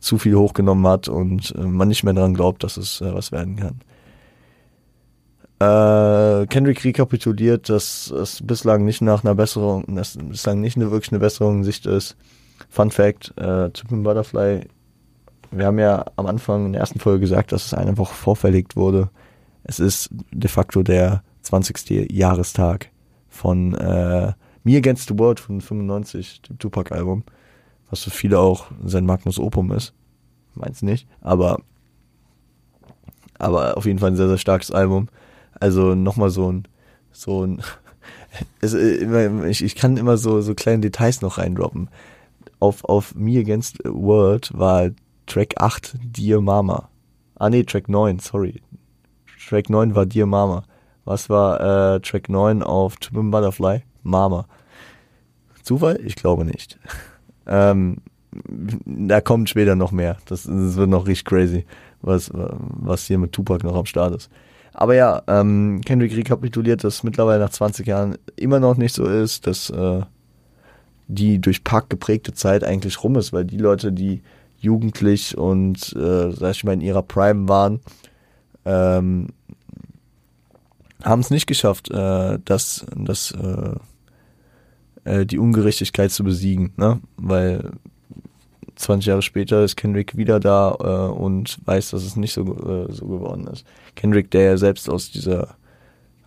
[0.00, 3.32] zu viel hochgenommen hat und äh, man nicht mehr daran glaubt, dass es äh, was
[3.32, 3.80] werden kann.
[5.60, 11.10] Äh, Kendrick rekapituliert, dass es bislang nicht nach einer Besserung, dass bislang nicht eine, wirklich
[11.12, 12.16] eine Besserung in Sicht ist.
[12.68, 14.68] Fun Fact, äh, Typen Butterfly,
[15.50, 18.76] wir haben ja am Anfang in der ersten Folge gesagt, dass es eine Woche vorverlegt
[18.76, 19.10] wurde.
[19.64, 22.10] Es ist de facto der 20.
[22.10, 22.90] Jahrestag
[23.28, 24.32] von äh,
[24.64, 27.24] Me Against the World von 95, dem Tupac-Album,
[27.90, 29.94] was für viele auch sein Magnus Opum ist.
[30.54, 31.60] Meins nicht, aber,
[33.38, 35.08] aber auf jeden Fall ein sehr, sehr starkes Album.
[35.60, 36.68] Also nochmal so ein,
[37.12, 37.62] so ein,
[38.60, 41.88] es, äh, ich, ich kann immer so, so kleine Details noch reindroppen.
[42.60, 44.90] Auf, auf Me Against World war
[45.26, 46.88] Track 8 Dear Mama.
[47.36, 48.60] Ah nee, Track 9, sorry.
[49.48, 50.64] Track 9 war Dear Mama.
[51.04, 53.82] Was war äh, Track 9 auf To Butterfly?
[54.02, 54.46] Mama.
[55.62, 56.00] Zufall?
[56.04, 56.78] Ich glaube nicht.
[57.48, 57.98] ähm,
[58.84, 60.18] da kommt später noch mehr.
[60.26, 61.64] Das, das, wird noch richtig crazy,
[62.02, 64.30] was, was hier mit Tupac noch am Start ist.
[64.74, 69.46] Aber ja, ähm, Kendrick rekapituliert, dass mittlerweile nach 20 Jahren immer noch nicht so ist,
[69.46, 70.02] dass äh,
[71.08, 74.22] die durch Pack geprägte Zeit eigentlich rum ist, weil die Leute, die
[74.60, 77.80] jugendlich und, äh, sag ich mal, in ihrer Prime waren,
[78.64, 79.28] ähm,
[81.02, 83.74] haben es nicht geschafft, äh, das, das, äh,
[85.08, 87.00] äh, die Ungerechtigkeit zu besiegen, ne?
[87.16, 87.72] Weil
[88.76, 92.92] 20 Jahre später ist Kendrick wieder da äh, und weiß, dass es nicht so, äh,
[92.92, 93.64] so geworden ist.
[93.96, 95.56] Kendrick, der ja selbst aus dieser,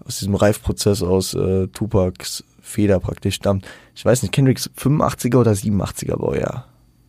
[0.05, 3.65] aus diesem Reifprozess aus äh, Tupacs Feder praktisch stammt.
[3.95, 6.67] Ich weiß nicht, Kendricks 85er oder 87er Baujahr?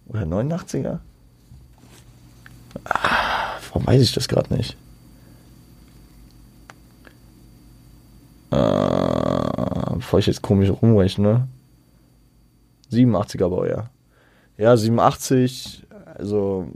[0.09, 0.99] Oder 89er?
[2.85, 4.77] Ah, warum weiß ich das gerade nicht?
[8.51, 11.49] Äh, bevor ich jetzt komisch rumrechne.
[12.93, 13.91] 87er Baujahr.
[14.59, 15.87] Ja, 87,
[16.19, 16.69] also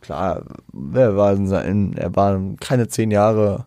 [0.00, 0.44] klar,
[0.94, 3.66] er war, in, er war keine zehn Jahre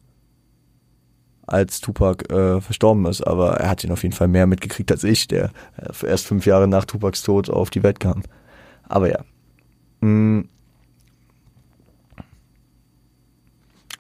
[1.46, 5.04] als Tupac äh, verstorben ist, aber er hat ihn auf jeden Fall mehr mitgekriegt als
[5.04, 8.24] ich, der äh, erst fünf Jahre nach Tupacs Tod auf die Welt kam.
[8.88, 9.24] Aber ja.
[10.02, 10.48] Mm.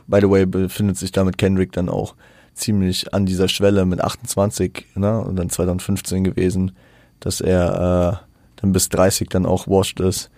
[0.07, 2.15] By the way, befindet sich damit Kendrick dann auch
[2.53, 6.73] ziemlich an dieser Schwelle mit 28, ne, und dann 2015 gewesen,
[7.22, 8.26] dass er äh,
[8.57, 10.30] dann bis 30 dann auch washed ist.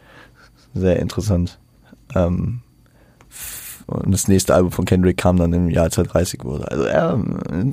[0.76, 1.60] Sehr interessant.
[2.14, 2.62] Ähm,
[3.88, 6.70] und das nächste Album von Kendrick kam dann im Jahr, als er 30 wurde.
[6.72, 7.14] Also ja,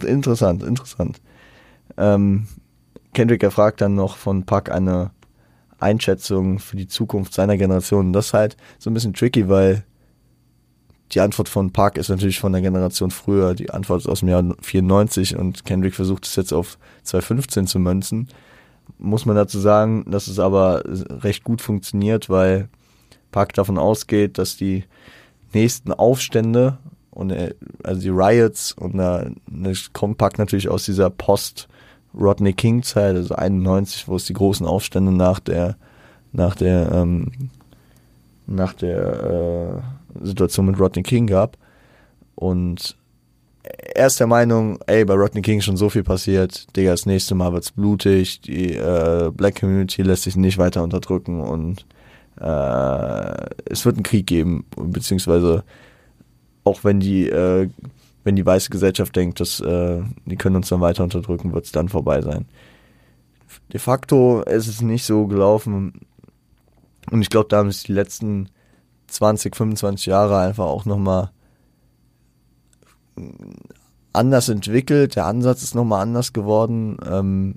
[0.07, 1.20] interessant, interessant.
[1.97, 2.47] Ähm,
[3.12, 5.11] Kendrick erfragt dann noch von Puck eine
[5.78, 8.12] Einschätzung für die Zukunft seiner Generation.
[8.12, 9.85] das ist halt so ein bisschen tricky, weil
[11.12, 13.55] die Antwort von Park ist natürlich von der Generation früher.
[13.55, 17.78] Die Antwort ist aus dem Jahr 94 und Kendrick versucht es jetzt auf 2015 zu
[17.81, 18.28] münzen.
[18.98, 20.82] Muss man dazu sagen, dass es aber
[21.22, 22.68] recht gut funktioniert, weil
[23.32, 24.84] Park davon ausgeht, dass die
[25.52, 26.78] nächsten Aufstände
[27.10, 29.26] und äh, also die Riots und da
[29.92, 31.68] kommt Park natürlich aus dieser Post
[32.14, 35.76] Rodney King Zeit, also 91, wo es die großen Aufstände nach der
[36.32, 37.30] nach der ähm,
[38.46, 39.82] nach der
[40.22, 41.56] äh, Situation mit Rodney King gab.
[42.34, 42.96] Und
[44.01, 47.35] er ist der Meinung, ey, bei Rodney King schon so viel passiert, Digga, das nächste
[47.35, 51.85] Mal wird's blutig, die äh, Black Community lässt sich nicht weiter unterdrücken und
[52.40, 55.64] äh, es wird einen Krieg geben, beziehungsweise
[56.64, 57.68] auch wenn die, äh,
[58.24, 61.90] wenn die weiße Gesellschaft denkt, dass äh, die können uns dann weiter unterdrücken, wird's dann
[61.90, 62.47] vorbei sein.
[63.70, 66.06] De facto ist es nicht so gelaufen,
[67.10, 68.48] Und ich glaube, da haben sich die letzten
[69.09, 71.32] 20, 25 Jahre einfach auch nochmal
[74.12, 75.16] anders entwickelt.
[75.16, 76.97] Der Ansatz ist nochmal anders geworden.
[77.07, 77.57] Ähm,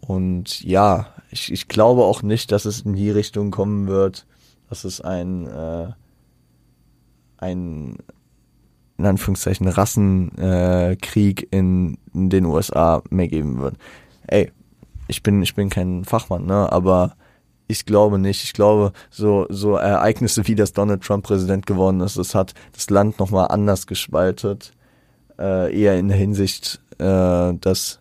[0.00, 4.26] und ja, ich, ich glaube auch nicht, dass es in die Richtung kommen wird,
[4.68, 5.88] dass es ein, äh,
[7.38, 7.96] ein
[8.98, 13.76] in Anführungszeichen Rassenkrieg äh, in, in den USA mehr geben wird.
[14.26, 14.52] Ey,
[15.08, 17.14] ich bin, ich bin kein Fachmann, ne, aber
[17.68, 18.44] ich glaube nicht.
[18.44, 22.88] Ich glaube, so, so Ereignisse wie das Donald Trump Präsident geworden ist, das hat das
[22.90, 24.72] Land nochmal anders gespaltet.
[25.38, 28.00] Äh, eher in der Hinsicht, äh, dass,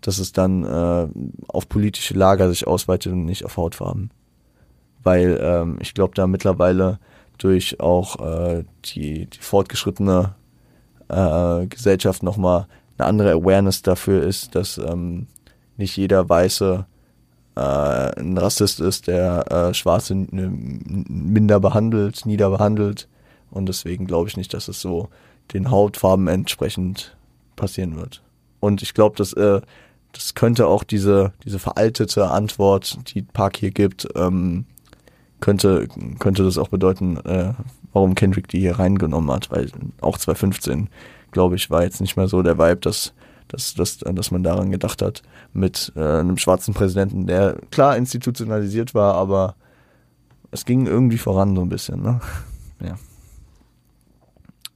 [0.00, 1.08] dass es dann äh,
[1.48, 4.10] auf politische Lager sich ausweitet und nicht auf Hautfarben.
[5.02, 6.98] Weil ähm, ich glaube, da mittlerweile
[7.38, 10.34] durch auch äh, die, die fortgeschrittene
[11.08, 12.66] äh, Gesellschaft nochmal
[12.98, 15.26] eine andere Awareness dafür ist, dass ähm,
[15.76, 16.86] nicht jeder Weiße
[17.56, 23.08] äh, ein Rassist ist, der äh, Schwarze minder behandelt, nieder behandelt.
[23.50, 25.08] Und deswegen glaube ich nicht, dass es so
[25.52, 27.16] den Hautfarben entsprechend
[27.56, 28.22] passieren wird.
[28.60, 29.60] Und ich glaube, dass äh,
[30.12, 34.66] das könnte auch diese diese veraltete Antwort, die Park hier gibt, ähm,
[35.40, 35.88] könnte
[36.18, 37.54] könnte das auch bedeuten, äh,
[37.92, 39.70] warum Kendrick die hier reingenommen hat, weil
[40.00, 40.88] auch 2015,
[41.30, 43.12] glaube ich, war jetzt nicht mehr so der Vibe, dass
[43.48, 45.22] dass, dass, dass man daran gedacht hat,
[45.52, 49.56] mit äh, einem schwarzen Präsidenten, der klar institutionalisiert war, aber
[50.50, 52.20] es ging irgendwie voran so ein bisschen, ne?
[52.84, 52.96] Ja.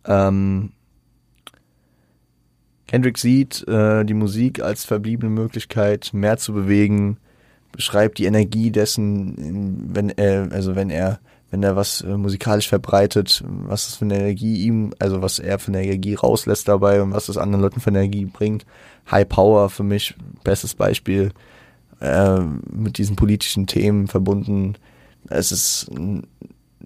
[0.07, 0.73] Ähm,
[2.87, 7.19] Kendrick sieht äh, die Musik als verbliebene Möglichkeit, mehr zu bewegen,
[7.73, 11.21] beschreibt die Energie dessen, wenn er, also wenn er
[11.51, 15.59] wenn er was äh, musikalisch verbreitet, was es für eine Energie ihm, also was er
[15.59, 18.67] für eine Energie rauslässt dabei und was es anderen Leuten für eine Energie bringt.
[19.11, 21.33] High Power für mich, bestes Beispiel,
[22.01, 24.75] äh, mit diesen politischen Themen verbunden.
[25.29, 26.27] Es ist ein,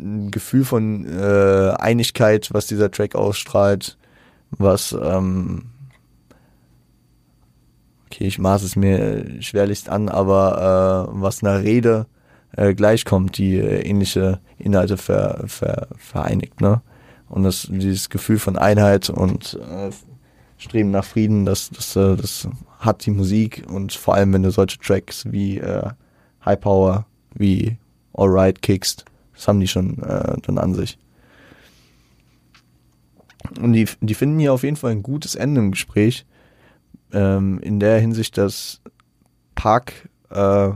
[0.00, 3.98] ein Gefühl von äh, Einigkeit, was dieser Track ausstrahlt,
[4.50, 5.66] was ähm,
[8.06, 12.06] okay, ich maß es mir schwerlichst an, aber äh, was einer Rede
[12.56, 16.60] äh, gleichkommt, die äh, ähnliche Inhalte ver, ver, vereinigt.
[16.60, 16.82] Ne?
[17.28, 19.90] Und das, dieses Gefühl von Einheit und äh,
[20.58, 22.48] Streben nach Frieden, das, das, äh, das
[22.80, 25.88] hat die Musik und vor allem, wenn du solche Tracks wie äh,
[26.44, 27.78] High Power, wie
[28.12, 29.04] Alright kickst,
[29.40, 30.98] das haben die schon äh, dann an sich.
[33.58, 36.26] Und die, die finden hier auf jeden Fall ein gutes Ende im Gespräch.
[37.10, 38.82] Ähm, in der Hinsicht, dass
[39.54, 40.72] Park äh,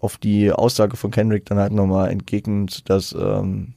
[0.00, 3.74] auf die Aussage von Kendrick dann halt nochmal entgegnet, dass, ähm,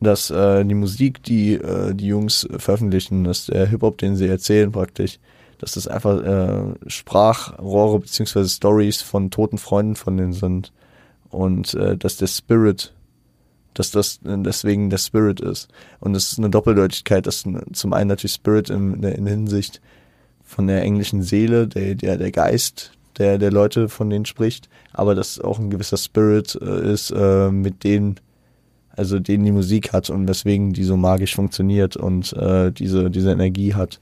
[0.00, 4.70] dass äh, die Musik, die äh, die Jungs veröffentlichen, dass der Hip-Hop, den sie erzählen
[4.70, 5.18] praktisch,
[5.58, 10.72] dass das einfach äh, Sprachrohre beziehungsweise Stories von toten Freunden von denen sind
[11.34, 12.94] und äh, dass der Spirit
[13.74, 15.68] dass das deswegen der Spirit ist.
[15.98, 19.80] Und es ist eine Doppeldeutigkeit, dass zum einen natürlich Spirit in, in Hinsicht
[20.44, 25.14] von der englischen Seele, der, der, der Geist, der, der Leute, von denen spricht, aber
[25.14, 28.20] dass auch ein gewisser Spirit äh, ist, äh, mit denen,
[28.90, 33.32] also den die Musik hat und weswegen die so magisch funktioniert und äh, diese, diese
[33.32, 34.00] Energie hat.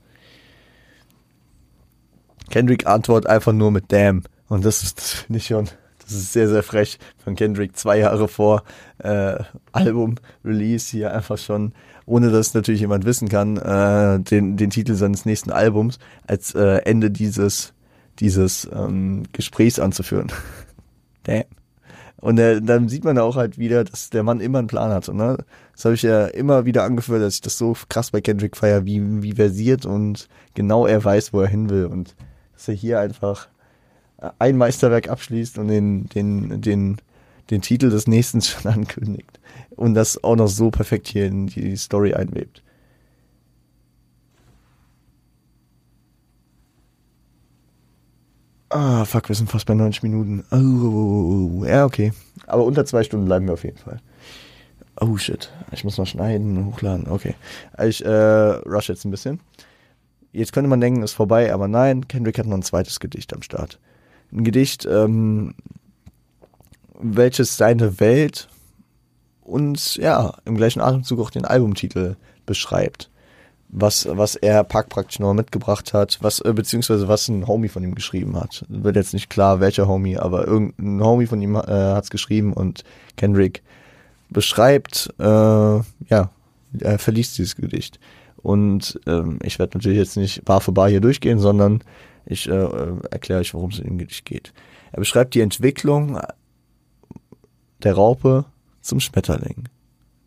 [2.50, 4.24] Kendrick antwortet einfach nur mit Damn.
[4.48, 5.68] Und das ist, das finde ich schon,
[6.12, 8.62] das ist sehr, sehr frech von Kendrick zwei Jahre vor
[8.98, 9.36] äh,
[9.72, 11.72] Album-Release hier einfach schon,
[12.06, 16.82] ohne dass natürlich jemand wissen kann, äh, den, den Titel seines nächsten Albums als äh,
[16.84, 17.74] Ende dieses
[18.18, 20.30] dieses ähm, Gesprächs anzuführen.
[21.24, 21.44] Damn.
[22.16, 25.08] Und äh, dann sieht man auch halt wieder, dass der Mann immer einen Plan hat.
[25.08, 25.38] Ne?
[25.72, 28.84] Das habe ich ja immer wieder angeführt, dass ich das so krass bei Kendrick feier,
[28.84, 31.86] wie, wie versiert und genau er weiß, wo er hin will.
[31.86, 32.14] Und
[32.54, 33.48] dass er hier einfach
[34.38, 36.96] ein Meisterwerk abschließt und den, den, den,
[37.50, 39.40] den Titel des nächsten schon ankündigt.
[39.70, 42.62] Und das auch noch so perfekt hier in die Story einwebt.
[48.70, 50.44] Ah, fuck, wir sind fast bei 90 Minuten.
[50.50, 52.12] Oh, ja, okay.
[52.46, 54.00] Aber unter zwei Stunden bleiben wir auf jeden Fall.
[54.98, 55.50] Oh shit.
[55.72, 57.06] Ich muss noch schneiden, hochladen.
[57.08, 57.34] Okay.
[57.82, 59.40] Ich äh, rush jetzt ein bisschen.
[60.32, 63.42] Jetzt könnte man denken, ist vorbei, aber nein, Kendrick hat noch ein zweites Gedicht am
[63.42, 63.78] Start.
[64.32, 65.54] Ein Gedicht, ähm,
[66.98, 68.48] welches seine Welt
[69.42, 73.10] und ja, im gleichen Atemzug auch den Albumtitel beschreibt
[73.72, 77.82] was, was er Pack praktisch noch mitgebracht hat, was, äh, beziehungsweise was ein Homie von
[77.82, 78.64] ihm geschrieben hat.
[78.68, 82.52] Wird jetzt nicht klar, welcher Homie, aber irgendein Homie von ihm äh, hat es geschrieben
[82.52, 82.84] und
[83.16, 83.62] Kendrick
[84.28, 86.30] beschreibt, äh, ja,
[86.78, 87.98] er verliest dieses Gedicht.
[88.36, 91.82] Und ähm, ich werde natürlich jetzt nicht Bar für Bar hier durchgehen, sondern
[92.26, 92.68] ich äh,
[93.10, 94.52] erkläre euch, worum es Gedicht geht.
[94.92, 96.18] Er beschreibt die Entwicklung
[97.82, 98.44] der Raupe
[98.80, 99.68] zum Schmetterling.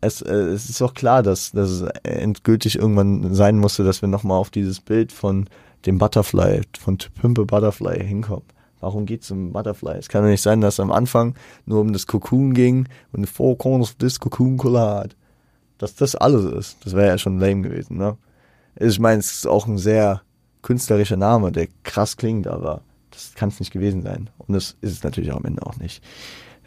[0.00, 4.08] Es, äh, es ist auch klar, dass, dass es endgültig irgendwann sein musste, dass wir
[4.08, 5.48] nochmal auf dieses Bild von
[5.86, 8.44] dem Butterfly, von Pimple Butterfly hinkommen.
[8.80, 9.96] Warum geht's um Butterfly?
[9.98, 13.56] Es kann ja nicht sein, dass am Anfang nur um das Cocoon ging und four
[13.56, 15.14] corners of this cocoon collide.
[15.78, 18.16] Dass das alles ist, das wäre ja schon lame gewesen, ne?
[18.78, 20.22] Ich meine, es ist auch ein sehr
[20.66, 22.82] künstlerischer Name, der krass klingt, aber
[23.12, 24.30] das kann es nicht gewesen sein.
[24.36, 26.02] Und das ist es natürlich auch am Ende auch nicht.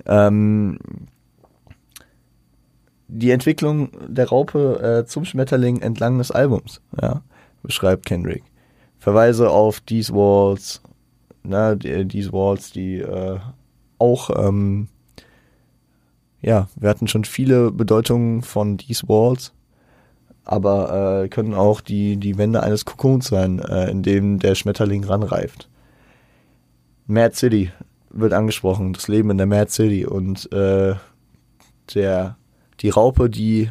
[0.06, 0.80] Ähm,
[3.10, 7.24] die Entwicklung der Raupe äh, zum Schmetterling entlang des Albums, ja,
[7.62, 8.44] beschreibt Kendrick.
[9.00, 10.82] Verweise auf These Walls,
[11.44, 13.40] na, die, These Walls, die äh,
[13.98, 14.88] auch, ähm,
[16.42, 19.52] ja, wir hatten schon viele Bedeutungen von These Walls,
[20.52, 25.04] aber äh, können auch die, die Wände eines Kokons sein, äh, in dem der Schmetterling
[25.04, 25.70] ranreift.
[27.06, 27.72] Mad City
[28.10, 30.96] wird angesprochen, das Leben in der Mad City und äh,
[31.94, 32.38] der,
[32.80, 33.70] die Raupe, die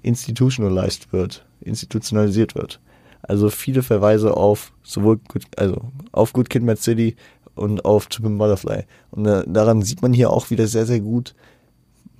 [0.00, 2.80] institutionalized wird, institutionalisiert wird.
[3.20, 5.82] Also viele Verweise auf sowohl Good, also
[6.12, 7.14] auf Good Kid Mad City
[7.54, 8.84] und auf Triple Butterfly.
[9.10, 11.34] Und äh, daran sieht man hier auch wieder sehr, sehr gut,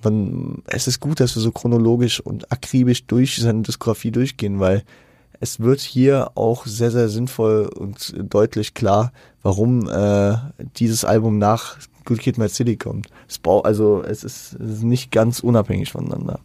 [0.04, 4.84] man, es ist gut, dass wir so chronologisch und akribisch durch seine Diskografie durchgehen, weil
[5.40, 9.12] es wird hier auch sehr, sehr sinnvoll und deutlich klar,
[9.42, 10.36] warum äh,
[10.76, 13.08] dieses Album nach Good Kid, Mad City kommt.
[13.28, 16.40] Es braucht, also es ist, es ist nicht ganz unabhängig voneinander.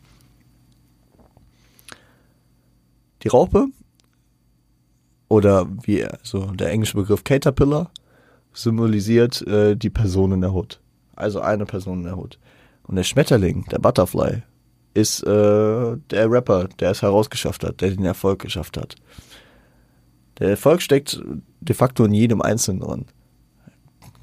[3.23, 3.67] Die Raupe
[5.27, 7.89] oder wie also der englische Begriff Caterpillar
[8.53, 10.79] symbolisiert äh, die Person in der Hut.
[11.15, 12.39] Also eine Person in der Hut.
[12.87, 14.43] Und der Schmetterling, der Butterfly,
[14.93, 18.95] ist äh, der Rapper, der es herausgeschafft hat, der den Erfolg geschafft hat.
[20.39, 21.21] Der Erfolg steckt
[21.61, 23.05] de facto in jedem Einzelnen drin.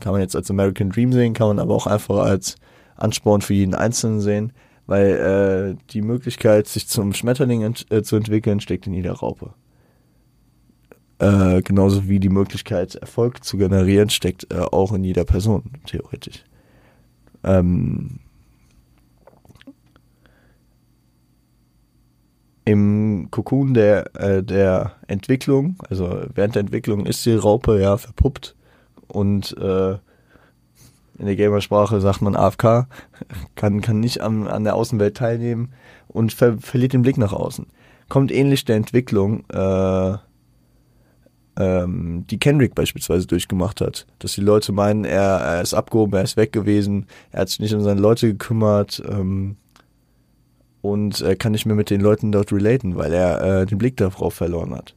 [0.01, 2.57] Kann man jetzt als American Dream sehen, kann man aber auch einfach als
[2.97, 4.53] Ansporn für jeden Einzelnen sehen,
[4.87, 9.55] weil äh, die Möglichkeit, sich zum Schmetterling ent äh, zu entwickeln, steckt in jeder Raupe.
[11.19, 16.45] Äh, genauso wie die Möglichkeit, Erfolg zu generieren, steckt äh, auch in jeder Person, theoretisch.
[17.45, 18.19] Ähm,
[22.65, 28.55] im Kokon der, äh, der Entwicklung, also während der Entwicklung ist die Raupe ja verpuppt
[29.09, 29.93] und äh,
[31.19, 32.87] in der Gamersprache sagt man AFK,
[33.55, 35.73] kann, kann nicht an, an der Außenwelt teilnehmen
[36.09, 37.67] und ver verliert den Blick nach außen.
[38.09, 40.17] Kommt ähnlich der Entwicklung, äh,
[41.57, 44.07] ähm, die Kendrick beispielsweise durchgemacht hat.
[44.19, 47.61] Dass die Leute meinen, er, er ist abgehoben, er ist weg gewesen, er hat sich
[47.61, 49.57] nicht um seine Leute gekümmert, ähm,
[50.83, 53.97] und äh, kann nicht mehr mit den Leuten dort relaten, weil er äh, den Blick
[53.97, 54.95] darauf verloren hat.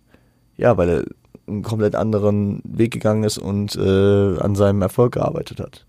[0.57, 1.05] Ja, weil er
[1.47, 5.85] einen komplett anderen Weg gegangen ist und äh, an seinem Erfolg gearbeitet hat.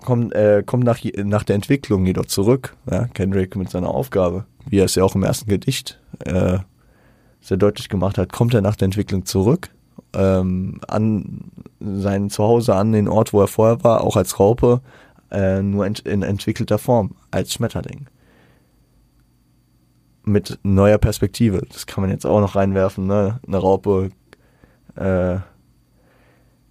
[0.00, 4.78] Kommt, äh, kommt nach, nach der Entwicklung jedoch zurück, ja, Kendrick mit seiner Aufgabe, wie
[4.78, 6.58] er es ja auch im ersten Gedicht äh,
[7.40, 9.70] sehr deutlich gemacht hat, kommt er nach der Entwicklung zurück
[10.14, 11.50] ähm, an
[11.80, 14.80] sein Zuhause, an den Ort, wo er vorher war, auch als Raupe,
[15.30, 18.06] äh, nur ent in entwickelter Form als Schmetterling.
[20.24, 21.62] Mit neuer Perspektive.
[21.68, 23.06] Das kann man jetzt auch noch reinwerfen.
[23.06, 23.40] Ne?
[23.46, 24.10] Eine Raupe
[24.94, 25.38] äh,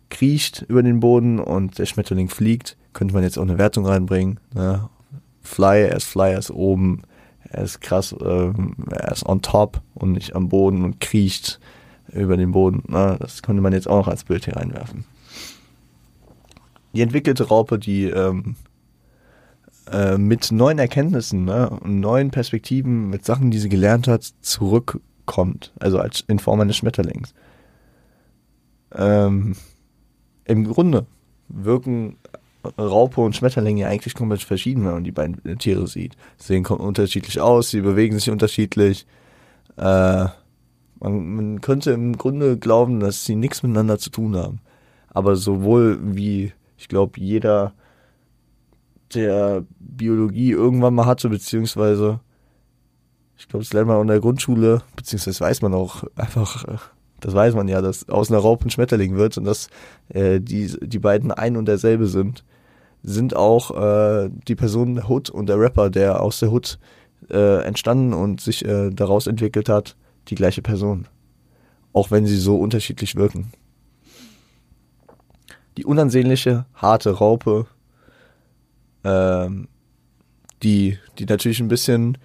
[0.09, 2.77] kriecht über den Boden und der Schmetterling fliegt.
[2.93, 4.39] Könnte man jetzt auch eine Wertung reinbringen.
[4.53, 4.89] Ne?
[5.41, 7.01] Fly, er ist Fly, er ist oben,
[7.43, 8.53] er ist krass, äh,
[8.91, 11.59] er ist on top und nicht am Boden und kriecht
[12.13, 12.83] über den Boden.
[12.88, 13.17] Ne?
[13.19, 15.05] Das könnte man jetzt auch noch als Bild hier reinwerfen
[16.93, 18.55] die entwickelte Raupe, die ähm,
[19.89, 25.71] äh, mit neuen Erkenntnissen ne, und neuen Perspektiven, mit Sachen, die sie gelernt hat, zurückkommt.
[25.79, 27.33] Also als in Form eines Schmetterlings.
[28.93, 29.55] Ähm,
[30.45, 31.05] Im Grunde
[31.47, 32.17] wirken
[32.77, 36.15] Raupe und Schmetterling ja eigentlich komplett verschieden, wenn man die beiden Tiere sieht.
[36.37, 39.07] Sie sehen unterschiedlich aus, sie bewegen sich unterschiedlich.
[39.77, 40.25] Äh,
[40.99, 44.59] man, man könnte im Grunde glauben, dass sie nichts miteinander zu tun haben.
[45.09, 47.73] Aber sowohl wie ich glaube, jeder,
[49.13, 52.19] der Biologie irgendwann mal hatte, beziehungsweise
[53.38, 56.65] ich glaube, das lernt man in der Grundschule, beziehungsweise weiß man auch einfach,
[57.19, 59.69] das weiß man ja, dass aus einer Raupe ein Schmetterling wird und dass
[60.09, 62.43] äh, die, die beiden ein und derselbe sind,
[63.01, 66.77] sind auch äh, die Person Hood und der Rapper, der aus der Hood
[67.31, 69.95] äh, entstanden und sich äh, daraus entwickelt hat,
[70.27, 71.07] die gleiche Person.
[71.93, 73.51] Auch wenn sie so unterschiedlich wirken
[75.77, 77.65] die unansehnliche, harte Raupe,
[79.03, 79.68] ähm,
[80.64, 82.18] die, die natürlich ein bisschen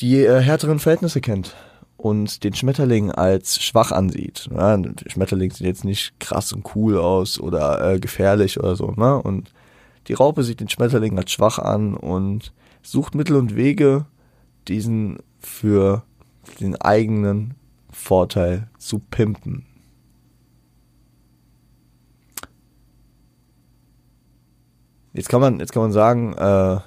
[0.00, 1.54] die äh, härteren Verhältnisse kennt
[1.96, 4.48] und den Schmetterling als schwach ansieht.
[4.54, 8.92] Ja, der Schmetterling sieht jetzt nicht krass und cool aus oder äh, gefährlich oder so.
[8.92, 9.20] Ne?
[9.20, 9.52] Und
[10.08, 12.52] die Raupe sieht den Schmetterling als schwach an und
[12.82, 14.06] sucht Mittel und Wege,
[14.68, 16.02] diesen für
[16.60, 17.54] den eigenen
[17.90, 19.64] Vorteil zu pimpen.
[25.16, 26.78] Jetzt kann man, jetzt kann man sagen, äh,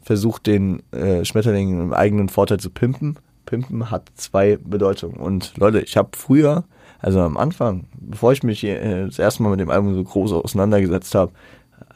[0.00, 3.18] versucht den äh, Schmetterling im eigenen Vorteil zu pimpen.
[3.44, 5.16] Pimpen hat zwei Bedeutungen.
[5.16, 6.64] Und Leute, ich habe früher,
[6.98, 10.32] also am Anfang, bevor ich mich äh, das erste Mal mit dem Album so groß
[10.32, 11.32] auseinandergesetzt habe,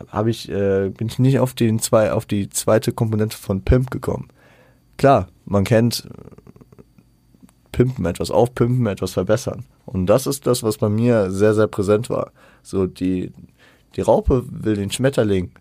[0.08, 3.90] habe ich, äh, bin ich nicht auf den zwei, auf die zweite Komponente von Pimp
[3.90, 4.28] gekommen.
[4.98, 6.06] Klar, man kennt
[7.72, 9.64] Pimpen, etwas aufpimpen, etwas verbessern.
[9.86, 12.30] Und das ist das, was bei mir sehr, sehr präsent war.
[12.62, 13.32] So die,
[13.96, 15.52] die Raupe will den Schmetterling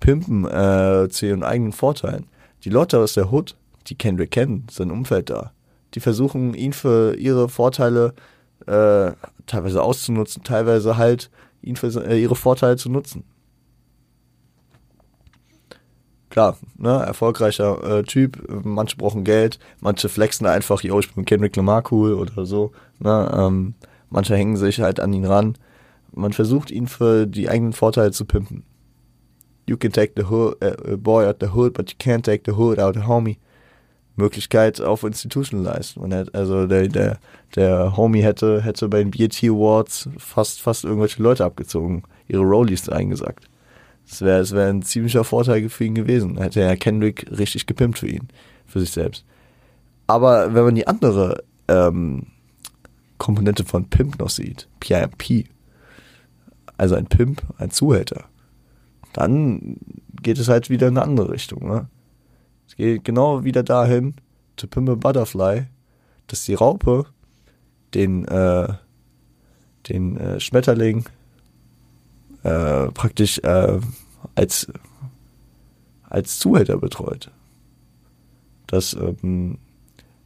[0.00, 2.26] pimpen äh, zu ihren eigenen Vorteilen.
[2.64, 5.52] Die Leute aus der Hood, die Kendrick kennen, sein Umfeld da,
[5.94, 8.14] die versuchen ihn für ihre Vorteile
[8.66, 9.12] äh,
[9.46, 11.30] teilweise auszunutzen, teilweise halt
[11.62, 13.24] ihn für äh, ihre Vorteile zu nutzen.
[16.30, 21.54] Klar, ne, erfolgreicher äh, Typ, manche brauchen Geld, manche flexen einfach, yo, ich bin Kendrick
[21.56, 23.74] Lamar cool oder so, ne, ähm,
[24.08, 25.58] manche hängen sich halt an ihn ran.
[26.14, 28.64] Man versucht ihn für die eigenen Vorteile zu pimpen.
[29.66, 32.56] You can take the hood, uh, boy out the hood, but you can't take the
[32.56, 33.38] hood out the homie.
[34.16, 35.96] Möglichkeit auf Institutionalized.
[35.96, 37.18] Man hätte, also der, der,
[37.56, 42.88] der Homie hätte, hätte bei den BET Awards fast, fast irgendwelche Leute abgezogen, ihre Rollies
[42.88, 43.48] eingesagt.
[44.08, 46.38] Das wäre das wär ein ziemlicher Vorteil für ihn gewesen.
[46.38, 48.28] Hätte er Kendrick richtig gepimpt für ihn,
[48.66, 49.24] für sich selbst.
[50.06, 52.26] Aber wenn man die andere ähm,
[53.18, 55.46] Komponente von Pimp noch sieht, PIMP,
[56.82, 58.24] also ein Pimp, ein Zuhälter,
[59.12, 59.76] dann
[60.20, 61.68] geht es halt wieder in eine andere Richtung.
[61.68, 61.86] Ne?
[62.66, 64.14] Es geht genau wieder dahin,
[64.56, 65.66] to pimp a butterfly,
[66.26, 67.06] dass die Raupe
[67.94, 68.66] den, äh,
[69.88, 71.04] den äh, Schmetterling
[72.42, 73.78] äh, praktisch äh,
[74.34, 74.66] als,
[76.08, 77.30] als Zuhälter betreut.
[78.66, 79.58] Dass ähm,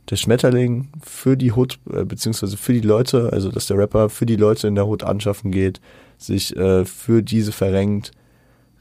[0.08, 4.24] der Schmetterling für die Hood, äh, beziehungsweise für die Leute, also dass der Rapper für
[4.24, 5.82] die Leute in der Hood anschaffen geht,
[6.18, 8.12] sich äh, für diese verrenkt,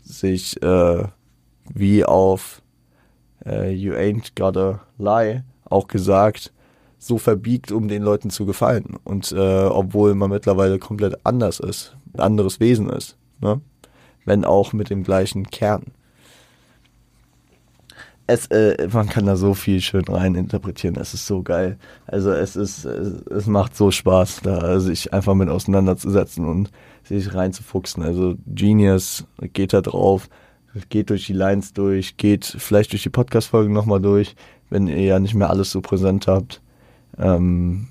[0.04, 1.04] sich äh,
[1.74, 2.62] wie auf
[3.46, 6.54] äh, You Ain't Gotta Lie auch gesagt,
[6.98, 8.98] so verbiegt, um den Leuten zu gefallen.
[9.04, 13.62] Und äh, obwohl man mittlerweile komplett anders ist, ein anderes Wesen ist ne?
[14.26, 15.84] Wenn auch mit dem gleichen Kern.
[18.28, 20.96] Es, äh, man kann da so viel schön rein interpretieren.
[20.96, 21.78] Es ist so geil.
[22.08, 26.72] Also es ist, es, es macht so Spaß, da sich einfach mit auseinanderzusetzen und
[27.08, 28.04] sich reinzufuchsen.
[28.04, 30.30] Also Genius geht da drauf,
[30.90, 34.36] geht durch die Lines durch, geht vielleicht durch die Podcast-Folgen nochmal durch,
[34.70, 36.62] wenn ihr ja nicht mehr alles so präsent habt.
[37.18, 37.88] Ähm,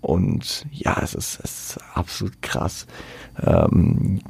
[0.00, 2.86] und ja, es ist, es ist absolut krass.
[3.42, 4.20] Ähm,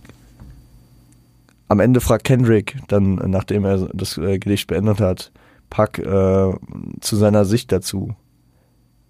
[1.69, 5.31] am Ende fragt Kendrick dann, nachdem er das äh, Gedicht beendet hat,
[5.69, 6.53] Puck äh,
[7.01, 8.17] zu seiner Sicht dazu.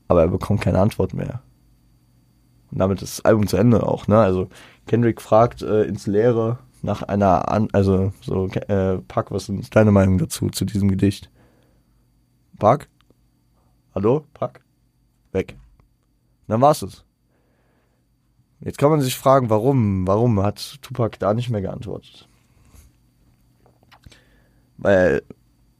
[0.09, 1.41] Aber er bekommt keine Antwort mehr.
[2.71, 4.19] Und damit ist das Album zu Ende auch, ne?
[4.19, 4.49] Also
[4.87, 9.91] Kendrick fragt äh, ins Leere nach einer, An also so, äh, Puck, was ist deine
[9.91, 11.31] Meinung dazu, zu diesem Gedicht?
[12.59, 12.89] Puck?
[13.95, 14.25] Hallo?
[14.35, 14.61] Puck?
[15.33, 15.57] Weg.
[16.47, 17.05] Dann war's es.
[18.61, 22.29] Jetzt kann man sich fragen, warum, warum hat Tupac da nicht mehr geantwortet?
[24.77, 25.23] Weil,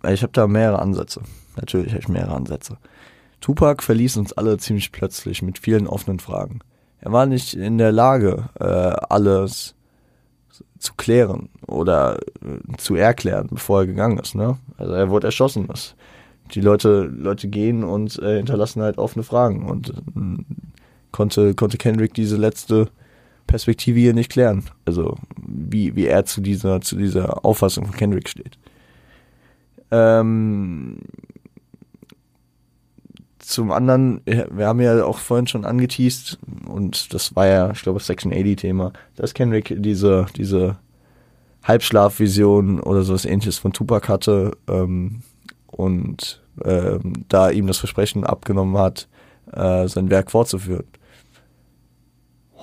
[0.01, 1.23] weil ich habe da mehrere Ansätze.
[1.57, 2.79] Natürlich habe ich mehrere Ansätze.
[3.41, 6.61] Tupac verließ uns alle ziemlich plötzlich mit vielen offenen Fragen.
[7.01, 9.75] Er war nicht in der Lage, äh, alles
[10.79, 14.35] zu klären oder äh, zu erklären, bevor er gegangen ist.
[14.35, 14.59] Ne?
[14.77, 15.67] Also er wurde erschossen.
[15.69, 15.95] Das,
[16.55, 19.69] die Leute, Leute gehen und äh, hinterlassen halt offene Fragen.
[19.69, 20.45] Und äh,
[21.13, 22.89] konnte, konnte Kendrick diese letzte
[23.47, 24.65] Perspektive hier nicht klären.
[24.85, 28.59] Also wie, wie er zu dieser, zu dieser Auffassung von Kendrick steht.
[29.91, 30.99] Ähm,
[33.51, 38.01] zum anderen, wir haben ja auch vorhin schon angeteased, und das war ja, ich glaube,
[38.01, 40.79] Section 80-Thema, dass Kendrick diese, diese
[41.65, 45.23] Halbschlafvision oder sowas ähnliches von Tupac hatte ähm,
[45.67, 49.09] und ähm, da ihm das Versprechen abgenommen hat,
[49.53, 50.87] äh, sein Werk fortzuführen.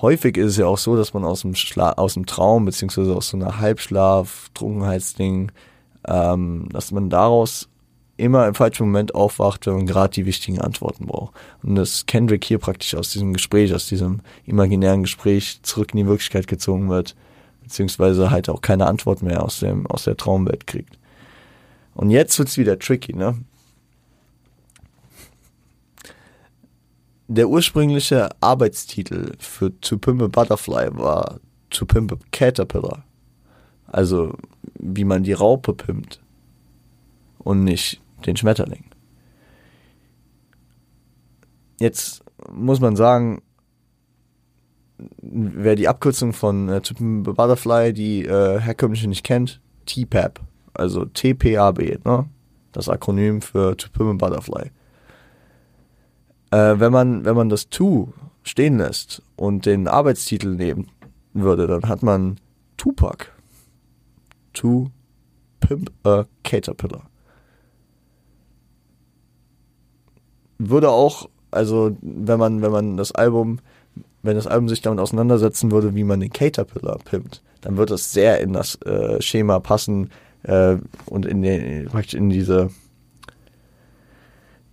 [0.00, 3.14] Häufig ist es ja auch so, dass man aus dem, Schla aus dem Traum, beziehungsweise
[3.14, 5.52] aus so einer Halbschlaf, Trunkenheitsding,
[6.06, 7.68] ähm, dass man daraus
[8.18, 11.34] immer im falschen Moment aufwacht, wenn man gerade die wichtigen Antworten braucht.
[11.62, 16.06] Und dass Kendrick hier praktisch aus diesem Gespräch, aus diesem imaginären Gespräch zurück in die
[16.06, 17.16] Wirklichkeit gezogen wird,
[17.62, 20.98] beziehungsweise halt auch keine Antwort mehr aus, dem, aus der Traumwelt kriegt.
[21.94, 23.38] Und jetzt wird's wieder tricky, ne?
[27.28, 31.38] der ursprüngliche Arbeitstitel für To Pimp a Butterfly war
[31.70, 33.04] To Pimp a Caterpillar.
[33.86, 34.34] Also
[34.78, 36.20] wie man die Raupe pimmt
[37.38, 38.84] und nicht den Schmetterling.
[41.80, 43.42] Jetzt muss man sagen,
[45.22, 50.40] wer die Abkürzung von äh, Butterfly, die äh, herkömmliche nicht kennt, TPAB,
[50.74, 52.28] also TPAB, ne?
[52.72, 54.70] das Akronym für Pimp Butterfly.
[56.50, 58.12] Äh, wenn man wenn man das To
[58.42, 60.88] stehen lässt und den Arbeitstitel nehmen
[61.32, 62.40] würde, dann hat man
[62.76, 63.26] Tupac.
[64.54, 64.90] To
[65.60, 67.07] Pimp a Caterpillar.
[70.58, 73.60] Würde auch, also wenn man wenn man das Album
[74.22, 78.12] wenn das Album sich damit auseinandersetzen würde, wie man den Caterpillar pimpt, dann wird das
[78.12, 80.10] sehr in das äh, Schema passen
[80.42, 80.76] äh,
[81.06, 82.70] und in, den, in diese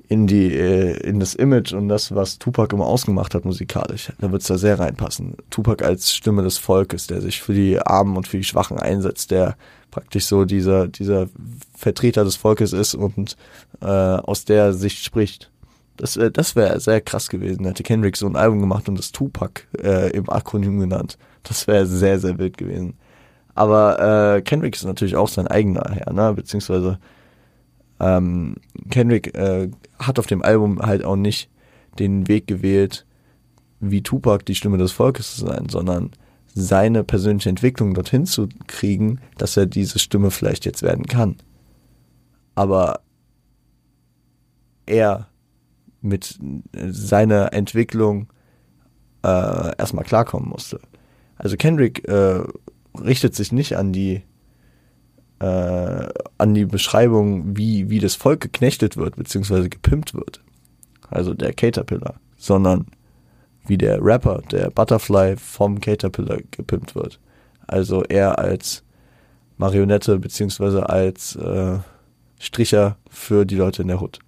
[0.07, 4.11] in die äh, in das Image und das, was Tupac immer ausgemacht hat musikalisch.
[4.19, 5.35] Da wird es da sehr reinpassen.
[5.49, 9.31] Tupac als Stimme des Volkes, der sich für die Armen und für die Schwachen einsetzt,
[9.31, 9.57] der
[9.89, 11.27] praktisch so dieser dieser
[11.75, 13.35] Vertreter des Volkes ist und
[13.81, 15.49] äh, aus der Sicht spricht.
[15.97, 17.65] Das, äh, das wäre sehr krass gewesen.
[17.65, 21.17] Hätte Kendrick so ein Album gemacht und das Tupac äh, im Akronym genannt.
[21.43, 22.95] Das wäre sehr, sehr wild gewesen.
[23.53, 26.33] Aber äh, Kendrick ist natürlich auch sein eigener Herr, ne?
[26.33, 26.99] Beziehungsweise
[27.99, 28.55] ähm,
[28.89, 31.49] Kendrick äh, hat auf dem Album halt auch nicht
[31.97, 33.05] den Weg gewählt,
[33.79, 36.11] wie Tupac die Stimme des Volkes zu sein, sondern
[36.53, 41.37] seine persönliche Entwicklung dorthin zu kriegen, dass er diese Stimme vielleicht jetzt werden kann.
[42.55, 43.01] Aber
[44.85, 45.27] er
[46.05, 46.39] mit
[46.73, 48.27] seiner Entwicklung
[49.23, 50.79] äh, erstmal klarkommen musste.
[51.37, 52.43] Also Kendrick äh,
[52.97, 54.21] richtet sich nicht an die
[55.39, 56.07] äh,
[56.37, 60.41] an die Beschreibung, wie, wie das Volk geknechtet wird, beziehungsweise gepimpt wird.
[61.09, 62.87] Also der Caterpillar, sondern
[63.67, 67.19] wie der Rapper, der Butterfly vom Caterpillar gepimpt wird.
[67.67, 68.83] Also er als
[69.57, 71.79] Marionette, beziehungsweise als äh,
[72.39, 74.19] Stricher für die Leute in der Hut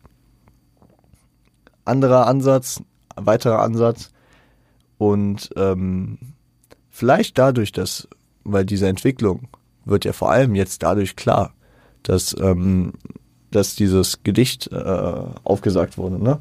[1.87, 2.81] anderer Ansatz,
[3.15, 4.11] weiterer Ansatz.
[4.97, 6.17] Und ähm,
[6.89, 8.07] vielleicht dadurch, dass,
[8.43, 9.47] weil diese Entwicklung
[9.85, 11.53] wird ja vor allem jetzt dadurch klar,
[12.03, 12.93] dass, ähm,
[13.51, 16.39] dass dieses Gedicht äh, aufgesagt wurde, ne?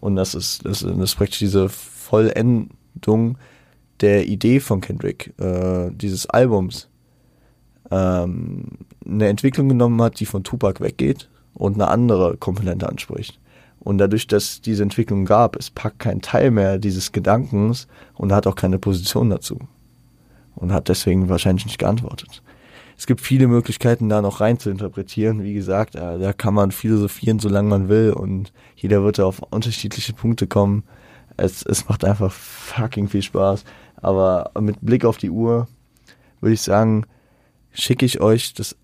[0.00, 3.36] Und das ist, das, das ist praktisch diese Vollendung
[4.00, 6.88] der Idee von Kendrick, äh, dieses Albums,
[7.90, 8.64] ähm,
[9.04, 13.40] eine Entwicklung genommen hat, die von Tupac weggeht und eine andere Komponente anspricht.
[13.80, 18.46] Und dadurch, dass diese Entwicklung gab, ist Pack kein Teil mehr dieses Gedankens und hat
[18.46, 19.58] auch keine Position dazu.
[20.54, 22.42] Und hat deswegen wahrscheinlich nicht geantwortet.
[22.96, 25.44] Es gibt viele Möglichkeiten, da noch rein zu interpretieren.
[25.44, 29.38] Wie gesagt, äh, da kann man philosophieren, solange man will und jeder wird da auf
[29.38, 30.82] unterschiedliche Punkte kommen.
[31.36, 33.64] Es, es macht einfach fucking viel Spaß.
[33.96, 35.68] Aber mit Blick auf die Uhr
[36.40, 37.06] würde ich sagen,
[37.72, 38.76] schicke ich euch das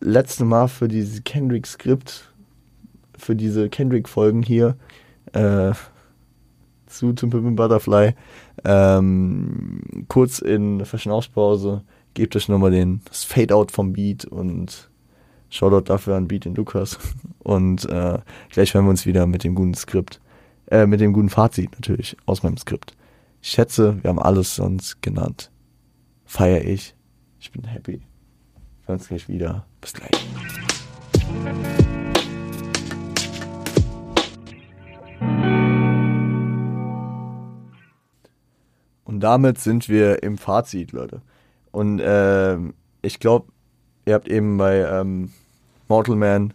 [0.00, 2.33] letzte Mal für dieses Kendrick-Skript
[3.18, 4.76] für diese Kendrick-Folgen hier
[5.32, 5.72] äh,
[6.86, 8.14] zu To Pimp Butterfly
[8.64, 11.82] ähm, kurz in Verschnaufspause
[12.14, 14.90] gebt euch nochmal den das Fade-Out vom Beat und
[15.50, 16.98] Shoutout dafür an Beat in Lukas
[17.38, 18.18] und äh,
[18.50, 20.20] gleich hören wir uns wieder mit dem guten Skript,
[20.70, 22.96] äh, mit dem guten Fazit natürlich aus meinem Skript.
[23.42, 25.50] Ich schätze, wir haben alles sonst genannt.
[26.24, 26.94] Feier ich.
[27.38, 28.00] Ich bin happy.
[28.00, 28.00] Wir
[28.86, 29.66] hören uns gleich wieder.
[29.82, 30.10] Bis gleich.
[39.14, 41.22] Und damit sind wir im Fazit, Leute.
[41.70, 42.56] Und äh,
[43.00, 43.46] ich glaube,
[44.06, 45.30] ihr habt eben bei ähm,
[45.86, 46.52] Mortal Man,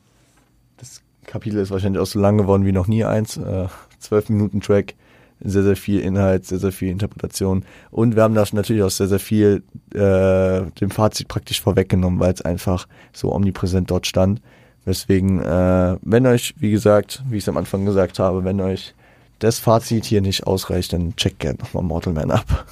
[0.76, 3.68] das Kapitel ist wahrscheinlich auch so lang geworden wie noch nie eins, äh,
[4.00, 4.96] zwölf Minuten Track,
[5.40, 7.64] sehr, sehr viel Inhalt, sehr, sehr viel Interpretation.
[7.92, 9.64] Und wir haben da natürlich auch sehr, sehr viel
[9.94, 14.42] äh, dem Fazit praktisch vorweggenommen, weil es einfach so omnipräsent dort stand.
[14.86, 18.96] Deswegen, äh, wenn euch, wie gesagt, wie ich es am Anfang gesagt habe, wenn euch
[19.40, 22.66] das Fazit hier nicht ausreicht, dann check gerne nochmal Mortal Man ab.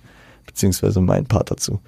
[0.46, 1.80] Beziehungsweise mein Part dazu.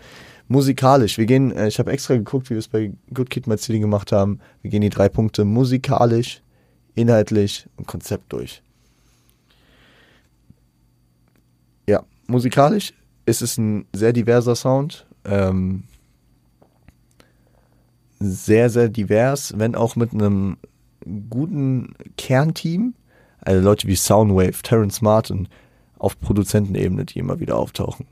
[0.48, 3.58] Musikalisch, wir gehen, äh, ich habe extra geguckt, wie wir es bei Good Kid My
[3.58, 4.40] City gemacht haben.
[4.62, 6.40] Wir gehen die drei Punkte musikalisch,
[6.94, 8.62] inhaltlich und Konzept durch.
[11.88, 12.94] Ja, musikalisch
[13.26, 15.06] ist es ein sehr diverser Sound.
[15.24, 15.82] Ähm,
[18.18, 20.56] sehr, sehr divers, wenn auch mit einem
[21.28, 22.94] guten Kernteam
[23.46, 25.48] also Leute wie Soundwave, Terrence Martin
[25.98, 28.06] auf Produzentenebene, die immer wieder auftauchen.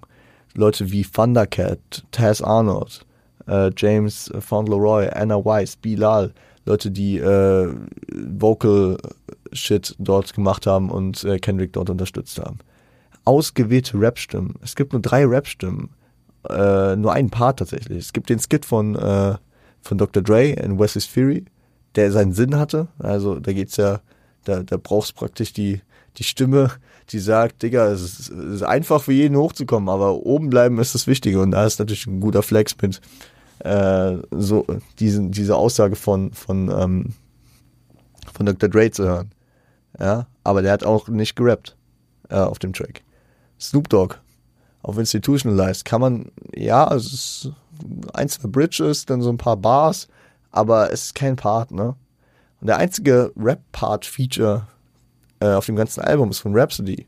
[0.54, 3.04] Leute wie Thundercat, Taz Arnold,
[3.48, 6.32] äh, James Fauntleroy, Anna Weiss, Bilal,
[6.66, 7.74] Leute, die äh,
[8.38, 8.96] Vocal
[9.52, 12.58] Shit dort gemacht haben und äh, Kendrick dort unterstützt haben.
[13.24, 14.54] Ausgewählte Rap-Stimmen.
[14.62, 15.90] Es gibt nur drei Rap-Stimmen.
[16.48, 17.98] Äh, nur ein Part tatsächlich.
[17.98, 19.34] Es gibt den Skit von, äh,
[19.82, 20.22] von Dr.
[20.22, 21.44] Dre in Wes's Fury,
[21.96, 22.88] der seinen Sinn hatte.
[22.98, 24.00] Also da geht's ja,
[24.44, 25.80] da, da brauchst du praktisch die,
[26.16, 26.70] die Stimme,
[27.10, 30.94] die sagt, Digga, es ist, es ist einfach für jeden hochzukommen, aber oben bleiben ist
[30.94, 31.40] das Wichtige.
[31.40, 33.00] Und da ist natürlich ein guter Flex mit
[33.60, 34.66] äh, so
[34.98, 37.12] diesen, diese Aussage von, von, ähm,
[38.32, 38.68] von Dr.
[38.68, 39.30] Dre zu hören.
[39.98, 41.76] Ja, aber der hat auch nicht gerappt
[42.28, 43.02] äh, auf dem Track.
[43.60, 44.16] Snoop Dogg
[44.82, 47.52] auf Institutionalized kann man, ja, es ist
[48.12, 50.08] ein, zwei Bridges, dann so ein paar Bars,
[50.50, 51.96] aber es ist kein Part, ne?
[52.64, 54.66] Und der einzige Rap-Part-Feature
[55.40, 57.06] äh, auf dem ganzen Album ist von Rhapsody.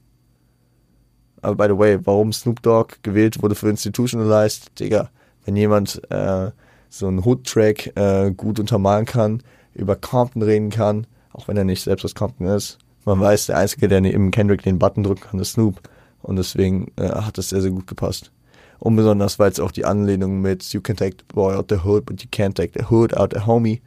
[1.41, 5.09] Aber by the way, warum Snoop Dogg gewählt wurde für Institutionalized, Digga,
[5.47, 6.51] wenn jemand äh,
[6.91, 9.43] so einen Hood-Track äh, gut untermalen kann,
[9.73, 12.77] über Compton reden kann, auch wenn er nicht selbst aus Compton ist.
[13.07, 15.81] Man weiß, der Einzige, der neben Kendrick den Button drücken kann, ist Snoop.
[16.21, 18.31] Und deswegen äh, hat das sehr, sehr gut gepasst.
[18.79, 21.83] Und besonders, weil es auch die Anlehnung mit You can take the boy out the
[21.83, 23.81] hood, but you can't take the hood out the homie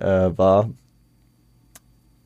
[0.00, 0.68] äh, war,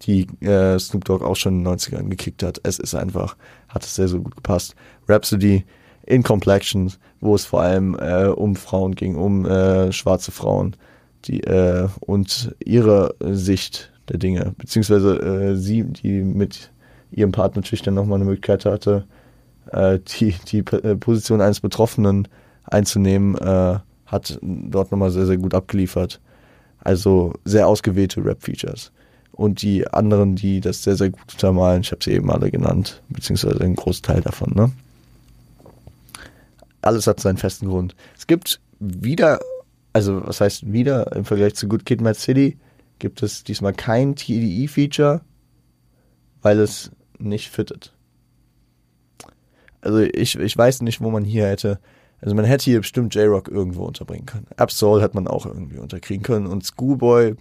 [0.03, 2.61] die äh, Snoop Dogg auch schon in den 90ern gekickt hat.
[2.63, 3.37] Es ist einfach,
[3.69, 4.75] hat es sehr, sehr gut gepasst.
[5.09, 5.65] Rhapsody
[6.05, 10.77] in Complexions, wo es vor allem äh, um Frauen ging, um äh, schwarze Frauen
[11.25, 16.71] die, äh, und ihre Sicht der Dinge, beziehungsweise äh, sie, die mit
[17.11, 19.07] ihrem Partner natürlich dann nochmal eine Möglichkeit hatte,
[19.73, 22.29] äh, die, die äh, Position eines Betroffenen
[22.65, 26.21] einzunehmen, äh, hat dort nochmal sehr, sehr gut abgeliefert.
[26.79, 28.93] Also sehr ausgewählte Rap-Features.
[29.37, 33.03] Und die anderen, die das sehr, sehr gut untermalen, ich habe sie eben alle genannt,
[33.11, 34.73] beziehungsweise einen Großteil davon, ne?
[36.81, 37.95] Alles hat seinen festen Grund.
[38.17, 39.41] Es gibt wieder,
[39.93, 42.57] also was heißt wieder im Vergleich zu Good Kid, Mad City,
[42.99, 45.21] gibt es diesmal kein TDE-Feature,
[46.41, 47.93] weil es nicht fittet.
[49.83, 51.79] Also ich, ich weiß nicht, wo man hier hätte.
[52.23, 54.47] Also man hätte hier bestimmt J-Rock irgendwo unterbringen können.
[54.57, 56.47] Absol hätte man auch irgendwie unterkriegen können.
[56.47, 57.35] Und Schoolboy,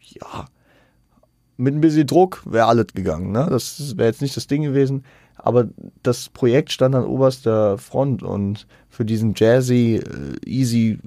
[0.00, 0.46] ja,
[1.56, 3.32] mit ein bisschen Druck wäre alles gegangen.
[3.32, 3.46] Ne?
[3.50, 5.04] Das wäre jetzt nicht das Ding gewesen.
[5.36, 5.68] Aber
[6.02, 10.98] das Projekt stand an oberster Front und für diesen jazzy, äh, easy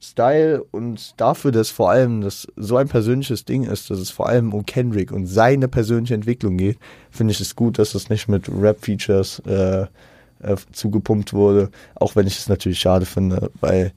[0.00, 4.28] Style und dafür, dass vor allem das so ein persönliches Ding ist, dass es vor
[4.28, 6.78] allem um Kendrick und seine persönliche Entwicklung geht,
[7.10, 9.86] finde ich es gut, dass das nicht mit Rap-Features äh,
[10.42, 11.70] äh, zugepumpt wurde.
[11.94, 13.92] Auch wenn ich es natürlich schade finde, weil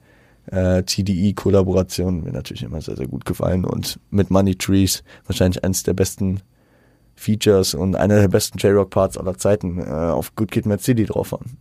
[0.50, 5.82] äh, TDE-Kollaborationen mir natürlich immer sehr, sehr gut gefallen und mit Money Trees wahrscheinlich eines
[5.82, 6.40] der besten
[7.16, 11.32] Features und einer der besten J-Rock-Parts aller Zeiten äh, auf Good Kid Mad City drauf
[11.32, 11.56] waren.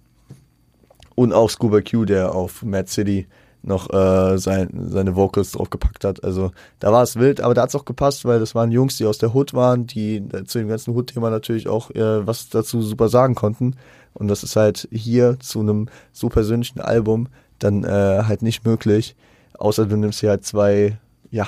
[1.16, 3.28] Und auch Scuba Q, der auf Mad City
[3.64, 6.24] noch äh, sein, seine Vocals draufgepackt hat.
[6.24, 8.98] Also da war es wild, aber da hat es auch gepasst, weil das waren Jungs,
[8.98, 12.50] die aus der Hood waren, die äh, zu dem ganzen Hood-Thema natürlich auch äh, was
[12.50, 13.76] dazu super sagen konnten.
[14.14, 17.28] Und das ist halt hier zu einem so persönlichen Album
[17.60, 19.16] dann äh, halt nicht möglich,
[19.58, 20.98] außer du nimmst hier halt zwei,
[21.32, 21.48] ja,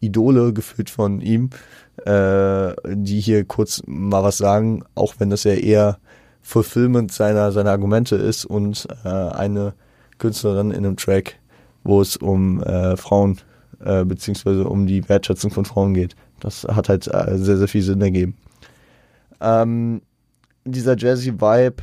[0.00, 1.50] Idole gefühlt von ihm,
[2.04, 5.98] äh, die hier kurz mal was sagen, auch wenn das ja eher
[6.40, 9.74] Fulfillment seiner, seiner Argumente ist und äh, eine
[10.18, 11.36] Künstlerin in einem Track
[11.88, 13.38] wo es um äh, Frauen
[13.80, 16.14] äh, beziehungsweise um die Wertschätzung von Frauen geht.
[16.40, 18.36] Das hat halt äh, sehr, sehr viel Sinn ergeben.
[19.40, 20.02] Ähm,
[20.64, 21.82] dieser Jazzy Vibe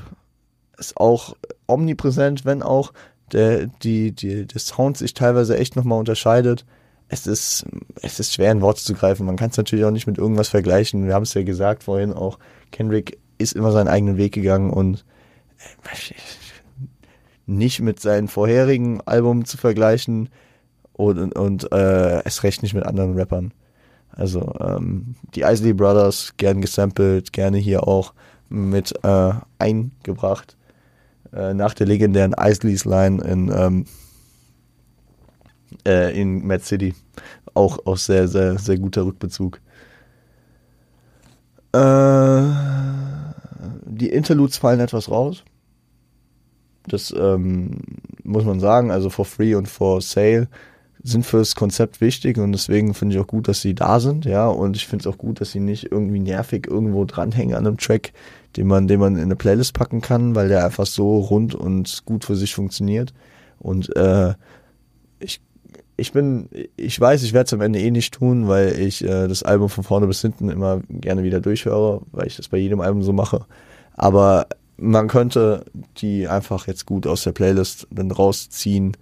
[0.77, 1.35] ist auch
[1.67, 2.93] omnipräsent, wenn auch
[3.31, 6.65] der, die, die, der Sound sich teilweise echt nochmal unterscheidet.
[7.07, 7.65] Es ist,
[8.01, 9.25] es ist schwer in Worte zu greifen.
[9.25, 11.05] Man kann es natürlich auch nicht mit irgendwas vergleichen.
[11.05, 12.39] Wir haben es ja gesagt vorhin auch,
[12.71, 15.05] Kendrick ist immer seinen eigenen Weg gegangen und
[15.57, 16.13] äh,
[17.45, 20.29] nicht mit seinem vorherigen Album zu vergleichen
[20.93, 23.53] und, und äh, es recht nicht mit anderen Rappern.
[24.11, 28.13] Also ähm, die Isley Brothers gern gesampelt, gerne hier auch
[28.49, 30.55] mit äh, eingebracht.
[31.33, 33.85] Äh, nach der legendären Isleys Line in, ähm,
[35.85, 36.93] äh, in Mad City.
[37.53, 39.59] Auch, auch sehr, sehr, sehr guter Rückbezug.
[41.73, 42.43] Äh,
[43.85, 45.43] die Interludes fallen etwas raus.
[46.87, 47.81] Das ähm,
[48.23, 48.91] muss man sagen.
[48.91, 50.47] Also for free und for sale
[51.03, 54.47] sind fürs Konzept wichtig und deswegen finde ich auch gut, dass sie da sind, ja.
[54.47, 57.77] Und ich finde es auch gut, dass sie nicht irgendwie nervig irgendwo dranhängen an einem
[57.77, 58.11] Track,
[58.55, 62.03] den man, den man in eine Playlist packen kann, weil der einfach so rund und
[62.05, 63.13] gut für sich funktioniert.
[63.59, 64.33] Und äh,
[65.19, 65.41] ich,
[65.97, 69.27] ich bin, ich weiß, ich werde es am Ende eh nicht tun, weil ich äh,
[69.27, 72.81] das Album von vorne bis hinten immer gerne wieder durchhöre, weil ich das bei jedem
[72.81, 73.45] Album so mache.
[73.93, 75.65] Aber man könnte
[75.97, 78.97] die einfach jetzt gut aus der Playlist dann rausziehen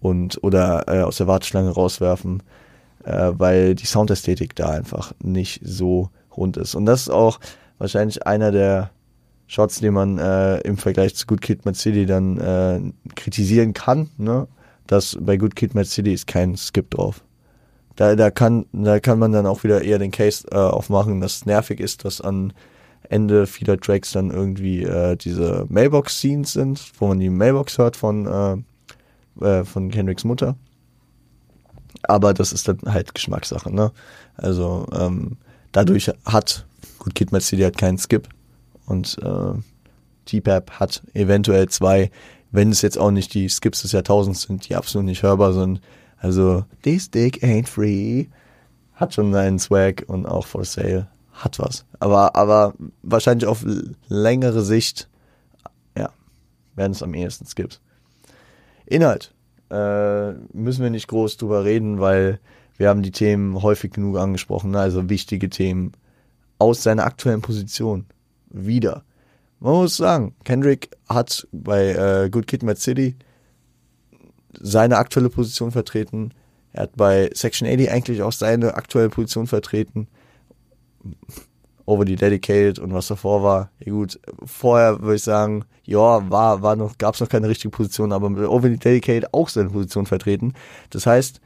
[0.00, 2.42] und oder äh, aus der Warteschlange rauswerfen.
[3.04, 6.74] äh, weil die Soundästhetik da einfach nicht so rund ist.
[6.74, 7.40] Und das ist auch
[7.78, 8.90] wahrscheinlich einer der
[9.46, 12.80] Shots, die man äh, im Vergleich zu Good Kid, Mad City dann äh,
[13.14, 14.10] kritisieren kann.
[14.18, 14.46] Ne?
[14.86, 17.24] Dass bei Good Kid, Mad City ist kein Skip drauf.
[17.96, 21.36] Da, da, kann, da kann man dann auch wieder eher den Case äh, aufmachen, dass
[21.36, 22.52] es nervig ist, dass an
[23.08, 28.64] Ende vieler Tracks dann irgendwie äh, diese Mailbox-Scenes sind, wo man die Mailbox hört von,
[29.40, 30.56] äh, äh, von Kendricks Mutter.
[32.02, 33.92] Aber das ist dann halt Geschmackssache, ne?
[34.36, 35.38] Also ähm,
[35.72, 36.67] dadurch hat
[37.08, 38.28] Good Kid Mad City hat keinen Skip
[38.84, 39.54] und äh,
[40.26, 42.10] T-Pap hat eventuell zwei,
[42.50, 45.80] wenn es jetzt auch nicht die Skips des Jahrtausends sind, die absolut nicht hörbar sind.
[46.18, 48.26] Also This Dick Ain't Free
[48.92, 51.86] hat schon seinen Swag und auch For Sale hat was.
[51.98, 53.64] Aber, aber wahrscheinlich auf
[54.08, 55.08] längere Sicht,
[55.96, 56.10] ja,
[56.74, 57.80] werden es am ehesten Skips.
[58.84, 59.32] Inhalt
[59.70, 62.38] äh, müssen wir nicht groß drüber reden, weil
[62.76, 64.80] wir haben die Themen häufig genug angesprochen, ne?
[64.80, 65.92] also wichtige Themen
[66.58, 68.06] aus seiner aktuellen Position
[68.50, 69.04] wieder.
[69.60, 73.16] Man muss sagen, Kendrick hat bei äh, Good Kid Mad City
[74.60, 76.32] seine aktuelle Position vertreten.
[76.72, 80.08] Er hat bei Section 80 eigentlich auch seine aktuelle Position vertreten.
[81.86, 83.70] Over the Dedicated und was davor war.
[83.80, 87.70] Ja gut, vorher würde ich sagen, ja, war, war noch, gab es noch keine richtige
[87.70, 90.52] Position, aber mit Over the Dedicated auch seine Position vertreten.
[90.90, 91.40] Das heißt,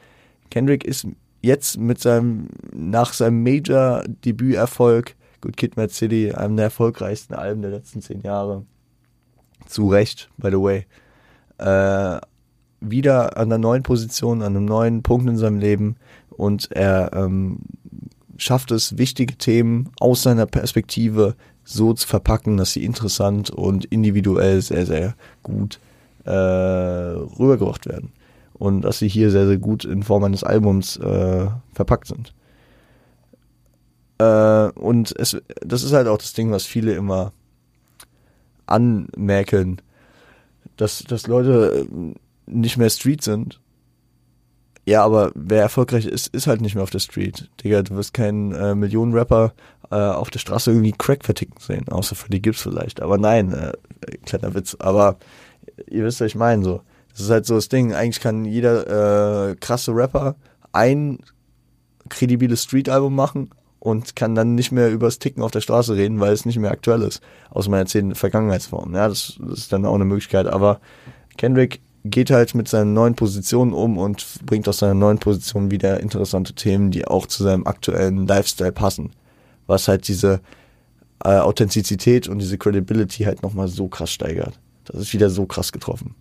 [0.50, 1.06] Kendrick ist
[1.42, 7.72] jetzt mit seinem, nach seinem Major-Debüterfolg, Good Kid Mad City, einem der erfolgreichsten Alben der
[7.72, 8.64] letzten zehn Jahre,
[9.66, 10.86] zu Recht, by the way,
[11.58, 12.20] äh,
[12.80, 15.96] wieder an einer neuen Position, an einem neuen Punkt in seinem Leben.
[16.30, 17.58] Und er ähm,
[18.36, 24.60] schafft es, wichtige Themen aus seiner Perspektive so zu verpacken, dass sie interessant und individuell
[24.62, 25.78] sehr, sehr gut
[26.24, 28.12] äh, rübergebracht werden.
[28.62, 32.32] Und dass sie hier sehr, sehr gut in Form eines Albums äh, verpackt sind.
[34.18, 37.32] Äh, und es, das ist halt auch das Ding, was viele immer
[38.66, 39.82] anmerken,
[40.76, 41.86] dass, dass Leute
[42.46, 43.60] nicht mehr Street sind
[44.84, 47.48] ja, aber wer erfolgreich ist, ist halt nicht mehr auf der Street.
[47.62, 49.52] Digga, du wirst keinen äh, Millionen-Rapper
[49.90, 53.00] äh, auf der Straße irgendwie Crack verticken sehen, außer für die Gips vielleicht.
[53.00, 53.72] Aber nein, äh,
[54.24, 54.76] kleiner Witz.
[54.80, 55.18] Aber
[55.88, 56.82] ihr wisst, was ich meine, so.
[57.12, 57.92] Das ist halt so das Ding.
[57.92, 60.36] Eigentlich kann jeder äh, krasse Rapper
[60.72, 61.18] ein
[62.08, 66.32] kredibiles Street-Album machen und kann dann nicht mehr übers Ticken auf der Straße reden, weil
[66.32, 67.20] es nicht mehr aktuell ist.
[67.50, 68.94] Aus meiner zehn Vergangenheitsform.
[68.94, 70.46] Ja, das, das ist dann auch eine Möglichkeit.
[70.46, 70.80] Aber
[71.36, 76.00] Kendrick geht halt mit seinen neuen Positionen um und bringt aus seiner neuen Position wieder
[76.00, 79.10] interessante Themen, die auch zu seinem aktuellen Lifestyle passen.
[79.66, 80.40] Was halt diese
[81.24, 84.58] äh, Authentizität und diese Credibility halt nochmal so krass steigert.
[84.84, 86.14] Das ist wieder so krass getroffen.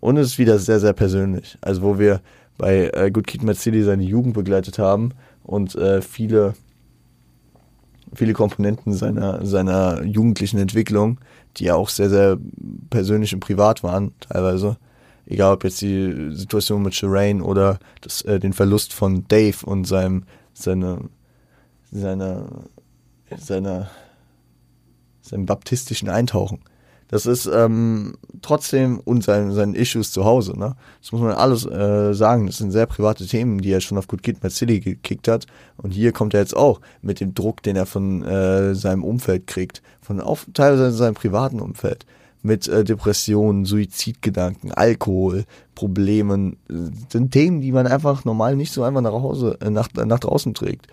[0.00, 1.58] Und es ist wieder sehr, sehr persönlich.
[1.60, 2.20] Also wo wir
[2.56, 5.12] bei äh, Good Kid City seine Jugend begleitet haben
[5.44, 6.54] und äh, viele,
[8.14, 11.18] viele Komponenten seiner, seiner jugendlichen Entwicklung,
[11.56, 12.38] die ja auch sehr, sehr
[12.90, 14.76] persönlich und privat waren, teilweise,
[15.26, 19.84] egal ob jetzt die Situation mit Shireen oder das, äh, den Verlust von Dave und
[19.84, 21.08] seinem, seine,
[21.90, 22.46] seine,
[23.36, 23.88] seine,
[25.22, 26.60] seinem baptistischen Eintauchen.
[27.08, 30.58] Das ist ähm, trotzdem und seinen, seinen Issues zu Hause.
[30.58, 30.76] Ne?
[31.00, 32.46] Das muss man alles äh, sagen.
[32.46, 35.46] Das sind sehr private Themen, die er schon auf Good Kid Mad City gekickt hat.
[35.78, 39.46] Und hier kommt er jetzt auch mit dem Druck, den er von äh, seinem Umfeld
[39.46, 42.04] kriegt, von auf, teilweise seinem privaten Umfeld
[42.42, 45.44] mit äh, Depressionen, Suizidgedanken, Alkohol,
[45.74, 49.88] Problemen, äh, sind Themen, die man einfach normal nicht so einfach nach Hause, äh, nach,
[49.94, 50.88] nach draußen trägt.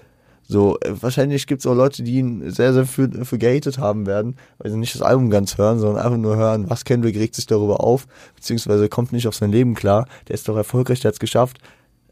[0.47, 4.05] So, äh, wahrscheinlich gibt es auch Leute, die ihn sehr, sehr für, für gehatet haben
[4.05, 7.35] werden, weil sie nicht das Album ganz hören, sondern einfach nur hören, was Kendrick regt
[7.35, 11.09] sich darüber auf, beziehungsweise kommt nicht auf sein Leben klar, der ist doch erfolgreich, der
[11.09, 11.57] hat es geschafft.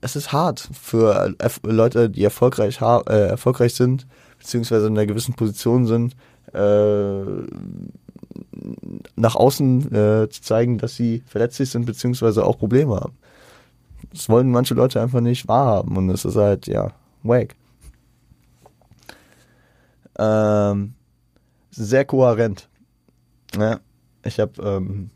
[0.01, 4.07] Es ist hart für äh, Leute, die erfolgreich, äh, erfolgreich sind,
[4.39, 6.15] beziehungsweise in einer gewissen Position sind,
[6.53, 7.23] äh,
[9.15, 13.13] nach außen äh, zu zeigen, dass sie verletzlich sind, beziehungsweise auch Probleme haben.
[14.11, 16.91] Das wollen manche Leute einfach nicht wahrhaben und es ist halt, ja,
[17.21, 17.55] wack.
[20.17, 20.93] Ähm,
[21.71, 22.69] sehr kohärent.
[23.57, 23.79] Ja,
[24.23, 25.09] ich habe ähm,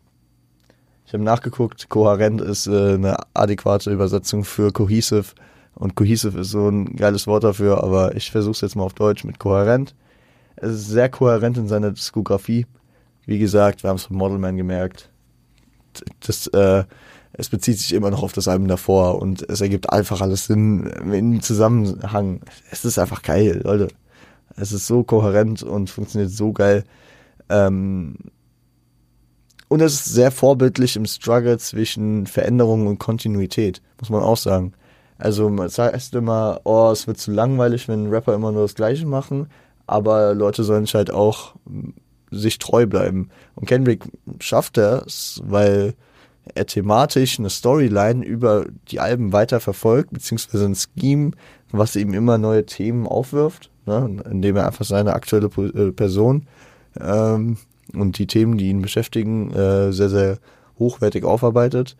[1.05, 5.33] ich habe nachgeguckt, kohärent ist äh, eine adäquate Übersetzung für cohesive
[5.75, 8.93] und cohesive ist so ein geiles Wort dafür, aber ich versuche es jetzt mal auf
[8.93, 9.95] Deutsch mit kohärent.
[10.57, 12.65] Es ist sehr kohärent in seiner Diskografie.
[13.25, 15.09] Wie gesagt, wir haben es von Modelman gemerkt.
[16.19, 16.83] Das, äh,
[17.33, 20.87] es bezieht sich immer noch auf das Album davor und es ergibt einfach alles Sinn
[20.87, 22.41] im Zusammenhang.
[22.71, 23.89] Es ist einfach geil, Leute.
[24.57, 26.83] Es ist so kohärent und funktioniert so geil.
[27.49, 28.15] Ähm,
[29.69, 34.73] und es ist sehr vorbildlich im Struggle zwischen Veränderung und Kontinuität, muss man auch sagen.
[35.17, 39.05] Also es heißt immer, oh, es wird zu langweilig, wenn Rapper immer nur das Gleiche
[39.05, 39.47] machen,
[39.85, 41.55] aber Leute sollen sich halt auch
[42.31, 43.29] sich treu bleiben.
[43.55, 44.03] Und Kendrick
[44.39, 45.95] schafft es, weil
[46.55, 51.31] er thematisch eine Storyline über die Alben weiter verfolgt, beziehungsweise ein Scheme,
[51.71, 56.47] was ihm immer neue Themen aufwirft, ne, indem er einfach seine aktuelle äh, Person
[56.99, 57.57] ähm,
[57.93, 60.37] und die Themen, die ihn beschäftigen, äh, sehr, sehr
[60.77, 61.95] hochwertig aufarbeitet.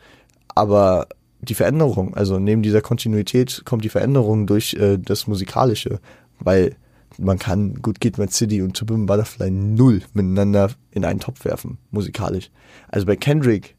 [0.53, 1.07] Aber
[1.41, 5.99] die Veränderung, also neben dieser Kontinuität kommt die Veränderung durch äh, das Musikalische,
[6.39, 6.75] weil
[7.17, 11.77] man kann Good Kid, Mad City und To Butterfly null miteinander in einen Topf werfen,
[11.91, 12.51] musikalisch.
[12.89, 13.75] Also bei Kendrick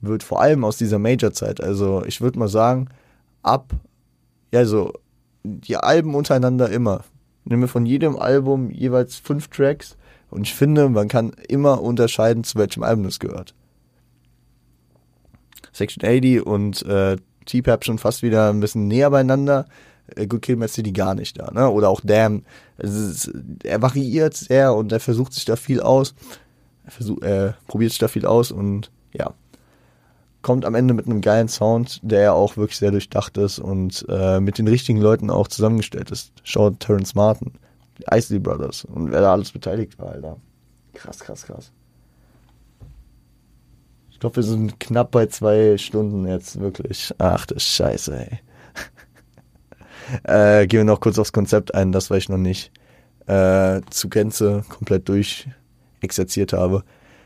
[0.00, 2.88] wird vor allem aus dieser Major-Zeit, also ich würde mal sagen,
[3.42, 3.72] ab,
[4.52, 4.92] ja, so,
[5.44, 7.04] die Alben untereinander immer.
[7.44, 9.96] Nehme von jedem Album jeweils fünf Tracks
[10.30, 13.54] und ich finde, man kann immer unterscheiden, zu welchem Album es gehört.
[15.72, 17.16] Section 80 und äh,
[17.46, 19.66] T-Pap schon fast wieder ein bisschen näher beieinander.
[20.14, 21.68] Äh, Good Kill Mad City gar nicht da, ne?
[21.68, 22.44] Oder auch Damn.
[22.78, 23.30] Ist,
[23.62, 26.14] er variiert sehr und er versucht sich da viel aus.
[26.84, 29.34] Er versucht, er probiert sich da viel aus und ja,
[30.42, 34.40] kommt am Ende mit einem geilen Sound, der auch wirklich sehr durchdacht ist und äh,
[34.40, 36.32] mit den richtigen Leuten auch zusammengestellt ist.
[36.42, 37.52] Schaut Terrence Martin,
[38.10, 40.36] Isley Brothers und wer da alles beteiligt war, Alter.
[40.94, 41.72] Krass, krass, krass.
[44.10, 47.14] Ich glaube, wir sind knapp bei zwei Stunden jetzt, wirklich.
[47.18, 48.40] Ach du Scheiße, ey.
[50.62, 52.72] äh, gehen wir noch kurz aufs Konzept ein, das, weil ich noch nicht
[53.26, 56.84] äh, zu Gänze komplett durchexerziert habe.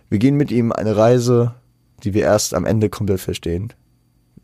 [0.08, 1.54] Wir gehen mit ihm eine Reise
[2.02, 3.72] die wir erst am Ende komplett verstehen.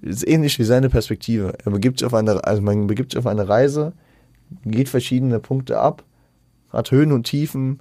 [0.01, 1.55] Ist ähnlich wie seine Perspektive.
[1.65, 3.93] Er begibt sich auf eine, also man begibt sich auf eine Reise,
[4.65, 6.05] geht verschiedene Punkte ab,
[6.71, 7.81] hat Höhen und Tiefen,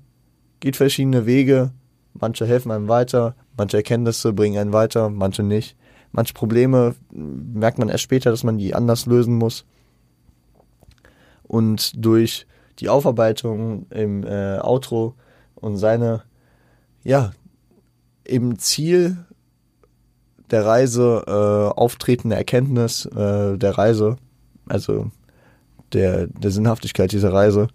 [0.60, 1.72] geht verschiedene Wege.
[2.14, 5.78] Manche helfen einem weiter, manche Erkenntnisse bringen einen weiter, manche nicht.
[6.12, 9.66] Manche Probleme merkt man erst später, dass man die anders lösen muss.
[11.44, 12.46] Und durch
[12.80, 15.16] die Aufarbeitung im äh, Outro
[15.56, 16.24] und seine,
[17.04, 17.32] ja,
[18.24, 19.26] im Ziel
[20.52, 24.18] der Reise, äh, auftretende Erkenntnis äh, der Reise,
[24.68, 25.10] also
[25.94, 27.68] der, der Sinnhaftigkeit dieser Reise,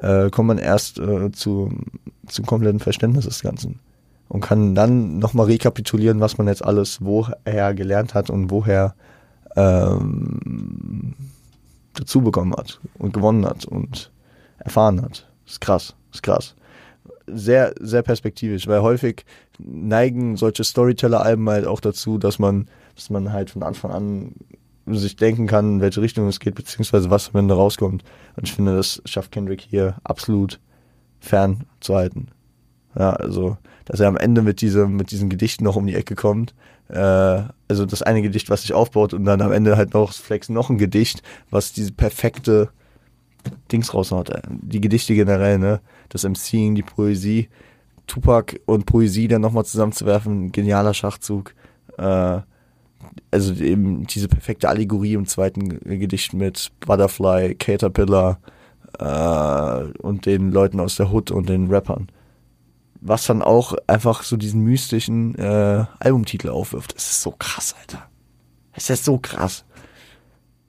[0.00, 1.72] äh, kommt man erst äh, zu,
[2.26, 3.80] zum kompletten Verständnis des Ganzen
[4.28, 8.94] und kann dann nochmal rekapitulieren, was man jetzt alles woher gelernt hat und woher
[9.56, 11.14] ähm,
[11.94, 14.10] dazu bekommen hat und gewonnen hat und
[14.58, 15.28] erfahren hat.
[15.46, 16.54] ist krass, ist krass
[17.26, 19.24] sehr, sehr perspektivisch, weil häufig
[19.58, 24.34] neigen solche Storyteller-Alben halt auch dazu, dass man, dass man halt von Anfang an
[24.86, 28.04] sich denken kann, in welche Richtung es geht, beziehungsweise was am Ende rauskommt.
[28.36, 30.60] Und ich finde, das schafft Kendrick hier absolut
[31.20, 32.28] fernzuhalten.
[32.96, 33.56] Ja, also,
[33.86, 36.54] dass er am Ende mit diesem, mit diesen Gedichten noch um die Ecke kommt.
[36.88, 40.48] Äh, also das eine Gedicht, was sich aufbaut und dann am Ende halt noch Flex
[40.48, 42.68] noch ein Gedicht, was diese perfekte
[43.72, 44.30] Dings raushaut.
[44.48, 45.80] Die Gedichte generell, ne?
[46.08, 47.48] Das MCing, die Poesie.
[48.06, 51.54] Tupac und Poesie dann nochmal zusammenzuwerfen, genialer Schachzug.
[51.96, 52.40] Äh,
[53.30, 58.38] also eben diese perfekte Allegorie im zweiten Gedicht mit Butterfly, Caterpillar
[58.98, 62.08] äh, und den Leuten aus der Hood und den Rappern.
[63.00, 66.94] Was dann auch einfach so diesen mystischen äh, Albumtitel aufwirft.
[66.96, 68.08] Es ist so krass, Alter.
[68.72, 69.64] Es ist so krass.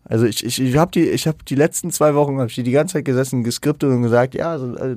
[0.08, 2.72] Also ich, ich, ich habe die, ich habe die letzten zwei Wochen hab ich die
[2.72, 4.96] ganze Zeit gesessen, geskriptet und gesagt, ja, also, äh,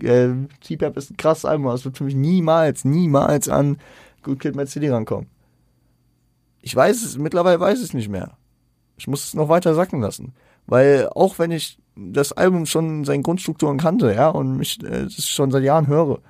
[0.00, 3.76] äh, T-Pap ist ein krasses Album, es wird für mich niemals, niemals an
[4.22, 5.28] Good Kid, Mad City rankommen.
[6.62, 8.38] Ich weiß es, mittlerweile weiß ich es nicht mehr.
[8.96, 10.32] Ich muss es noch weiter sacken lassen.
[10.66, 15.04] Weil auch wenn ich das Album schon in seinen Grundstrukturen kannte, ja, und mich äh,
[15.04, 16.20] das schon seit Jahren höre,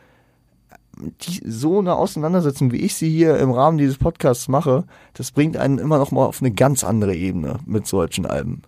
[0.96, 5.56] die, so eine Auseinandersetzung, wie ich sie hier im Rahmen dieses Podcasts mache, das bringt
[5.56, 8.62] einen immer noch mal auf eine ganz andere Ebene mit solchen Alben.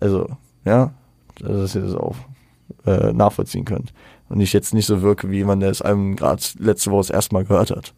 [0.00, 0.28] Also,
[0.64, 0.92] ja,
[1.38, 2.16] dass ihr das auch
[2.86, 3.92] äh, nachvollziehen könnt.
[4.28, 7.10] Und ich jetzt nicht so wirke, wie jemand, der das Album gerade letzte Woche das
[7.10, 7.94] erste Mal gehört hat.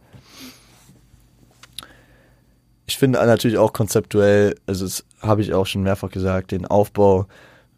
[2.87, 7.27] Ich finde natürlich auch konzeptuell, also das habe ich auch schon mehrfach gesagt, den Aufbau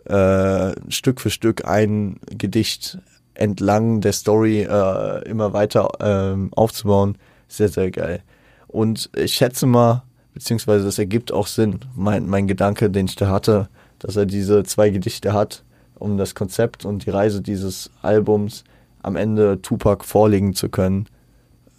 [0.07, 2.99] äh, Stück für Stück ein Gedicht
[3.35, 8.23] entlang der Story äh, immer weiter ähm, aufzubauen, sehr, sehr geil.
[8.69, 10.03] Und ich schätze mal,
[10.33, 14.65] beziehungsweise das ergibt auch Sinn, mein, mein Gedanke, den ich da hatte, dass er diese
[14.65, 15.63] zwei Gedichte hat,
[15.95, 18.65] um das Konzept und die Reise dieses Albums
[19.03, 21.07] am Ende Tupac vorlegen zu können,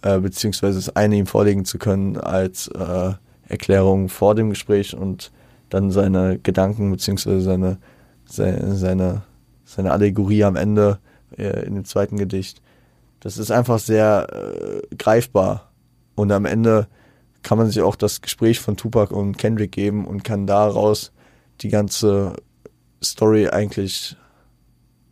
[0.02, 3.12] äh, beziehungsweise das eine ihm vorlegen zu können als äh,
[3.48, 5.30] Erklärung vor dem Gespräch und
[5.68, 7.78] dann seine Gedanken beziehungsweise seine,
[8.24, 9.22] seine, seine,
[9.64, 10.98] seine Allegorie am Ende
[11.30, 12.62] in dem zweiten Gedicht.
[13.20, 15.72] Das ist einfach sehr äh, greifbar.
[16.14, 16.88] Und am Ende
[17.42, 21.12] kann man sich auch das Gespräch von Tupac und Kendrick geben und kann daraus
[21.60, 22.34] die ganze
[23.02, 24.16] Story eigentlich,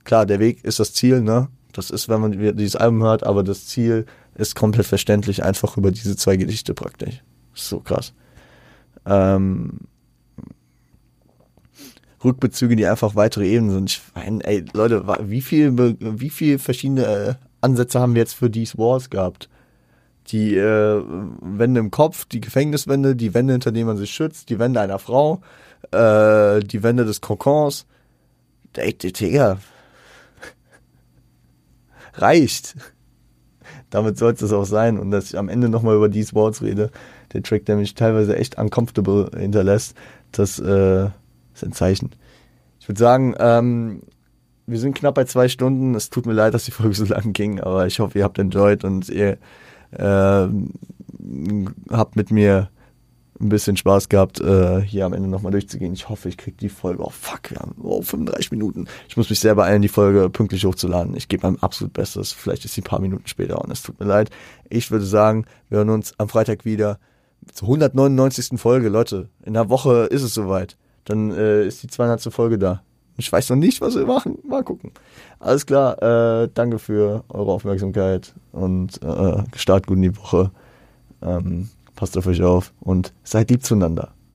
[0.04, 1.48] klar, der Weg ist das Ziel, ne?
[1.72, 5.90] Das ist, wenn man dieses Album hört, aber das Ziel ist komplett verständlich, einfach über
[5.90, 7.22] diese zwei Gedichte praktisch.
[7.52, 8.14] So krass.
[9.06, 9.80] Ähm,
[12.24, 13.90] Rückbezüge, die einfach weitere Ebenen sind.
[13.90, 18.50] Ich meine, ey, Leute, wie viel, wie viel verschiedene äh, Ansätze haben wir jetzt für
[18.50, 19.48] These Wars gehabt?
[20.28, 21.02] Die äh,
[21.40, 24.98] Wände im Kopf, die Gefängniswände, die Wände, hinter denen man sich schützt, die Wände einer
[24.98, 25.42] Frau,
[25.90, 27.86] äh, die Wände des Kokons.
[28.76, 29.58] Ey, Digga.
[32.14, 32.74] Reicht.
[33.90, 34.98] Damit soll es auch sein.
[34.98, 36.90] Und dass ich am Ende nochmal über These Words rede,
[37.32, 39.94] der Track, der mich teilweise echt uncomfortable hinterlässt,
[40.32, 41.10] das äh,
[41.54, 42.10] ist ein Zeichen.
[42.80, 44.02] Ich würde sagen, ähm,
[44.66, 45.94] wir sind knapp bei zwei Stunden.
[45.94, 48.38] Es tut mir leid, dass die Folge so lang ging, aber ich hoffe, ihr habt
[48.38, 49.38] enjoyed und ihr
[49.92, 50.48] äh,
[51.90, 52.70] habt mit mir
[53.40, 55.92] ein bisschen Spaß gehabt, äh, hier am Ende nochmal durchzugehen.
[55.92, 57.02] Ich hoffe, ich kriege die Folge.
[57.02, 58.86] Oh fuck, wir haben oh, 35 Minuten.
[59.08, 61.16] Ich muss mich sehr beeilen, die Folge pünktlich hochzuladen.
[61.16, 62.32] Ich gebe mein absolut Bestes.
[62.32, 64.30] Vielleicht ist sie ein paar Minuten später und es tut mir leid.
[64.68, 66.98] Ich würde sagen, wir hören uns am Freitag wieder
[67.52, 68.58] zur 199.
[68.60, 68.88] Folge.
[68.88, 70.76] Leute, in einer Woche ist es soweit.
[71.04, 72.22] Dann äh, ist die 200.
[72.32, 72.82] Folge da.
[73.16, 74.38] Ich weiß noch nicht, was wir machen.
[74.46, 74.90] Mal gucken.
[75.38, 76.02] Alles klar.
[76.02, 80.50] Äh, danke für eure Aufmerksamkeit und äh, start gut in die Woche.
[81.22, 84.13] Ähm, passt auf euch auf und seid lieb zueinander.